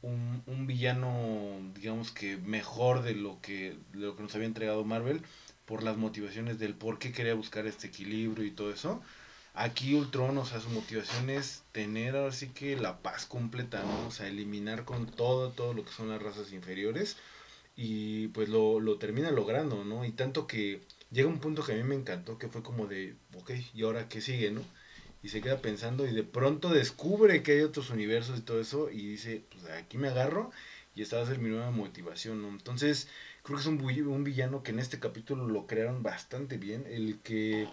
un, 0.04 0.43
un 0.46 0.67
villano, 0.67 1.60
digamos 1.74 2.12
que 2.12 2.38
mejor 2.38 3.02
de 3.02 3.15
lo 3.15 3.41
que, 3.41 3.76
de 3.93 4.00
lo 4.00 4.15
que 4.15 4.22
nos 4.22 4.36
había 4.36 4.46
entregado 4.46 4.86
Marvel, 4.86 5.24
por 5.65 5.82
las 5.82 5.98
motivaciones 5.98 6.60
del 6.60 6.76
por 6.76 7.00
qué 7.00 7.12
quería 7.12 7.34
buscar 7.34 7.65
este 7.65 7.88
equilibrio 7.88 8.46
y 8.46 8.52
todo 8.52 8.72
eso 8.72 9.02
Aquí 9.55 9.93
Ultron, 9.93 10.37
o 10.39 10.45
sea, 10.45 10.59
su 10.59 10.69
motivación 10.69 11.29
es 11.29 11.63
tener 11.71 12.15
ahora 12.15 12.31
sí 12.31 12.49
que 12.49 12.75
la 12.75 12.97
paz 13.03 13.25
completa, 13.27 13.83
¿no? 13.83 14.07
O 14.07 14.11
sea, 14.11 14.27
eliminar 14.27 14.83
con 14.83 15.05
todo, 15.05 15.51
todo 15.51 15.73
lo 15.73 15.85
que 15.85 15.91
son 15.91 16.09
las 16.09 16.21
razas 16.21 16.51
inferiores. 16.53 17.17
Y 17.75 18.29
pues 18.29 18.49
lo, 18.49 18.79
lo 18.79 18.97
termina 18.97 19.31
logrando, 19.31 19.83
¿no? 19.83 20.05
Y 20.05 20.11
tanto 20.11 20.47
que 20.47 20.81
llega 21.11 21.27
un 21.29 21.39
punto 21.39 21.63
que 21.63 21.73
a 21.73 21.75
mí 21.75 21.83
me 21.83 21.95
encantó, 21.95 22.37
que 22.39 22.47
fue 22.47 22.63
como 22.63 22.87
de, 22.87 23.15
ok, 23.35 23.51
¿y 23.73 23.83
ahora 23.83 24.09
qué 24.09 24.21
sigue, 24.21 24.51
no? 24.51 24.61
Y 25.21 25.29
se 25.29 25.41
queda 25.41 25.61
pensando 25.61 26.05
y 26.07 26.13
de 26.13 26.23
pronto 26.23 26.69
descubre 26.69 27.43
que 27.43 27.53
hay 27.53 27.61
otros 27.61 27.89
universos 27.91 28.39
y 28.39 28.41
todo 28.41 28.59
eso 28.59 28.89
y 28.91 29.07
dice, 29.07 29.43
pues 29.51 29.65
aquí 29.73 29.97
me 29.97 30.09
agarro 30.09 30.51
y 30.95 31.01
esta 31.01 31.17
va 31.17 31.23
a 31.23 31.27
ser 31.27 31.39
mi 31.39 31.49
nueva 31.49 31.71
motivación, 31.71 32.41
¿no? 32.41 32.49
Entonces, 32.49 33.07
creo 33.43 33.57
que 33.57 33.61
es 33.61 33.67
un, 33.67 33.81
un 34.07 34.23
villano 34.23 34.63
que 34.63 34.71
en 34.71 34.79
este 34.79 34.99
capítulo 34.99 35.47
lo 35.47 35.67
crearon 35.67 36.03
bastante 36.03 36.57
bien, 36.57 36.85
el 36.89 37.19
que 37.23 37.67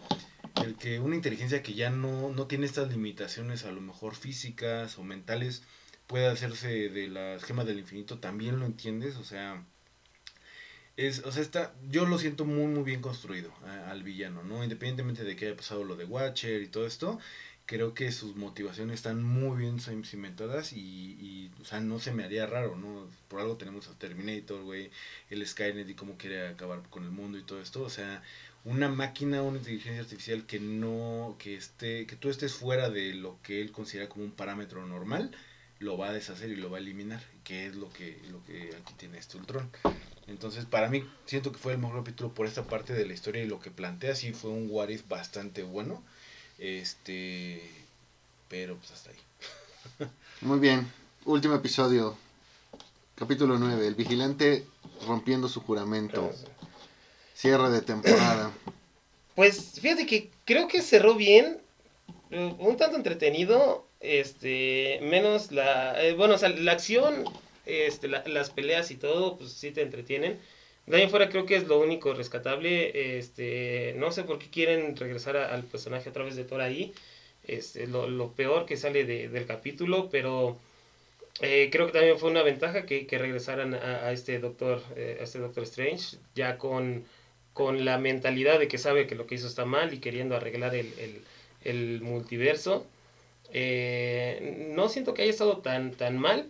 el 0.64 0.76
que 0.76 1.00
una 1.00 1.16
inteligencia 1.16 1.62
que 1.62 1.74
ya 1.74 1.90
no, 1.90 2.30
no 2.30 2.46
tiene 2.46 2.66
estas 2.66 2.90
limitaciones 2.90 3.64
a 3.64 3.72
lo 3.72 3.80
mejor 3.80 4.14
físicas 4.14 4.98
o 4.98 5.02
mentales 5.02 5.62
pueda 6.06 6.32
hacerse 6.32 6.88
de 6.88 7.08
las 7.08 7.44
gemas 7.44 7.66
del 7.66 7.78
infinito, 7.78 8.18
también 8.18 8.58
lo 8.58 8.66
entiendes, 8.66 9.16
o 9.16 9.24
sea, 9.24 9.64
es, 10.96 11.20
o 11.24 11.32
sea, 11.32 11.42
está, 11.42 11.74
yo 11.88 12.04
lo 12.04 12.18
siento 12.18 12.44
muy, 12.44 12.66
muy 12.66 12.82
bien 12.82 13.00
construido 13.00 13.52
al 13.88 14.02
villano, 14.02 14.42
¿no? 14.42 14.62
Independientemente 14.62 15.24
de 15.24 15.36
que 15.36 15.46
haya 15.46 15.56
pasado 15.56 15.84
lo 15.84 15.96
de 15.96 16.04
Watcher 16.04 16.62
y 16.62 16.66
todo 16.66 16.86
esto, 16.86 17.18
creo 17.70 17.94
que 17.94 18.10
sus 18.10 18.34
motivaciones 18.34 18.96
están 18.96 19.22
muy 19.22 19.56
bien 19.56 19.78
cimentadas 19.78 20.72
y, 20.72 20.80
y, 20.80 21.52
o 21.62 21.64
sea, 21.64 21.80
no 21.80 22.00
se 22.00 22.10
me 22.10 22.24
haría 22.24 22.44
raro, 22.44 22.76
¿no? 22.76 23.08
Por 23.28 23.40
algo 23.40 23.56
tenemos 23.56 23.86
a 23.86 23.96
Terminator, 23.96 24.62
güey, 24.62 24.90
el 25.30 25.46
Skynet 25.46 25.88
y 25.88 25.94
cómo 25.94 26.18
quiere 26.18 26.48
acabar 26.48 26.82
con 26.90 27.04
el 27.04 27.10
mundo 27.12 27.38
y 27.38 27.44
todo 27.44 27.62
esto, 27.62 27.82
o 27.82 27.90
sea, 27.90 28.22
una 28.64 28.88
máquina, 28.88 29.42
una 29.42 29.58
inteligencia 29.58 30.02
artificial 30.02 30.44
que 30.44 30.60
no, 30.60 31.36
que 31.38 31.56
esté, 31.56 32.06
que 32.06 32.16
tú 32.16 32.28
estés 32.28 32.52
fuera 32.52 32.90
de 32.90 33.14
lo 33.14 33.36
que 33.42 33.62
él 33.62 33.72
considera 33.72 34.08
como 34.08 34.24
un 34.24 34.32
parámetro 34.32 34.86
normal, 34.86 35.30
lo 35.78 35.96
va 35.96 36.08
a 36.08 36.12
deshacer 36.12 36.50
y 36.50 36.56
lo 36.56 36.70
va 36.70 36.76
a 36.76 36.80
eliminar, 36.80 37.22
que 37.42 37.66
es 37.66 37.74
lo 37.74 37.90
que, 37.90 38.20
lo 38.30 38.44
que 38.44 38.76
aquí 38.76 38.92
tiene 38.98 39.18
este 39.18 39.38
Ultron. 39.38 39.70
Entonces, 40.26 40.66
para 40.66 40.90
mí, 40.90 41.04
siento 41.24 41.52
que 41.52 41.58
fue 41.58 41.72
el 41.72 41.78
mejor 41.78 42.04
capítulo 42.04 42.32
por 42.34 42.46
esta 42.46 42.64
parte 42.64 42.92
de 42.92 43.06
la 43.06 43.14
historia 43.14 43.42
y 43.42 43.48
lo 43.48 43.60
que 43.60 43.70
plantea, 43.70 44.14
sí 44.14 44.32
fue 44.32 44.50
un 44.50 44.68
what 44.70 44.90
if 44.90 45.08
bastante 45.08 45.62
bueno. 45.62 46.02
Este, 46.58 47.62
pero 48.48 48.76
pues 48.76 48.92
hasta 48.92 49.10
ahí. 49.10 50.08
Muy 50.42 50.58
bien, 50.58 50.86
último 51.24 51.54
episodio, 51.54 52.16
capítulo 53.14 53.58
9, 53.58 53.86
el 53.86 53.94
vigilante 53.94 54.66
rompiendo 55.06 55.48
su 55.48 55.62
juramento. 55.62 56.30
Cierre 57.40 57.70
de 57.70 57.80
temporada. 57.80 58.52
Pues 59.36 59.80
fíjate 59.80 60.04
que 60.04 60.28
creo 60.44 60.68
que 60.68 60.82
cerró 60.82 61.14
bien, 61.14 61.56
eh, 62.30 62.54
un 62.58 62.76
tanto 62.76 62.96
entretenido, 62.98 63.86
este, 64.00 64.98
menos 65.02 65.50
la, 65.50 66.02
eh, 66.04 66.12
bueno, 66.12 66.34
o 66.34 66.38
sea, 66.38 66.50
la 66.50 66.72
acción, 66.72 67.24
este, 67.64 68.08
las 68.08 68.50
peleas 68.50 68.90
y 68.90 68.96
todo, 68.96 69.38
pues 69.38 69.52
sí 69.52 69.70
te 69.70 69.80
entretienen. 69.80 70.38
De 70.84 71.08
fuera 71.08 71.30
creo 71.30 71.46
que 71.46 71.56
es 71.56 71.66
lo 71.66 71.80
único 71.80 72.12
rescatable, 72.12 73.16
este, 73.16 73.94
no 73.96 74.12
sé 74.12 74.24
por 74.24 74.38
qué 74.38 74.50
quieren 74.50 74.94
regresar 74.96 75.38
al 75.38 75.62
personaje 75.62 76.10
a 76.10 76.12
través 76.12 76.36
de 76.36 76.44
Thor 76.44 76.60
ahí, 76.60 76.92
este, 77.46 77.86
lo, 77.86 78.10
lo 78.10 78.32
peor 78.32 78.66
que 78.66 78.76
sale 78.76 79.06
de, 79.06 79.28
del 79.30 79.46
capítulo, 79.46 80.10
pero 80.10 80.58
eh, 81.40 81.70
creo 81.72 81.86
que 81.86 81.92
también 81.92 82.18
fue 82.18 82.30
una 82.30 82.42
ventaja 82.42 82.84
que, 82.84 83.06
que 83.06 83.16
regresaran 83.16 83.72
a, 83.72 84.06
a 84.06 84.12
este 84.12 84.38
doctor, 84.38 84.82
a 84.96 85.22
este 85.22 85.38
Doctor 85.38 85.62
Strange, 85.62 86.18
ya 86.34 86.58
con 86.58 87.04
con 87.52 87.84
la 87.84 87.98
mentalidad 87.98 88.58
de 88.58 88.68
que 88.68 88.78
sabe 88.78 89.06
que 89.06 89.14
lo 89.14 89.26
que 89.26 89.34
hizo 89.34 89.46
está 89.46 89.64
mal 89.64 89.92
y 89.92 89.98
queriendo 89.98 90.36
arreglar 90.36 90.74
el, 90.74 91.22
el, 91.62 92.00
multiverso. 92.00 92.86
Eh, 93.52 94.68
no 94.74 94.88
siento 94.88 95.14
que 95.14 95.22
haya 95.22 95.32
estado 95.32 95.58
tan, 95.58 95.92
tan 95.92 96.18
mal, 96.18 96.46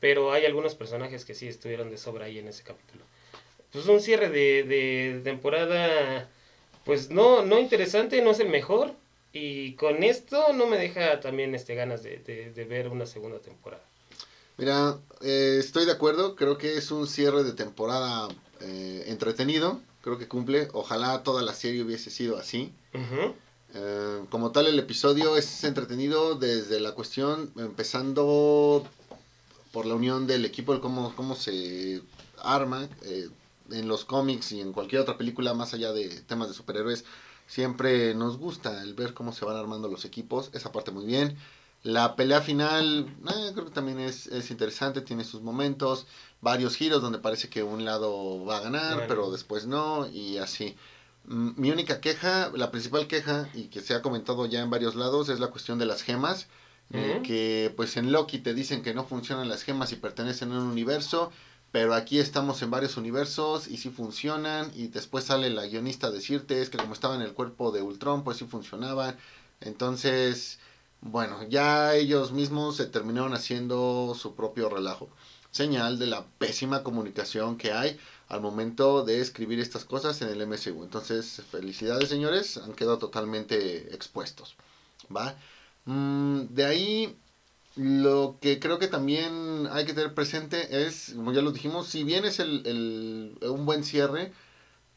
pero 0.00 0.32
hay 0.32 0.46
algunos 0.46 0.74
personajes 0.74 1.24
que 1.24 1.34
sí 1.34 1.48
estuvieron 1.48 1.90
de 1.90 1.98
sobra 1.98 2.26
ahí 2.26 2.38
en 2.38 2.48
ese 2.48 2.62
capítulo. 2.62 3.04
Pues 3.72 3.86
un 3.86 4.00
cierre 4.00 4.28
de, 4.30 4.62
de 4.62 5.20
temporada, 5.24 6.28
pues 6.84 7.10
no, 7.10 7.44
no 7.44 7.58
interesante, 7.58 8.22
no 8.22 8.30
es 8.30 8.40
el 8.40 8.48
mejor. 8.48 8.92
Y 9.32 9.74
con 9.74 10.04
esto 10.04 10.52
no 10.52 10.68
me 10.68 10.78
deja 10.78 11.18
también 11.18 11.56
este, 11.56 11.74
ganas 11.74 12.04
de, 12.04 12.18
de, 12.54 12.64
ver 12.64 12.86
una 12.88 13.04
segunda 13.04 13.40
temporada. 13.40 13.82
Mira, 14.58 14.96
eh, 15.22 15.56
estoy 15.58 15.86
de 15.86 15.90
acuerdo, 15.90 16.36
creo 16.36 16.56
que 16.56 16.78
es 16.78 16.92
un 16.92 17.08
cierre 17.08 17.42
de 17.42 17.52
temporada 17.52 18.28
eh, 18.60 19.02
entretenido 19.08 19.80
creo 20.04 20.18
que 20.18 20.28
cumple. 20.28 20.68
Ojalá 20.74 21.22
toda 21.22 21.42
la 21.42 21.54
serie 21.54 21.82
hubiese 21.82 22.10
sido 22.10 22.36
así. 22.36 22.74
Eh, 23.72 24.20
como 24.28 24.52
tal, 24.52 24.66
el 24.66 24.78
episodio 24.78 25.36
es 25.38 25.64
entretenido 25.64 26.34
desde 26.34 26.78
la 26.78 26.92
cuestión, 26.92 27.50
empezando 27.56 28.86
por 29.72 29.86
la 29.86 29.94
unión 29.94 30.26
del 30.26 30.44
equipo, 30.44 30.74
el 30.74 30.80
cómo, 30.80 31.16
cómo 31.16 31.34
se 31.34 32.02
arma. 32.42 32.86
Eh, 33.02 33.30
en 33.70 33.88
los 33.88 34.04
cómics 34.04 34.52
y 34.52 34.60
en 34.60 34.74
cualquier 34.74 35.00
otra 35.00 35.16
película, 35.16 35.54
más 35.54 35.72
allá 35.72 35.90
de 35.94 36.20
temas 36.20 36.48
de 36.48 36.54
superhéroes, 36.54 37.06
siempre 37.46 38.14
nos 38.14 38.36
gusta 38.36 38.82
el 38.82 38.92
ver 38.92 39.14
cómo 39.14 39.32
se 39.32 39.46
van 39.46 39.56
armando 39.56 39.88
los 39.88 40.04
equipos. 40.04 40.50
Esa 40.52 40.70
parte 40.70 40.90
muy 40.90 41.06
bien. 41.06 41.38
La 41.84 42.16
pelea 42.16 42.40
final, 42.40 43.14
eh, 43.28 43.50
creo 43.52 43.66
que 43.66 43.70
también 43.70 44.00
es, 44.00 44.26
es, 44.28 44.50
interesante, 44.50 45.02
tiene 45.02 45.22
sus 45.22 45.42
momentos, 45.42 46.06
varios 46.40 46.76
giros 46.76 47.02
donde 47.02 47.18
parece 47.18 47.50
que 47.50 47.62
un 47.62 47.84
lado 47.84 48.42
va 48.46 48.56
a 48.56 48.60
ganar, 48.60 49.04
pero 49.06 49.30
después 49.30 49.66
no, 49.66 50.08
y 50.08 50.38
así. 50.38 50.76
Mm, 51.26 51.50
mi 51.56 51.70
única 51.70 52.00
queja, 52.00 52.50
la 52.54 52.70
principal 52.70 53.06
queja, 53.06 53.50
y 53.52 53.64
que 53.68 53.82
se 53.82 53.94
ha 53.94 54.00
comentado 54.00 54.46
ya 54.46 54.62
en 54.62 54.70
varios 54.70 54.94
lados, 54.94 55.28
es 55.28 55.40
la 55.40 55.48
cuestión 55.48 55.78
de 55.78 55.84
las 55.84 56.02
gemas. 56.02 56.48
que 56.90 57.72
pues 57.76 57.96
en 57.98 58.12
Loki 58.12 58.38
te 58.38 58.54
dicen 58.54 58.82
que 58.82 58.94
no 58.94 59.04
funcionan 59.04 59.48
las 59.50 59.62
gemas 59.62 59.92
y 59.92 59.96
pertenecen 59.96 60.52
a 60.52 60.58
un 60.60 60.66
universo, 60.68 61.30
pero 61.70 61.92
aquí 61.92 62.18
estamos 62.18 62.62
en 62.62 62.70
varios 62.70 62.96
universos 62.96 63.68
y 63.68 63.76
sí 63.76 63.90
funcionan, 63.90 64.72
y 64.74 64.88
después 64.88 65.24
sale 65.24 65.50
la 65.50 65.66
guionista 65.66 66.06
a 66.06 66.10
decirte 66.10 66.62
es 66.62 66.70
que 66.70 66.78
como 66.78 66.94
estaba 66.94 67.14
en 67.14 67.22
el 67.22 67.34
cuerpo 67.34 67.72
de 67.72 67.82
Ultron, 67.82 68.24
pues 68.24 68.38
sí 68.38 68.46
funcionaban. 68.46 69.16
Entonces, 69.60 70.58
bueno, 71.04 71.42
ya 71.48 71.94
ellos 71.94 72.32
mismos 72.32 72.76
se 72.76 72.86
terminaron 72.86 73.34
haciendo 73.34 74.16
su 74.18 74.34
propio 74.34 74.70
relajo. 74.70 75.10
Señal 75.50 75.98
de 75.98 76.06
la 76.06 76.24
pésima 76.38 76.82
comunicación 76.82 77.58
que 77.58 77.72
hay 77.72 77.98
al 78.28 78.40
momento 78.40 79.04
de 79.04 79.20
escribir 79.20 79.60
estas 79.60 79.84
cosas 79.84 80.20
en 80.22 80.30
el 80.30 80.46
MSU. 80.46 80.82
Entonces, 80.82 81.42
felicidades 81.50 82.08
señores, 82.08 82.56
han 82.56 82.72
quedado 82.72 82.98
totalmente 82.98 83.94
expuestos. 83.94 84.56
¿Va? 85.14 85.36
Mm, 85.84 86.46
de 86.54 86.64
ahí, 86.64 87.18
lo 87.76 88.38
que 88.40 88.58
creo 88.58 88.78
que 88.78 88.88
también 88.88 89.68
hay 89.70 89.84
que 89.84 89.92
tener 89.92 90.14
presente 90.14 90.86
es, 90.86 91.12
como 91.14 91.32
ya 91.34 91.42
lo 91.42 91.52
dijimos, 91.52 91.86
si 91.88 92.02
bien 92.02 92.24
es 92.24 92.40
el, 92.40 93.36
un 93.42 93.66
buen 93.66 93.84
cierre, 93.84 94.32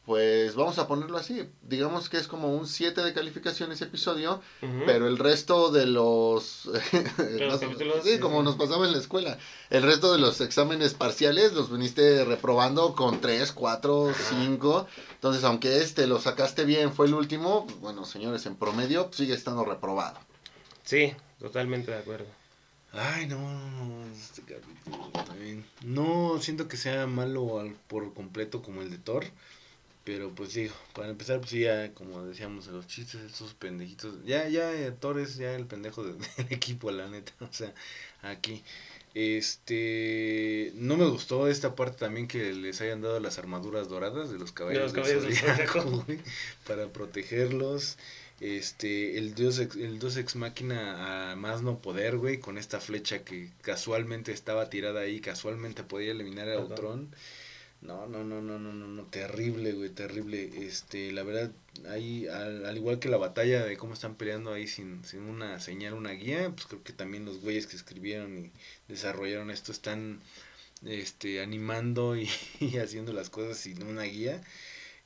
pues 0.08 0.54
vamos 0.54 0.78
a 0.78 0.88
ponerlo 0.88 1.18
así, 1.18 1.46
digamos 1.60 2.08
que 2.08 2.16
es 2.16 2.28
como 2.28 2.56
un 2.56 2.66
7 2.66 3.02
de 3.02 3.12
calificación 3.12 3.72
ese 3.72 3.84
episodio, 3.84 4.40
pero 4.86 5.06
el 5.06 5.18
resto 5.18 5.70
de 5.70 5.84
los... 5.84 6.70
sí, 8.02 8.18
como 8.18 8.42
nos 8.42 8.56
pasaba 8.56 8.86
en 8.86 8.92
la 8.92 8.98
escuela, 8.98 9.36
el 9.68 9.82
resto 9.82 10.10
de 10.10 10.18
los 10.18 10.40
exámenes 10.40 10.94
parciales 10.94 11.52
los 11.52 11.70
viniste 11.70 12.24
reprobando 12.24 12.94
con 12.94 13.20
3, 13.20 13.52
4, 13.52 14.14
5, 14.40 14.86
entonces 15.12 15.44
aunque 15.44 15.82
este 15.82 16.06
lo 16.06 16.18
sacaste 16.18 16.64
bien, 16.64 16.94
fue 16.94 17.04
el 17.04 17.12
último, 17.12 17.66
pues, 17.66 17.78
bueno 17.80 18.06
señores, 18.06 18.46
en 18.46 18.56
promedio 18.56 19.10
sigue 19.12 19.34
estando 19.34 19.62
reprobado. 19.66 20.18
Sí, 20.84 21.12
totalmente 21.38 21.90
de 21.90 21.98
acuerdo. 21.98 22.24
Ay, 22.94 23.26
no, 23.26 24.06
este 24.10 24.40
capítulo 24.40 25.10
No 25.82 26.38
siento 26.40 26.66
que 26.66 26.78
sea 26.78 27.06
malo 27.06 27.70
por 27.88 28.14
completo 28.14 28.62
como 28.62 28.80
el 28.80 28.90
de 28.90 28.96
Thor 28.96 29.26
Pero 30.08 30.30
pues 30.34 30.54
digo, 30.54 30.72
para 30.94 31.10
empezar, 31.10 31.38
pues 31.38 31.50
sí, 31.50 31.60
ya, 31.60 31.92
como 31.92 32.24
decíamos, 32.24 32.66
los 32.68 32.86
chistes, 32.86 33.20
esos 33.30 33.52
pendejitos. 33.52 34.14
Ya, 34.24 34.48
ya, 34.48 34.72
eh, 34.72 34.90
Torres, 34.90 35.36
ya 35.36 35.54
el 35.54 35.66
pendejo 35.66 36.02
de- 36.02 36.14
del 36.38 36.46
equipo, 36.50 36.90
la 36.90 37.08
neta. 37.08 37.34
O 37.40 37.52
sea, 37.52 37.74
aquí. 38.22 38.62
Este. 39.14 40.72
No 40.76 40.96
me 40.96 41.04
gustó 41.06 41.46
esta 41.46 41.74
parte 41.74 41.98
también 41.98 42.26
que 42.26 42.54
les 42.54 42.80
hayan 42.80 43.02
dado 43.02 43.20
las 43.20 43.38
armaduras 43.38 43.90
doradas 43.90 44.30
de 44.30 44.38
los 44.38 44.50
caballeros, 44.52 44.94
De 44.94 44.98
los 44.98 45.06
caballeros 45.08 45.24
del 45.42 45.56
Zodiaco, 45.56 45.82
güey, 46.06 46.20
para 46.66 46.88
protegerlos. 46.90 47.98
Este, 48.40 49.18
el 49.18 49.34
dios 49.34 49.58
ex, 49.58 49.76
el 49.76 49.98
dios 49.98 50.16
ex 50.16 50.36
máquina 50.36 51.32
a 51.32 51.36
más 51.36 51.60
no 51.60 51.80
poder, 51.80 52.16
güey, 52.16 52.38
con 52.38 52.56
esta 52.56 52.80
flecha 52.80 53.24
que 53.24 53.50
casualmente 53.60 54.32
estaba 54.32 54.70
tirada 54.70 55.00
ahí, 55.00 55.20
casualmente 55.20 55.82
podía 55.82 56.12
eliminar 56.12 56.48
a 56.48 56.66
Perdón. 56.66 57.10
No, 57.80 58.06
no, 58.06 58.24
no, 58.24 58.42
no, 58.42 58.58
no, 58.58 58.72
no, 58.72 58.88
no, 58.88 59.04
terrible, 59.04 59.72
güey, 59.72 59.90
terrible. 59.90 60.50
Este, 60.66 61.12
la 61.12 61.22
verdad, 61.22 61.52
ahí, 61.88 62.26
al, 62.26 62.66
al 62.66 62.76
igual 62.76 62.98
que 62.98 63.08
la 63.08 63.16
batalla 63.18 63.64
de 63.64 63.76
cómo 63.76 63.94
están 63.94 64.16
peleando 64.16 64.52
ahí 64.52 64.66
sin, 64.66 65.04
sin 65.04 65.22
una 65.22 65.60
señal, 65.60 65.94
una 65.94 66.10
guía, 66.10 66.50
pues 66.50 66.66
creo 66.66 66.82
que 66.82 66.92
también 66.92 67.24
los 67.24 67.40
güeyes 67.40 67.66
que 67.68 67.76
escribieron 67.76 68.36
y 68.36 68.50
desarrollaron 68.88 69.50
esto 69.50 69.70
están, 69.70 70.20
este, 70.84 71.40
animando 71.40 72.16
y, 72.16 72.28
y 72.60 72.78
haciendo 72.78 73.12
las 73.12 73.30
cosas 73.30 73.58
sin 73.58 73.82
una 73.84 74.02
guía. 74.02 74.42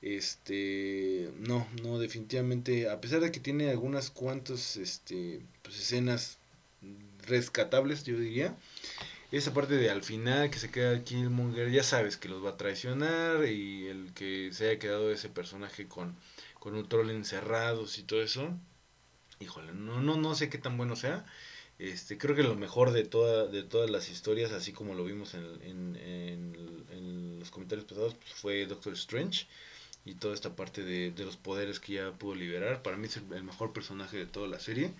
Este, 0.02 1.30
no, 1.38 1.66
no, 1.82 1.98
definitivamente, 1.98 2.88
a 2.90 3.00
pesar 3.00 3.20
de 3.20 3.30
que 3.32 3.40
tiene 3.40 3.70
algunas 3.70 4.10
cuantas, 4.10 4.76
este, 4.76 5.42
pues 5.62 5.78
escenas 5.78 6.38
rescatables, 7.26 8.04
yo 8.04 8.18
diría, 8.18 8.56
esa 9.38 9.54
parte 9.54 9.74
de 9.76 9.90
al 9.90 10.02
final 10.02 10.50
que 10.50 10.58
se 10.58 10.70
queda 10.70 11.02
Killmonger, 11.04 11.70
ya 11.70 11.82
sabes 11.82 12.16
que 12.16 12.28
los 12.28 12.44
va 12.44 12.50
a 12.50 12.56
traicionar 12.56 13.44
y 13.46 13.88
el 13.88 14.12
que 14.14 14.50
se 14.52 14.68
haya 14.70 14.78
quedado 14.78 15.10
ese 15.12 15.28
personaje 15.30 15.88
con, 15.88 16.16
con 16.60 16.74
un 16.76 16.88
troll 16.88 17.10
encerrados 17.10 17.98
y 17.98 18.02
todo 18.04 18.22
eso, 18.22 18.50
híjole, 19.40 19.72
no, 19.74 20.00
no, 20.00 20.16
no 20.16 20.34
sé 20.34 20.48
qué 20.50 20.58
tan 20.58 20.76
bueno 20.76 20.96
sea. 20.96 21.26
Este, 21.78 22.18
creo 22.18 22.36
que 22.36 22.42
lo 22.44 22.54
mejor 22.56 22.92
de 22.92 23.04
toda, 23.04 23.46
de 23.48 23.62
todas 23.64 23.90
las 23.90 24.08
historias, 24.10 24.52
así 24.52 24.72
como 24.72 24.94
lo 24.94 25.04
vimos 25.04 25.34
en, 25.34 25.44
en, 25.62 25.96
en- 26.90 27.38
los 27.40 27.50
comentarios 27.50 27.86
pasados, 27.86 28.14
pues, 28.14 28.32
fue 28.34 28.66
Doctor 28.66 28.92
Strange 28.94 29.46
y 30.04 30.14
toda 30.16 30.34
esta 30.34 30.56
parte 30.56 30.82
de, 30.84 31.10
de 31.12 31.24
los 31.24 31.36
poderes 31.36 31.80
que 31.80 31.94
ya 31.94 32.12
pudo 32.12 32.34
liberar. 32.36 32.82
Para 32.82 32.96
mí 32.98 33.06
es 33.08 33.16
el 33.18 33.44
mejor 33.44 33.72
personaje 33.72 34.16
de 34.18 34.26
toda 34.26 34.48
la 34.48 34.60
serie. 34.60 34.92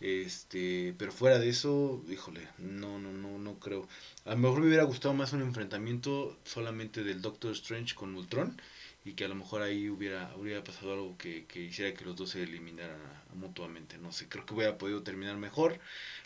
Este, 0.00 0.94
pero 0.98 1.10
fuera 1.12 1.38
de 1.38 1.48
eso, 1.48 2.02
híjole, 2.08 2.46
no, 2.58 2.98
no, 2.98 3.12
no, 3.12 3.38
no 3.38 3.58
creo. 3.58 3.88
A 4.24 4.30
lo 4.30 4.36
mejor 4.38 4.60
me 4.60 4.68
hubiera 4.68 4.84
gustado 4.84 5.14
más 5.14 5.32
un 5.32 5.42
enfrentamiento 5.42 6.38
solamente 6.44 7.02
del 7.02 7.20
Doctor 7.20 7.52
Strange 7.52 7.94
con 7.94 8.14
Ultron 8.14 8.60
y 9.04 9.14
que 9.14 9.24
a 9.24 9.28
lo 9.28 9.34
mejor 9.34 9.62
ahí 9.62 9.88
hubiera, 9.88 10.32
hubiera 10.36 10.62
pasado 10.62 10.92
algo 10.92 11.16
que, 11.18 11.46
que 11.46 11.60
hiciera 11.62 11.94
que 11.96 12.04
los 12.04 12.14
dos 12.16 12.30
se 12.30 12.42
eliminaran 12.42 13.00
mutuamente. 13.34 13.98
No 13.98 14.12
sé, 14.12 14.28
creo 14.28 14.46
que 14.46 14.54
hubiera 14.54 14.78
podido 14.78 15.02
terminar 15.02 15.36
mejor 15.36 15.78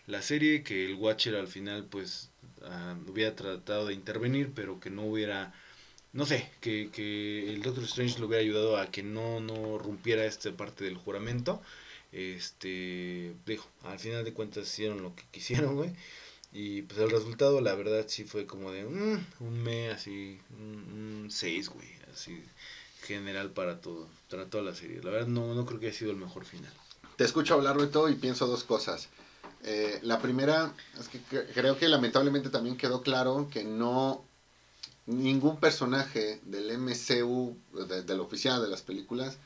la 0.07 0.23
serie, 0.23 0.62
que 0.62 0.85
el 0.85 0.95
Watcher 0.95 1.37
al 1.37 1.49
final 1.49 1.87
pues 1.87 2.31
ah, 2.62 2.97
hubiera 3.07 3.35
tratado 3.37 3.87
de 3.87 3.95
intervenir, 3.95 4.53
pero 4.55 4.81
que 4.81 4.91
no 4.91 5.03
hubiera, 5.05 5.55
no 6.12 6.27
sé, 6.27 6.51
que, 6.61 6.91
que 6.93 7.53
el 7.53 7.62
Doctor 7.62 7.85
Strange 7.85 8.18
le 8.18 8.27
hubiera 8.27 8.43
ayudado 8.43 8.77
a 8.79 8.91
que 8.91 9.03
no, 9.03 9.41
no 9.41 9.79
rompiera 9.79 10.25
esta 10.27 10.53
parte 10.57 10.85
del 10.85 10.97
juramento. 10.97 11.62
Este, 12.12 13.34
dijo, 13.46 13.66
al 13.84 13.98
final 13.98 14.24
de 14.24 14.32
cuentas 14.32 14.68
hicieron 14.68 15.02
lo 15.02 15.14
que 15.14 15.24
quisieron, 15.30 15.76
güey. 15.76 15.90
Y 16.52 16.82
pues 16.82 17.00
el 17.00 17.10
resultado, 17.10 17.60
la 17.62 17.74
verdad, 17.74 18.04
sí 18.08 18.24
fue 18.24 18.46
como 18.46 18.70
de 18.70 18.84
mm, 18.84 19.26
un 19.40 19.62
me 19.62 19.90
así, 19.90 20.38
un 20.58 21.28
6, 21.30 21.70
güey, 21.70 21.88
así 22.12 22.42
general 23.06 23.50
para 23.50 23.80
todo, 23.80 24.06
para 24.30 24.46
toda 24.46 24.62
la 24.62 24.74
serie. 24.74 25.00
La 25.02 25.10
verdad, 25.10 25.26
no, 25.26 25.54
no 25.54 25.64
creo 25.66 25.80
que 25.80 25.86
haya 25.88 25.98
sido 25.98 26.10
el 26.10 26.18
mejor 26.18 26.44
final. 26.44 26.72
Te 27.16 27.24
escucho 27.24 27.54
hablar, 27.54 27.76
Beto, 27.78 28.08
y 28.08 28.14
pienso 28.16 28.46
dos 28.46 28.64
cosas. 28.64 29.08
Eh, 29.64 29.98
la 30.02 30.20
primera 30.20 30.72
es 31.00 31.08
que 31.08 31.20
cre- 31.20 31.46
creo 31.54 31.78
que 31.78 31.88
lamentablemente 31.88 32.50
también 32.50 32.76
quedó 32.76 33.02
claro 33.02 33.48
que 33.50 33.64
no 33.64 34.24
ningún 35.06 35.58
personaje 35.58 36.40
del 36.44 36.70
MCU, 36.70 37.56
de- 37.88 38.02
del 38.02 38.20
oficial 38.20 38.60
de 38.62 38.68
las 38.68 38.82
películas, 38.82 39.38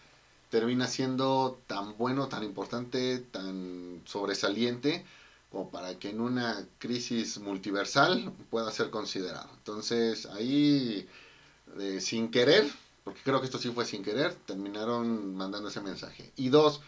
termina 0.57 0.86
siendo 0.86 1.61
tan 1.66 1.98
bueno, 1.98 2.28
tan 2.28 2.42
importante, 2.42 3.18
tan 3.30 4.00
sobresaliente 4.07 5.04
como 5.50 5.68
para 5.68 5.98
que 5.98 6.09
en 6.09 6.22
una 6.22 6.66
crisis 6.78 7.36
multiversal 7.36 8.32
pueda 8.48 8.70
ser 8.72 8.88
considerado. 8.88 9.50
Entonces 9.59 10.24
ahí, 10.24 11.07
eh, 11.78 12.00
sin 12.00 12.30
querer, 12.30 12.66
porque 13.04 13.20
creo 13.22 13.40
que 13.40 13.44
esto 13.44 13.59
sí 13.59 13.70
fue 13.70 13.84
sin 13.84 14.02
querer, 14.02 14.32
terminaron 14.46 15.36
mandando 15.36 15.68
ese 15.68 15.82
mensaje. 15.82 16.32
Y 16.36 16.48
dos, 16.48 16.80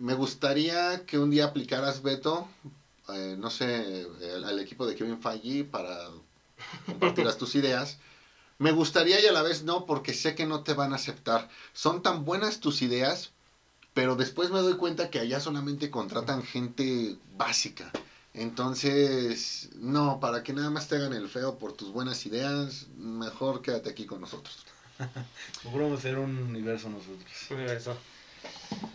me 0.00 0.14
gustaría 0.14 1.06
que 1.06 1.16
un 1.16 1.30
día 1.30 1.44
aplicaras, 1.44 2.02
Beto, 2.02 2.48
eh, 3.10 3.36
no 3.38 3.48
sé, 3.48 4.08
al, 4.34 4.42
al 4.42 4.58
equipo 4.58 4.88
de 4.88 4.96
Kevin 4.96 5.22
Feige 5.22 5.62
para 5.62 6.08
compartirás 6.84 7.38
tus 7.38 7.54
ideas. 7.54 7.96
Me 8.64 8.72
gustaría 8.72 9.20
y 9.20 9.26
a 9.26 9.32
la 9.32 9.42
vez 9.42 9.62
no, 9.62 9.84
porque 9.84 10.14
sé 10.14 10.34
que 10.34 10.46
no 10.46 10.62
te 10.62 10.72
van 10.72 10.94
a 10.94 10.96
aceptar. 10.96 11.50
Son 11.74 12.02
tan 12.02 12.24
buenas 12.24 12.60
tus 12.60 12.80
ideas, 12.80 13.30
pero 13.92 14.16
después 14.16 14.48
me 14.48 14.60
doy 14.60 14.78
cuenta 14.78 15.10
que 15.10 15.18
allá 15.18 15.38
solamente 15.38 15.90
contratan 15.90 16.42
gente 16.42 17.16
básica. 17.36 17.90
Entonces, 18.32 19.68
no, 19.74 20.18
para 20.18 20.42
que 20.42 20.54
nada 20.54 20.70
más 20.70 20.88
te 20.88 20.96
hagan 20.96 21.12
el 21.12 21.28
feo 21.28 21.58
por 21.58 21.74
tus 21.74 21.92
buenas 21.92 22.24
ideas, 22.24 22.86
mejor 22.96 23.60
quédate 23.60 23.90
aquí 23.90 24.06
con 24.06 24.22
nosotros. 24.22 24.64
Mejor 25.64 25.82
vamos 25.82 25.96
a 25.96 25.98
hacer 25.98 26.18
un 26.18 26.38
universo 26.38 26.88
nosotros. 26.88 27.50
Universo. 27.50 27.94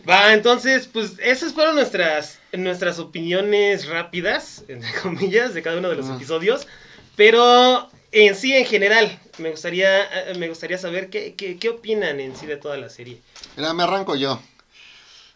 Va, 0.08 0.34
entonces, 0.34 0.88
pues 0.88 1.12
esas 1.20 1.52
fueron 1.52 1.76
nuestras, 1.76 2.40
nuestras 2.52 2.98
opiniones 2.98 3.86
rápidas, 3.86 4.64
entre 4.66 4.92
comillas, 5.00 5.54
de 5.54 5.62
cada 5.62 5.78
uno 5.78 5.90
de 5.90 5.96
los 5.96 6.08
episodios. 6.08 6.66
Pero 7.14 7.88
en 8.12 8.34
sí, 8.34 8.54
en 8.54 8.66
general, 8.66 9.18
me 9.38 9.50
gustaría, 9.50 10.30
eh, 10.30 10.34
me 10.38 10.48
gustaría 10.48 10.78
saber 10.78 11.10
qué, 11.10 11.34
qué, 11.34 11.58
qué 11.58 11.68
opinan 11.68 12.20
en 12.20 12.36
sí 12.36 12.46
de 12.46 12.56
toda 12.56 12.76
la 12.76 12.90
serie. 12.90 13.20
Mira, 13.56 13.72
me 13.72 13.82
arranco 13.82 14.16
yo. 14.16 14.40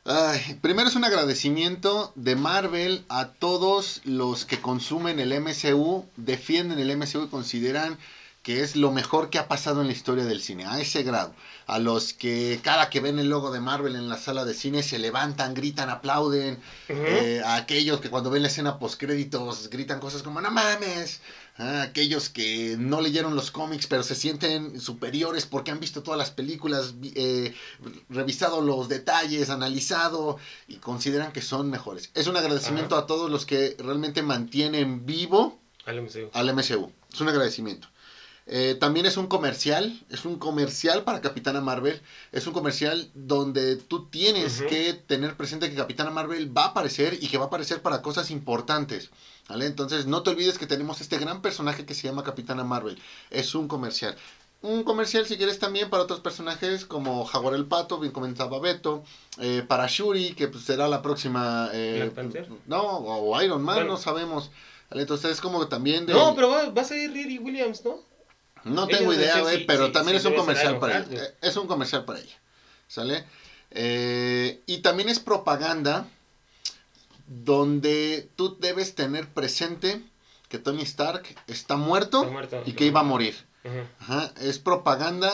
Ay, 0.06 0.58
primero 0.60 0.88
es 0.88 0.96
un 0.96 1.04
agradecimiento 1.04 2.12
de 2.14 2.36
Marvel 2.36 3.04
a 3.08 3.28
todos 3.28 4.02
los 4.04 4.44
que 4.44 4.60
consumen 4.60 5.18
el 5.18 5.32
MCU, 5.32 6.04
defienden 6.16 6.78
el 6.78 6.94
MCU 6.94 7.24
y 7.24 7.28
consideran 7.28 7.98
que 8.44 8.60
es 8.60 8.76
lo 8.76 8.92
mejor 8.92 9.30
que 9.30 9.38
ha 9.38 9.48
pasado 9.48 9.80
en 9.80 9.86
la 9.86 9.94
historia 9.94 10.26
del 10.26 10.42
cine, 10.42 10.66
a 10.66 10.78
ese 10.78 11.02
grado. 11.02 11.34
A 11.66 11.78
los 11.78 12.12
que 12.12 12.60
cada 12.62 12.90
que 12.90 13.00
ven 13.00 13.18
el 13.18 13.30
logo 13.30 13.50
de 13.50 13.60
Marvel 13.60 13.96
en 13.96 14.10
la 14.10 14.18
sala 14.18 14.44
de 14.44 14.52
cine 14.52 14.82
se 14.82 14.98
levantan, 14.98 15.54
gritan, 15.54 15.88
aplauden. 15.88 16.58
Ujú. 16.90 17.00
Eh, 17.06 17.40
a 17.42 17.54
aquellos 17.54 18.02
que 18.02 18.10
cuando 18.10 18.28
ven 18.28 18.42
la 18.42 18.48
escena 18.48 18.78
postcréditos 18.78 19.70
gritan 19.70 19.98
cosas 19.98 20.22
como 20.22 20.42
no 20.42 20.50
mames. 20.50 21.22
Ah, 21.56 21.82
aquellos 21.82 22.30
que 22.30 22.76
no 22.76 23.00
leyeron 23.00 23.36
los 23.36 23.52
cómics 23.52 23.86
pero 23.86 24.02
se 24.02 24.16
sienten 24.16 24.80
superiores 24.80 25.46
porque 25.46 25.70
han 25.70 25.78
visto 25.78 26.02
todas 26.02 26.18
las 26.18 26.32
películas, 26.32 26.94
eh, 27.14 27.54
revisado 28.08 28.60
los 28.60 28.88
detalles, 28.88 29.50
analizado 29.50 30.38
y 30.66 30.76
consideran 30.76 31.30
que 31.30 31.42
son 31.42 31.70
mejores. 31.70 32.10
Es 32.14 32.26
un 32.26 32.36
agradecimiento 32.36 32.96
a 32.96 33.06
todos 33.06 33.30
los 33.30 33.46
que 33.46 33.76
realmente 33.78 34.22
mantienen 34.22 35.06
vivo 35.06 35.60
Al 35.84 36.02
MCU. 36.02 36.30
al 36.32 36.52
MCU. 36.52 36.90
Es 37.12 37.20
un 37.20 37.28
agradecimiento. 37.28 37.86
Eh, 38.46 38.76
también 38.78 39.06
es 39.06 39.16
un 39.16 39.26
comercial, 39.26 39.98
es 40.10 40.26
un 40.26 40.38
comercial 40.38 41.02
para 41.04 41.22
Capitana 41.22 41.62
Marvel, 41.62 42.02
es 42.30 42.46
un 42.46 42.52
comercial 42.52 43.10
donde 43.14 43.76
tú 43.76 44.06
tienes 44.08 44.60
que 44.60 44.92
tener 44.92 45.34
presente 45.34 45.70
que 45.70 45.76
Capitana 45.76 46.10
Marvel 46.10 46.54
va 46.54 46.64
a 46.64 46.68
aparecer 46.68 47.14
y 47.22 47.28
que 47.28 47.38
va 47.38 47.44
a 47.44 47.46
aparecer 47.46 47.80
para 47.80 48.02
cosas 48.02 48.30
importantes, 48.30 49.10
¿vale? 49.48 49.64
Entonces 49.64 50.04
no 50.06 50.22
te 50.22 50.30
olvides 50.30 50.58
que 50.58 50.66
tenemos 50.66 51.00
este 51.00 51.16
gran 51.18 51.40
personaje 51.40 51.86
que 51.86 51.94
se 51.94 52.06
llama 52.06 52.22
Capitana 52.22 52.64
Marvel, 52.64 53.00
es 53.30 53.54
un 53.54 53.66
comercial. 53.66 54.14
Un 54.60 54.82
comercial 54.82 55.26
si 55.26 55.36
quieres 55.36 55.58
también 55.58 55.88
para 55.88 56.02
otros 56.02 56.20
personajes 56.20 56.84
como 56.84 57.24
Jaguar 57.24 57.54
el 57.54 57.66
Pato, 57.66 57.98
bien 57.98 58.12
comentaba 58.12 58.58
Beto, 58.60 59.04
eh, 59.38 59.62
para 59.66 59.86
Shuri, 59.86 60.34
que 60.34 60.48
pues, 60.48 60.64
será 60.64 60.88
la 60.88 61.00
próxima... 61.00 61.70
eh. 61.72 62.10
No, 62.66 62.82
o 62.82 63.42
Iron 63.42 63.62
Man, 63.62 63.76
Bueno. 63.76 63.92
no 63.92 63.96
sabemos. 63.98 64.50
¿vale? 64.90 65.02
Entonces 65.02 65.32
es 65.32 65.40
como 65.42 65.66
también 65.68 66.06
de... 66.06 66.14
No, 66.14 66.34
pero 66.34 66.48
va, 66.48 66.70
va 66.70 66.80
a 66.82 66.84
ser 66.84 67.10
Riri 67.10 67.38
Williams, 67.38 67.84
¿no? 67.84 68.13
No 68.64 68.86
tengo 68.86 69.12
idea, 69.12 69.40
güey, 69.40 69.66
pero 69.66 69.92
también 69.92 70.16
es 70.16 70.24
un 70.24 70.34
comercial 70.34 70.78
para 70.78 70.98
ella. 71.00 71.24
Eh, 71.24 71.34
Es 71.42 71.56
un 71.56 71.66
comercial 71.66 72.04
para 72.04 72.20
ella. 72.20 72.34
¿Sale? 72.88 73.24
Eh, 73.70 74.60
y 74.66 74.78
también 74.78 75.08
es 75.08 75.18
propaganda 75.18 76.06
donde 77.26 78.28
tú 78.36 78.56
debes 78.60 78.94
tener 78.94 79.28
presente 79.28 80.02
que 80.48 80.58
Tony 80.58 80.82
Stark 80.82 81.24
está 81.46 81.76
muerto, 81.76 82.20
Está 82.20 82.32
muerto. 82.32 82.62
y 82.66 82.72
que 82.72 82.86
iba 82.86 83.00
a 83.00 83.04
morir. 83.04 83.34
Ajá, 84.00 84.32
Es 84.40 84.58
propaganda 84.58 85.32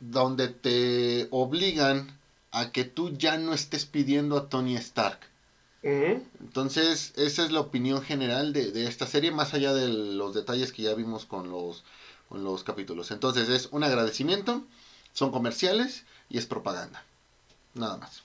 donde 0.00 0.48
te 0.48 1.28
obligan 1.30 2.18
a 2.52 2.70
que 2.70 2.84
tú 2.84 3.16
ya 3.16 3.36
no 3.38 3.52
estés 3.54 3.86
pidiendo 3.86 4.36
a 4.36 4.48
Tony 4.48 4.76
Stark. 4.76 5.18
Entonces, 5.82 7.12
esa 7.16 7.44
es 7.44 7.52
la 7.52 7.60
opinión 7.60 8.00
general 8.02 8.52
de, 8.52 8.70
de 8.70 8.86
esta 8.86 9.06
serie, 9.06 9.30
más 9.32 9.52
allá 9.54 9.74
de 9.74 9.88
los 9.88 10.34
detalles 10.34 10.72
que 10.72 10.82
ya 10.82 10.94
vimos 10.94 11.26
con 11.26 11.50
los, 11.50 11.84
los 12.42 12.64
capítulos. 12.64 13.10
Entonces, 13.10 13.48
es 13.48 13.68
un 13.70 13.84
agradecimiento 13.84 14.64
son 15.12 15.30
comerciales 15.30 16.04
y 16.28 16.38
es 16.38 16.46
propaganda. 16.46 17.04
Nada 17.74 17.96
más. 17.98 18.22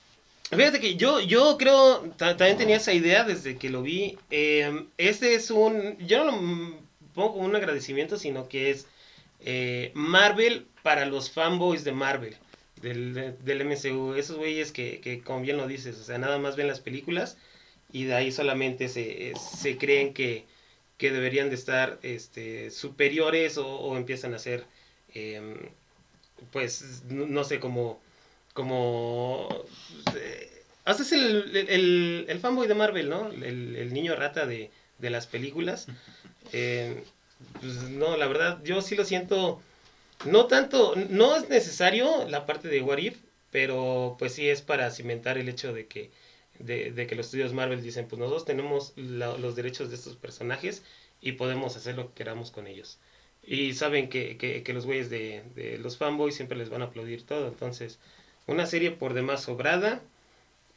Fíjate 0.49 0.79
que 0.79 0.95
yo, 0.95 1.19
yo 1.19 1.57
creo, 1.59 1.99
ta- 2.17 2.35
también 2.35 2.57
tenía 2.57 2.77
esa 2.77 2.93
idea 2.93 3.23
desde 3.23 3.57
que 3.57 3.69
lo 3.69 3.83
vi. 3.83 4.17
Eh, 4.31 4.87
este 4.97 5.35
es 5.35 5.51
un, 5.51 5.97
yo 5.99 6.23
no 6.23 6.31
lo 6.31 6.37
pongo 7.13 7.33
como 7.33 7.45
un 7.45 7.55
agradecimiento, 7.55 8.17
sino 8.17 8.47
que 8.49 8.71
es 8.71 8.87
eh, 9.41 9.91
Marvel 9.93 10.65
para 10.81 11.05
los 11.05 11.29
fanboys 11.29 11.83
de 11.83 11.91
Marvel, 11.91 12.35
del, 12.81 13.13
de- 13.13 13.31
del 13.33 13.61
MCU. 13.61 14.15
Esos 14.15 14.37
güeyes 14.37 14.71
que, 14.71 14.99
que, 15.01 15.21
como 15.21 15.41
bien 15.41 15.57
lo 15.57 15.67
dices, 15.67 15.95
o 15.99 16.03
sea, 16.03 16.17
nada 16.17 16.39
más 16.39 16.55
ven 16.55 16.67
las 16.67 16.79
películas 16.79 17.37
y 17.91 18.05
de 18.05 18.15
ahí 18.15 18.31
solamente 18.31 18.89
se, 18.89 19.33
se 19.35 19.77
creen 19.77 20.15
que, 20.15 20.45
que 20.99 21.11
deberían 21.11 21.49
de 21.49 21.55
estar 21.55 21.97
este, 22.03 22.69
superiores 22.69 23.57
o, 23.57 23.67
o 23.67 23.97
empiezan 23.97 24.35
a 24.35 24.39
ser, 24.39 24.65
em, 25.15 25.55
pues, 26.51 27.03
no, 27.09 27.43
sé, 27.43 27.59
como 27.59 27.99
como 28.53 29.65
eh, 30.15 30.63
haces 30.85 31.13
el, 31.13 31.55
el, 31.55 32.25
el 32.27 32.39
fanboy 32.39 32.67
de 32.67 32.75
Marvel, 32.75 33.09
¿no? 33.09 33.31
El, 33.31 33.75
el 33.75 33.93
niño 33.93 34.15
rata 34.15 34.45
de, 34.45 34.69
de 34.99 35.09
las 35.09 35.25
películas. 35.27 35.87
Eh, 36.51 37.03
pues 37.61 37.83
no, 37.83 38.17
la 38.17 38.25
verdad, 38.25 38.59
yo 38.63 38.81
sí 38.81 38.95
lo 38.95 39.05
siento. 39.05 39.61
No 40.25 40.47
tanto, 40.47 40.95
no 40.95 41.35
es 41.35 41.47
necesario 41.47 42.27
la 42.27 42.47
parte 42.47 42.69
de 42.69 42.81
What 42.81 42.97
If, 42.97 43.17
pero 43.51 44.15
pues 44.17 44.33
sí 44.33 44.49
es 44.49 44.63
para 44.63 44.89
cimentar 44.89 45.37
el 45.37 45.47
hecho 45.47 45.71
de 45.71 45.85
que, 45.85 46.09
de, 46.59 47.07
que 47.07 47.15
los 47.15 47.27
estudios 47.27 47.53
Marvel 47.53 47.81
dicen, 47.81 48.07
pues 48.07 48.19
nosotros 48.19 48.45
tenemos 48.45 48.93
los 48.95 49.55
derechos 49.55 49.89
de 49.89 49.95
estos 49.95 50.15
personajes 50.15 50.83
y 51.21 51.33
podemos 51.33 51.75
hacer 51.75 51.95
lo 51.95 52.07
que 52.07 52.13
queramos 52.15 52.51
con 52.51 52.67
ellos. 52.67 52.99
Y 53.43 53.73
saben 53.73 54.09
que, 54.09 54.37
que, 54.37 54.73
los 54.73 54.85
güeyes 54.85 55.09
de, 55.09 55.43
de 55.55 55.77
los 55.77 55.97
fanboys 55.97 56.35
siempre 56.35 56.57
les 56.57 56.69
van 56.69 56.81
a 56.81 56.85
aplaudir 56.85 57.25
todo, 57.25 57.47
entonces 57.47 57.99
una 58.47 58.65
serie 58.65 58.91
por 58.91 59.13
demás 59.13 59.43
sobrada, 59.43 60.01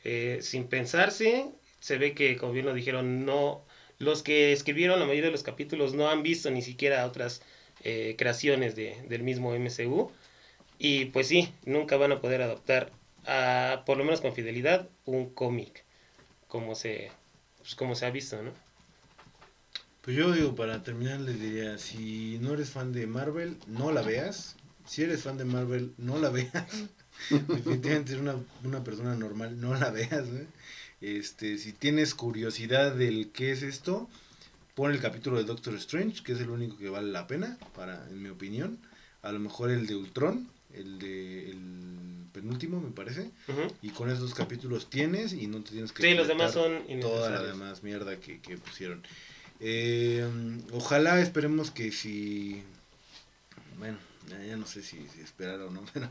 eh, 0.05 0.39
sin 0.43 0.65
pensarse. 0.69 1.47
Se 1.81 1.99
ve 1.99 2.15
que, 2.15 2.37
como 2.37 2.53
bien 2.53 2.67
lo 2.67 2.75
dijeron, 2.75 3.25
no 3.25 3.63
los 3.99 4.23
que 4.23 4.53
escribieron 4.53 4.99
la 5.01 5.07
mayoría 5.07 5.27
de 5.27 5.33
los 5.33 5.43
capítulos 5.43 5.95
no 5.95 6.09
han 6.09 6.23
visto 6.23 6.51
ni 6.51 6.61
siquiera 6.63 7.07
otras 7.07 7.43
eh, 7.85 8.15
creaciones 8.19 8.75
de, 8.77 9.01
del 9.09 9.23
mismo 9.23 9.55
MCU. 9.55 10.11
Y 10.79 11.07
pues 11.07 11.29
sí, 11.29 11.53
nunca 11.65 11.97
van 11.97 12.13
a 12.13 12.21
poder 12.21 12.43
adaptar, 12.43 12.91
a, 13.27 13.83
por 13.87 13.97
lo 13.97 14.05
menos 14.05 14.21
con 14.21 14.35
fidelidad, 14.35 14.89
un 15.05 15.31
cómic 15.31 15.85
como 16.49 16.75
se, 16.75 17.11
pues, 17.59 17.75
como 17.75 17.95
se 17.95 18.07
ha 18.07 18.11
visto, 18.11 18.43
¿no? 18.43 18.53
Pues 20.03 20.17
yo 20.17 20.33
digo, 20.33 20.55
para 20.57 20.83
terminar 20.83 21.21
les 21.21 21.41
diría, 21.41 21.79
si 21.79 22.39
no 22.41 22.55
eres 22.55 22.71
fan 22.71 22.93
de 22.93 23.07
Marvel, 23.07 23.57
no 23.69 23.93
la 23.93 24.03
veas. 24.03 24.57
Si 24.85 25.03
eres 25.03 25.23
fan 25.23 25.39
de 25.39 25.45
Marvel, 25.45 25.95
no 25.97 26.19
la 26.19 26.29
veas. 26.29 26.53
Definitivamente 27.31 28.13
eres 28.13 28.21
una, 28.21 28.35
una 28.65 28.83
persona 28.83 29.15
normal, 29.15 29.61
no 29.61 29.75
la 29.75 29.91
veas. 29.91 30.29
¿eh? 30.29 30.47
Este, 31.01 31.57
si 31.57 31.73
tienes 31.73 32.15
curiosidad 32.15 32.95
del 32.95 33.31
qué 33.31 33.53
es 33.53 33.63
esto, 33.63 34.11
pon 34.75 34.91
el 34.91 35.01
capítulo 35.01 35.39
de 35.39 35.45
Doctor 35.45 35.75
Strange, 35.77 36.23
que 36.23 36.33
es 36.33 36.41
el 36.41 36.51
único 36.51 36.77
que 36.77 36.89
vale 36.89 37.13
la 37.13 37.27
pena, 37.27 37.57
para, 37.75 38.07
en 38.09 38.23
mi 38.23 38.29
opinión. 38.29 38.79
A 39.23 39.31
lo 39.31 39.39
mejor 39.39 39.71
el 39.71 39.87
de 39.87 39.95
Ultron, 39.95 40.51
el 40.75 40.99
de 40.99 41.51
el 41.51 42.27
penúltimo, 42.33 42.81
me 42.81 42.91
parece. 42.91 43.31
Y 43.83 43.91
con 43.91 44.09
esos 44.09 44.21
dos 44.21 44.35
capítulos 44.35 44.89
tienes 44.89 45.33
y 45.33 45.47
no 45.47 45.63
te 45.63 45.73
tienes 45.73 45.93
que 45.93 46.03
Sí, 46.03 46.15
los 46.15 46.29
demás 46.29 46.53
son 46.53 46.83
toda 47.01 47.31
la 47.31 47.43
demás 47.43 47.83
mierda 47.83 48.19
que, 48.19 48.41
que 48.41 48.57
pusieron. 48.57 49.03
Eh, 49.61 50.27
ojalá 50.73 51.21
esperemos 51.21 51.71
que 51.71 51.93
si 51.93 52.63
bueno, 53.79 53.99
ya, 54.29 54.43
ya 54.45 54.57
no 54.57 54.67
sé 54.67 54.83
si, 54.83 55.07
si 55.09 55.21
esperar 55.21 55.61
o 55.61 55.71
no, 55.71 55.85
pero 55.93 56.09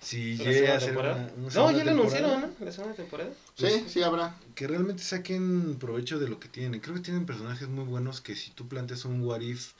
si 0.00 0.36
¿La 0.36 0.44
llegue 0.44 0.54
segunda 0.54 0.74
a 0.76 0.80
ser 0.80 0.88
temporada? 0.88 1.32
una, 1.36 1.46
una 1.46 1.54
No, 1.54 1.70
ya 1.78 1.84
lo 1.84 1.90
anunciaron, 1.92 2.40
¿no? 2.42 2.50
La 2.64 2.72
segunda 2.72 2.96
temporada. 2.96 3.30
Sí, 3.56 3.62
Pues- 3.62 3.92
sí 3.92 4.02
habrá. 4.02 4.38
que 4.54 4.66
realmente 4.66 5.02
saquen 5.02 5.76
provecho 5.78 6.18
de 6.18 6.28
lo 6.28 6.38
que 6.38 6.48
tienen. 6.48 6.80
Creo 6.80 6.94
que 6.94 7.00
tienen 7.00 7.26
personajes 7.26 7.68
muy 7.68 7.84
buenos 7.84 8.20
que 8.20 8.36
si 8.36 8.50
tú 8.50 8.68
planteas 8.68 9.04
un 9.04 9.20
what 9.22 9.40
if, 9.40 9.72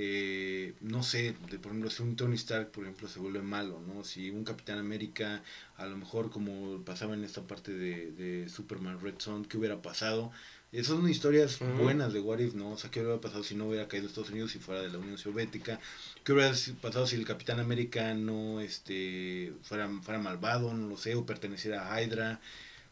eh, 0.00 0.74
no 0.80 1.02
sé, 1.02 1.34
de, 1.50 1.58
por 1.58 1.72
ejemplo, 1.72 1.90
si 1.90 2.02
un 2.04 2.14
Tony 2.14 2.36
Stark, 2.36 2.70
por 2.70 2.84
ejemplo, 2.84 3.08
se 3.08 3.18
vuelve 3.18 3.42
malo, 3.42 3.80
¿no? 3.80 4.04
Si 4.04 4.30
un 4.30 4.44
Capitán 4.44 4.78
América, 4.78 5.42
a 5.76 5.86
lo 5.86 5.96
mejor 5.96 6.30
como 6.30 6.80
pasaba 6.84 7.14
en 7.14 7.24
esta 7.24 7.42
parte 7.42 7.72
de, 7.72 8.12
de 8.12 8.48
Superman 8.48 9.00
Red 9.00 9.16
Son, 9.18 9.44
¿qué 9.44 9.56
hubiera 9.58 9.82
pasado? 9.82 10.30
Eh, 10.70 10.84
son 10.84 11.08
historias 11.08 11.58
buenas 11.78 12.12
de 12.12 12.20
What 12.20 12.38
If, 12.38 12.54
¿no? 12.54 12.70
O 12.72 12.78
sea, 12.78 12.90
¿qué 12.92 13.00
hubiera 13.00 13.20
pasado 13.20 13.42
si 13.42 13.56
no 13.56 13.66
hubiera 13.66 13.88
caído 13.88 14.06
Estados 14.06 14.30
Unidos 14.30 14.54
y 14.54 14.60
fuera 14.60 14.82
de 14.82 14.90
la 14.90 14.98
Unión 14.98 15.18
Soviética? 15.18 15.80
¿Qué 16.22 16.32
hubiera 16.32 16.54
si- 16.54 16.72
pasado 16.74 17.04
si 17.06 17.16
el 17.16 17.24
Capitán 17.24 17.58
América 17.58 18.14
no 18.14 18.60
este, 18.60 19.52
fuera, 19.62 19.88
fuera 20.02 20.20
malvado, 20.20 20.72
no 20.74 20.86
lo 20.88 20.96
sé, 20.96 21.16
o 21.16 21.26
perteneciera 21.26 21.92
a 21.92 22.00
Hydra? 22.02 22.38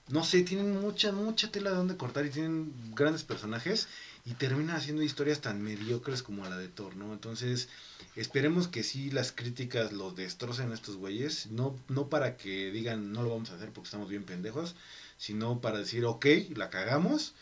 No 0.08 0.22
sé, 0.22 0.42
tienen 0.42 0.80
mucha, 0.80 1.10
mucha 1.12 1.50
tela 1.50 1.70
de 1.70 1.76
donde 1.76 1.96
cortar 1.96 2.24
y 2.26 2.30
tienen 2.30 2.72
grandes 2.94 3.24
personajes 3.24 3.88
y 4.26 4.34
terminan 4.34 4.74
haciendo 4.74 5.04
historias 5.04 5.40
tan 5.40 5.62
mediocres 5.62 6.24
como 6.24 6.44
la 6.44 6.58
de 6.58 6.68
Thor, 6.68 6.96
¿no? 6.96 7.12
Entonces, 7.12 7.68
esperemos 8.16 8.66
que 8.66 8.82
sí 8.82 9.08
las 9.12 9.30
críticas 9.30 9.92
los 9.92 10.16
destrocen 10.16 10.72
a 10.72 10.74
estos 10.74 10.96
güeyes, 10.96 11.46
no, 11.46 11.78
no 11.88 12.08
para 12.08 12.36
que 12.36 12.72
digan 12.72 13.12
no 13.12 13.22
lo 13.22 13.30
vamos 13.30 13.50
a 13.50 13.54
hacer 13.54 13.70
porque 13.70 13.86
estamos 13.86 14.08
bien 14.08 14.24
pendejos, 14.24 14.74
sino 15.16 15.60
para 15.60 15.78
decir, 15.78 16.04
ok, 16.04 16.26
la 16.56 16.70
cagamos, 16.70 17.34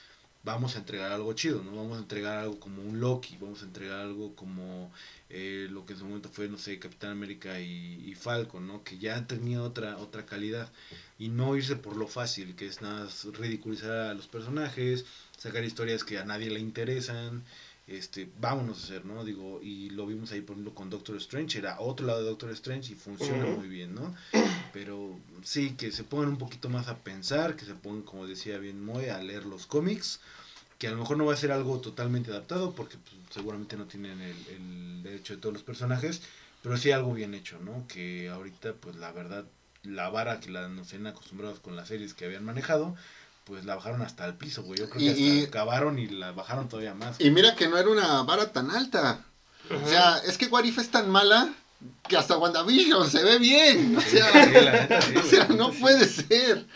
vamos 0.45 0.76
a 0.76 0.78
entregar 0.78 1.12
algo 1.12 1.32
chido, 1.32 1.62
¿no? 1.62 1.74
Vamos 1.74 1.99
a 1.99 2.03
entregar 2.03 2.38
algo 2.38 2.61
como 2.61 2.82
un 2.82 3.01
Loki, 3.01 3.36
vamos 3.40 3.62
a 3.62 3.64
entregar 3.64 4.01
algo 4.01 4.34
como 4.36 4.92
eh, 5.30 5.66
lo 5.70 5.86
que 5.86 5.95
en 5.95 5.99
su 5.99 6.05
momento 6.05 6.28
fue, 6.28 6.49
no 6.49 6.59
sé, 6.59 6.78
Capitán 6.78 7.12
América 7.12 7.61
y, 7.61 8.03
y 8.07 8.14
Falcon, 8.14 8.66
¿no? 8.66 8.84
Que 8.84 8.99
ya 8.99 9.26
tenía 9.26 9.62
otra, 9.62 9.97
otra 9.99 10.26
calidad 10.26 10.70
y 11.18 11.28
no 11.28 11.57
irse 11.57 11.76
por 11.76 11.97
lo 11.97 12.07
fácil, 12.07 12.55
que 12.57 12.66
es 12.66 12.82
nada 12.82 13.09
ridiculizar 13.32 14.11
a 14.11 14.14
los 14.14 14.26
personajes, 14.26 15.07
sacar 15.38 15.64
historias 15.64 16.05
que 16.05 16.18
a 16.18 16.24
nadie 16.24 16.51
le 16.51 16.61
interesan, 16.61 17.42
este, 17.87 18.30
vámonos 18.41 18.80
a 18.80 18.85
hacer, 18.85 19.05
¿no? 19.05 19.24
Digo, 19.24 19.61
y 19.62 19.91
lo 19.91 20.07
vimos 20.07 20.32
ahí, 20.32 20.41
por 20.41 20.55
ejemplo, 20.55 20.74
con 20.74 20.89
Doctor 20.91 21.16
Strange, 21.16 21.59
era 21.59 21.80
otro 21.80 22.07
lado 22.07 22.20
de 22.20 22.26
Doctor 22.26 22.51
Strange 22.51 22.93
y 22.93 22.97
funciona 22.97 23.45
Ujú. 23.45 23.55
muy 23.57 23.68
bien, 23.68 23.95
¿no? 23.95 24.14
Pero 24.72 25.20
sí, 25.43 25.72
que 25.76 25.93
se 25.93 26.05
pongan 26.05 26.28
un 26.28 26.39
poquito 26.39 26.68
más 26.68 26.89
a 26.89 26.99
pensar, 26.99 27.57
que 27.57 27.64
se 27.64 27.74
pongan, 27.74 28.03
como 28.03 28.26
decía 28.26 28.59
bien 28.59 28.82
Moe, 28.82 29.11
a 29.11 29.22
leer 29.22 29.45
los 29.45 29.66
cómics, 29.66 30.20
que 30.78 30.89
a 30.89 30.91
lo 30.93 30.99
mejor 30.99 31.16
no 31.18 31.26
va 31.26 31.35
a 31.35 31.37
ser 31.37 31.53
algo 31.53 31.80
totalmente 31.80 32.30
adaptado, 32.30 32.74
porque 32.74 32.97
pues, 32.99 33.16
seguramente 33.30 33.76
no 33.76 33.87
tienen 33.87 34.20
el, 34.20 34.49
el 34.49 35.03
derecho 35.03 35.35
de 35.35 35.41
todos 35.41 35.53
los 35.53 35.62
personajes, 35.62 36.22
pero 36.62 36.76
sí 36.76 36.91
algo 36.91 37.12
bien 37.12 37.35
hecho, 37.35 37.59
¿no? 37.61 37.87
Que 37.89 38.28
ahorita, 38.28 38.74
pues 38.74 38.97
la 38.97 39.12
verdad, 39.12 39.45
la 39.82 40.09
vara 40.09 40.41
que 40.41 40.51
la, 40.51 40.68
nos 40.68 40.89
tienen 40.89 41.07
acostumbrados 41.09 41.61
con 41.61 41.76
las 41.76 41.89
series 41.89 42.14
que 42.14 42.24
habían 42.24 42.45
manejado, 42.45 42.97
pues 43.45 43.64
la 43.64 43.74
bajaron 43.76 44.03
hasta 44.03 44.24
el 44.26 44.34
piso, 44.34 44.62
güey. 44.62 44.78
Yo 44.80 44.88
creo 44.88 44.99
que 44.99 45.05
Y- 45.05 45.09
hasta 45.11 45.20
y- 45.22 45.45
acabaron 45.45 45.99
y 45.99 46.09
la 46.09 46.32
bajaron 46.32 46.68
todavía 46.68 46.95
más. 46.95 47.20
Y 47.20 47.30
mira 47.30 47.55
que 47.55 47.68
no 47.68 47.76
era 47.78 47.88
una 47.90 48.22
vara 48.22 48.53
tan 48.53 48.70
alta. 48.70 49.24
O 49.70 49.88
sea, 49.88 50.18
es 50.26 50.36
que 50.38 50.47
What 50.47 50.64
If 50.64 50.78
es 50.78 50.90
tan 50.90 51.09
mala 51.11 51.53
que 52.09 52.16
hasta 52.16 52.36
WandaVision 52.38 53.11
se 53.11 53.22
ve 53.22 53.38
bien. 53.38 53.97
O 53.97 54.01
sea, 54.01 54.45
sí, 54.45 54.51
la 54.53 54.72
neta, 54.72 55.03
sí, 55.03 55.14
o 55.16 55.22
sea 55.22 55.47
no 55.49 55.72
sí. 55.72 55.78
puede 55.80 56.07
ser. 56.07 56.66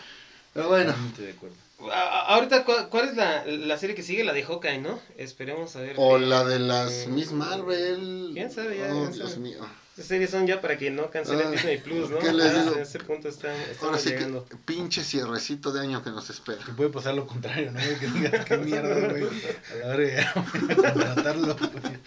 Pero 0.54 0.68
bueno, 0.68 0.90
Totalmente 0.92 1.22
de 1.22 1.32
acuerdo. 1.32 1.56
A- 1.92 1.94
a- 2.02 2.34
Ahorita, 2.34 2.64
¿cuál, 2.64 2.88
cuál 2.88 3.08
es 3.08 3.16
la, 3.16 3.44
la 3.46 3.78
serie 3.78 3.94
que 3.94 4.02
sigue? 4.02 4.24
La 4.24 4.32
de 4.32 4.42
Hawkeye, 4.42 4.78
¿no? 4.80 4.98
Esperemos 5.16 5.76
a 5.76 5.80
ver. 5.80 5.94
o 5.96 6.18
qué- 6.18 6.26
la 6.26 6.44
de 6.44 6.58
las 6.58 6.90
eh, 6.90 7.06
Miss 7.08 7.30
Marvel. 7.32 8.30
¿Quién 8.34 8.50
sabe 8.50 8.78
ya? 8.78 8.92
Oh, 8.94 9.02
quién 9.02 9.12
Dios 9.12 9.30
sabe? 9.30 9.40
mío. 9.42 9.60
Estas 9.98 10.06
series 10.10 10.30
son 10.30 10.46
ya 10.46 10.60
para 10.60 10.78
que 10.78 10.92
no 10.92 11.10
cancelen 11.10 11.48
Ah, 11.48 11.50
Disney 11.50 11.78
Plus, 11.78 12.08
¿no? 12.08 12.20
¿qué 12.20 12.32
les 12.32 12.52
Ya 12.54 12.62
digo? 12.62 12.76
A 12.76 12.82
ese 12.82 13.00
punto 13.00 13.28
está- 13.28 13.50
Ahora 13.50 13.64
estamos 13.72 14.00
sí 14.00 14.10
llegando. 14.10 14.44
que 14.46 14.56
pinche 14.56 15.02
cierrecito 15.02 15.72
de 15.72 15.80
año 15.80 16.04
que 16.04 16.10
nos 16.10 16.30
espera. 16.30 16.58
Que 16.64 16.70
puede 16.70 16.90
pasar 16.90 17.14
lo 17.14 17.26
contrario, 17.26 17.72
¿no? 17.72 17.80
Que 17.80 18.06
digas, 18.06 18.44
qué 18.44 18.56
mierda, 18.58 19.08
güey. 19.08 19.24
A 19.24 19.76
la 19.76 19.86
hora 19.88 19.98
de 19.98 20.26
contratarlo, 20.76 21.56
güey. 21.56 21.98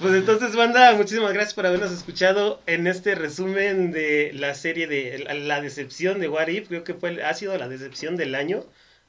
Pues 0.00 0.14
entonces, 0.14 0.56
banda, 0.56 0.94
muchísimas 0.94 1.34
gracias 1.34 1.52
por 1.52 1.66
habernos 1.66 1.92
escuchado 1.92 2.62
en 2.66 2.86
este 2.86 3.14
resumen 3.14 3.92
de 3.92 4.30
la 4.32 4.54
serie 4.54 4.86
de 4.86 5.18
la, 5.18 5.34
la 5.34 5.60
decepción 5.60 6.20
de 6.20 6.28
What 6.30 6.48
If. 6.48 6.68
Creo 6.68 6.82
que 6.82 6.94
fue, 6.94 7.22
ha 7.22 7.34
sido 7.34 7.58
la 7.58 7.68
decepción 7.68 8.16
del 8.16 8.34
año 8.36 8.64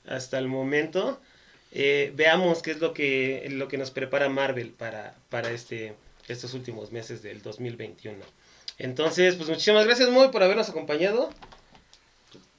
hasta 0.05 0.37
el 0.39 0.49
momento. 0.49 1.21
Eh, 1.71 2.11
veamos 2.17 2.61
qué 2.63 2.71
es 2.71 2.81
lo 2.81 2.93
que, 2.93 3.47
lo 3.51 3.69
que 3.69 3.77
nos 3.77 3.91
prepara 3.91 4.27
Marvel 4.27 4.71
para, 4.71 5.15
para 5.29 5.51
este, 5.51 5.93
estos 6.29 6.53
últimos 6.53 6.91
meses 6.91 7.21
del 7.21 7.41
2021. 7.41 8.17
Entonces, 8.77 9.35
pues 9.35 9.49
muchísimas 9.49 9.85
gracias, 9.85 10.09
Muy, 10.09 10.29
por 10.29 10.41
habernos 10.43 10.69
acompañado. 10.69 11.29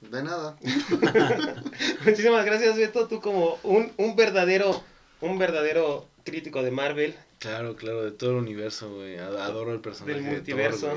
De 0.01 0.21
nada. 0.23 0.55
Muchísimas 2.05 2.45
gracias, 2.45 2.77
Beto, 2.77 3.07
tú 3.07 3.21
como 3.21 3.57
un, 3.63 3.91
un 3.97 4.15
verdadero, 4.15 4.83
un 5.21 5.37
verdadero 5.37 6.07
crítico 6.23 6.63
de 6.63 6.71
Marvel. 6.71 7.15
Claro, 7.39 7.75
claro, 7.75 8.03
de 8.03 8.11
todo 8.11 8.31
el 8.31 8.35
universo, 8.37 8.93
güey. 8.93 9.17
Ad- 9.17 9.37
Adoro 9.37 9.73
el 9.73 9.79
personaje. 9.79 10.13
Del 10.13 10.23
de 10.23 10.29
Thor, 10.29 10.37
multiverso. 10.37 10.93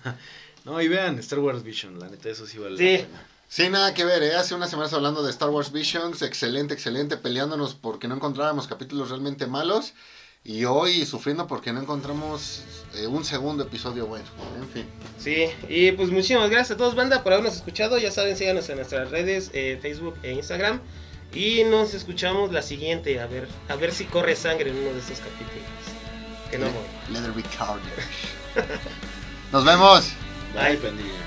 no, 0.64 0.80
y 0.80 0.88
vean 0.88 1.18
Star 1.18 1.38
Wars 1.40 1.62
Vision, 1.62 1.98
la 1.98 2.08
neta, 2.08 2.28
eso 2.30 2.46
sí 2.46 2.58
vale 2.58 2.76
Sí. 2.78 2.98
la 3.02 3.06
pena. 3.08 3.26
Sí, 3.48 3.68
nada 3.68 3.94
que 3.94 4.04
ver, 4.04 4.22
¿eh? 4.22 4.34
Hace 4.34 4.54
unas 4.54 4.70
semanas 4.70 4.92
hablando 4.94 5.22
de 5.22 5.30
Star 5.30 5.50
Wars 5.50 5.70
Visions, 5.70 6.22
excelente, 6.22 6.74
excelente, 6.74 7.16
peleándonos 7.16 7.74
porque 7.74 8.08
no 8.08 8.16
encontrábamos 8.16 8.66
capítulos 8.66 9.10
realmente 9.10 9.46
malos. 9.46 9.92
Y 10.46 10.66
hoy 10.66 11.06
sufriendo 11.06 11.46
porque 11.46 11.72
no 11.72 11.80
encontramos 11.80 12.62
eh, 12.96 13.06
un 13.06 13.24
segundo 13.24 13.64
episodio 13.64 14.06
bueno. 14.06 14.26
En 14.60 14.68
fin. 14.68 14.86
Sí, 15.18 15.46
y 15.70 15.92
pues 15.92 16.10
muchísimas 16.10 16.50
gracias 16.50 16.72
a 16.72 16.76
todos, 16.76 16.94
banda, 16.94 17.22
por 17.22 17.32
habernos 17.32 17.56
escuchado. 17.56 17.96
Ya 17.96 18.10
saben, 18.10 18.36
síganos 18.36 18.68
en 18.68 18.76
nuestras 18.76 19.10
redes, 19.10 19.50
eh, 19.54 19.78
Facebook 19.80 20.16
e 20.22 20.32
Instagram. 20.32 20.80
Y 21.32 21.64
nos 21.64 21.94
escuchamos 21.94 22.52
la 22.52 22.60
siguiente, 22.60 23.18
a 23.20 23.26
ver, 23.26 23.48
a 23.68 23.76
ver 23.76 23.90
si 23.90 24.04
corre 24.04 24.36
sangre 24.36 24.70
en 24.70 24.76
uno 24.76 24.92
de 24.92 24.98
estos 24.98 25.18
capítulos. 25.18 25.64
Que 26.50 26.58
no 26.58 26.66
voy. 26.66 26.84
Leather. 27.10 27.32
Nos 29.52 29.64
vemos. 29.64 30.12
Bye, 30.54 30.76
pandilla. 30.76 31.23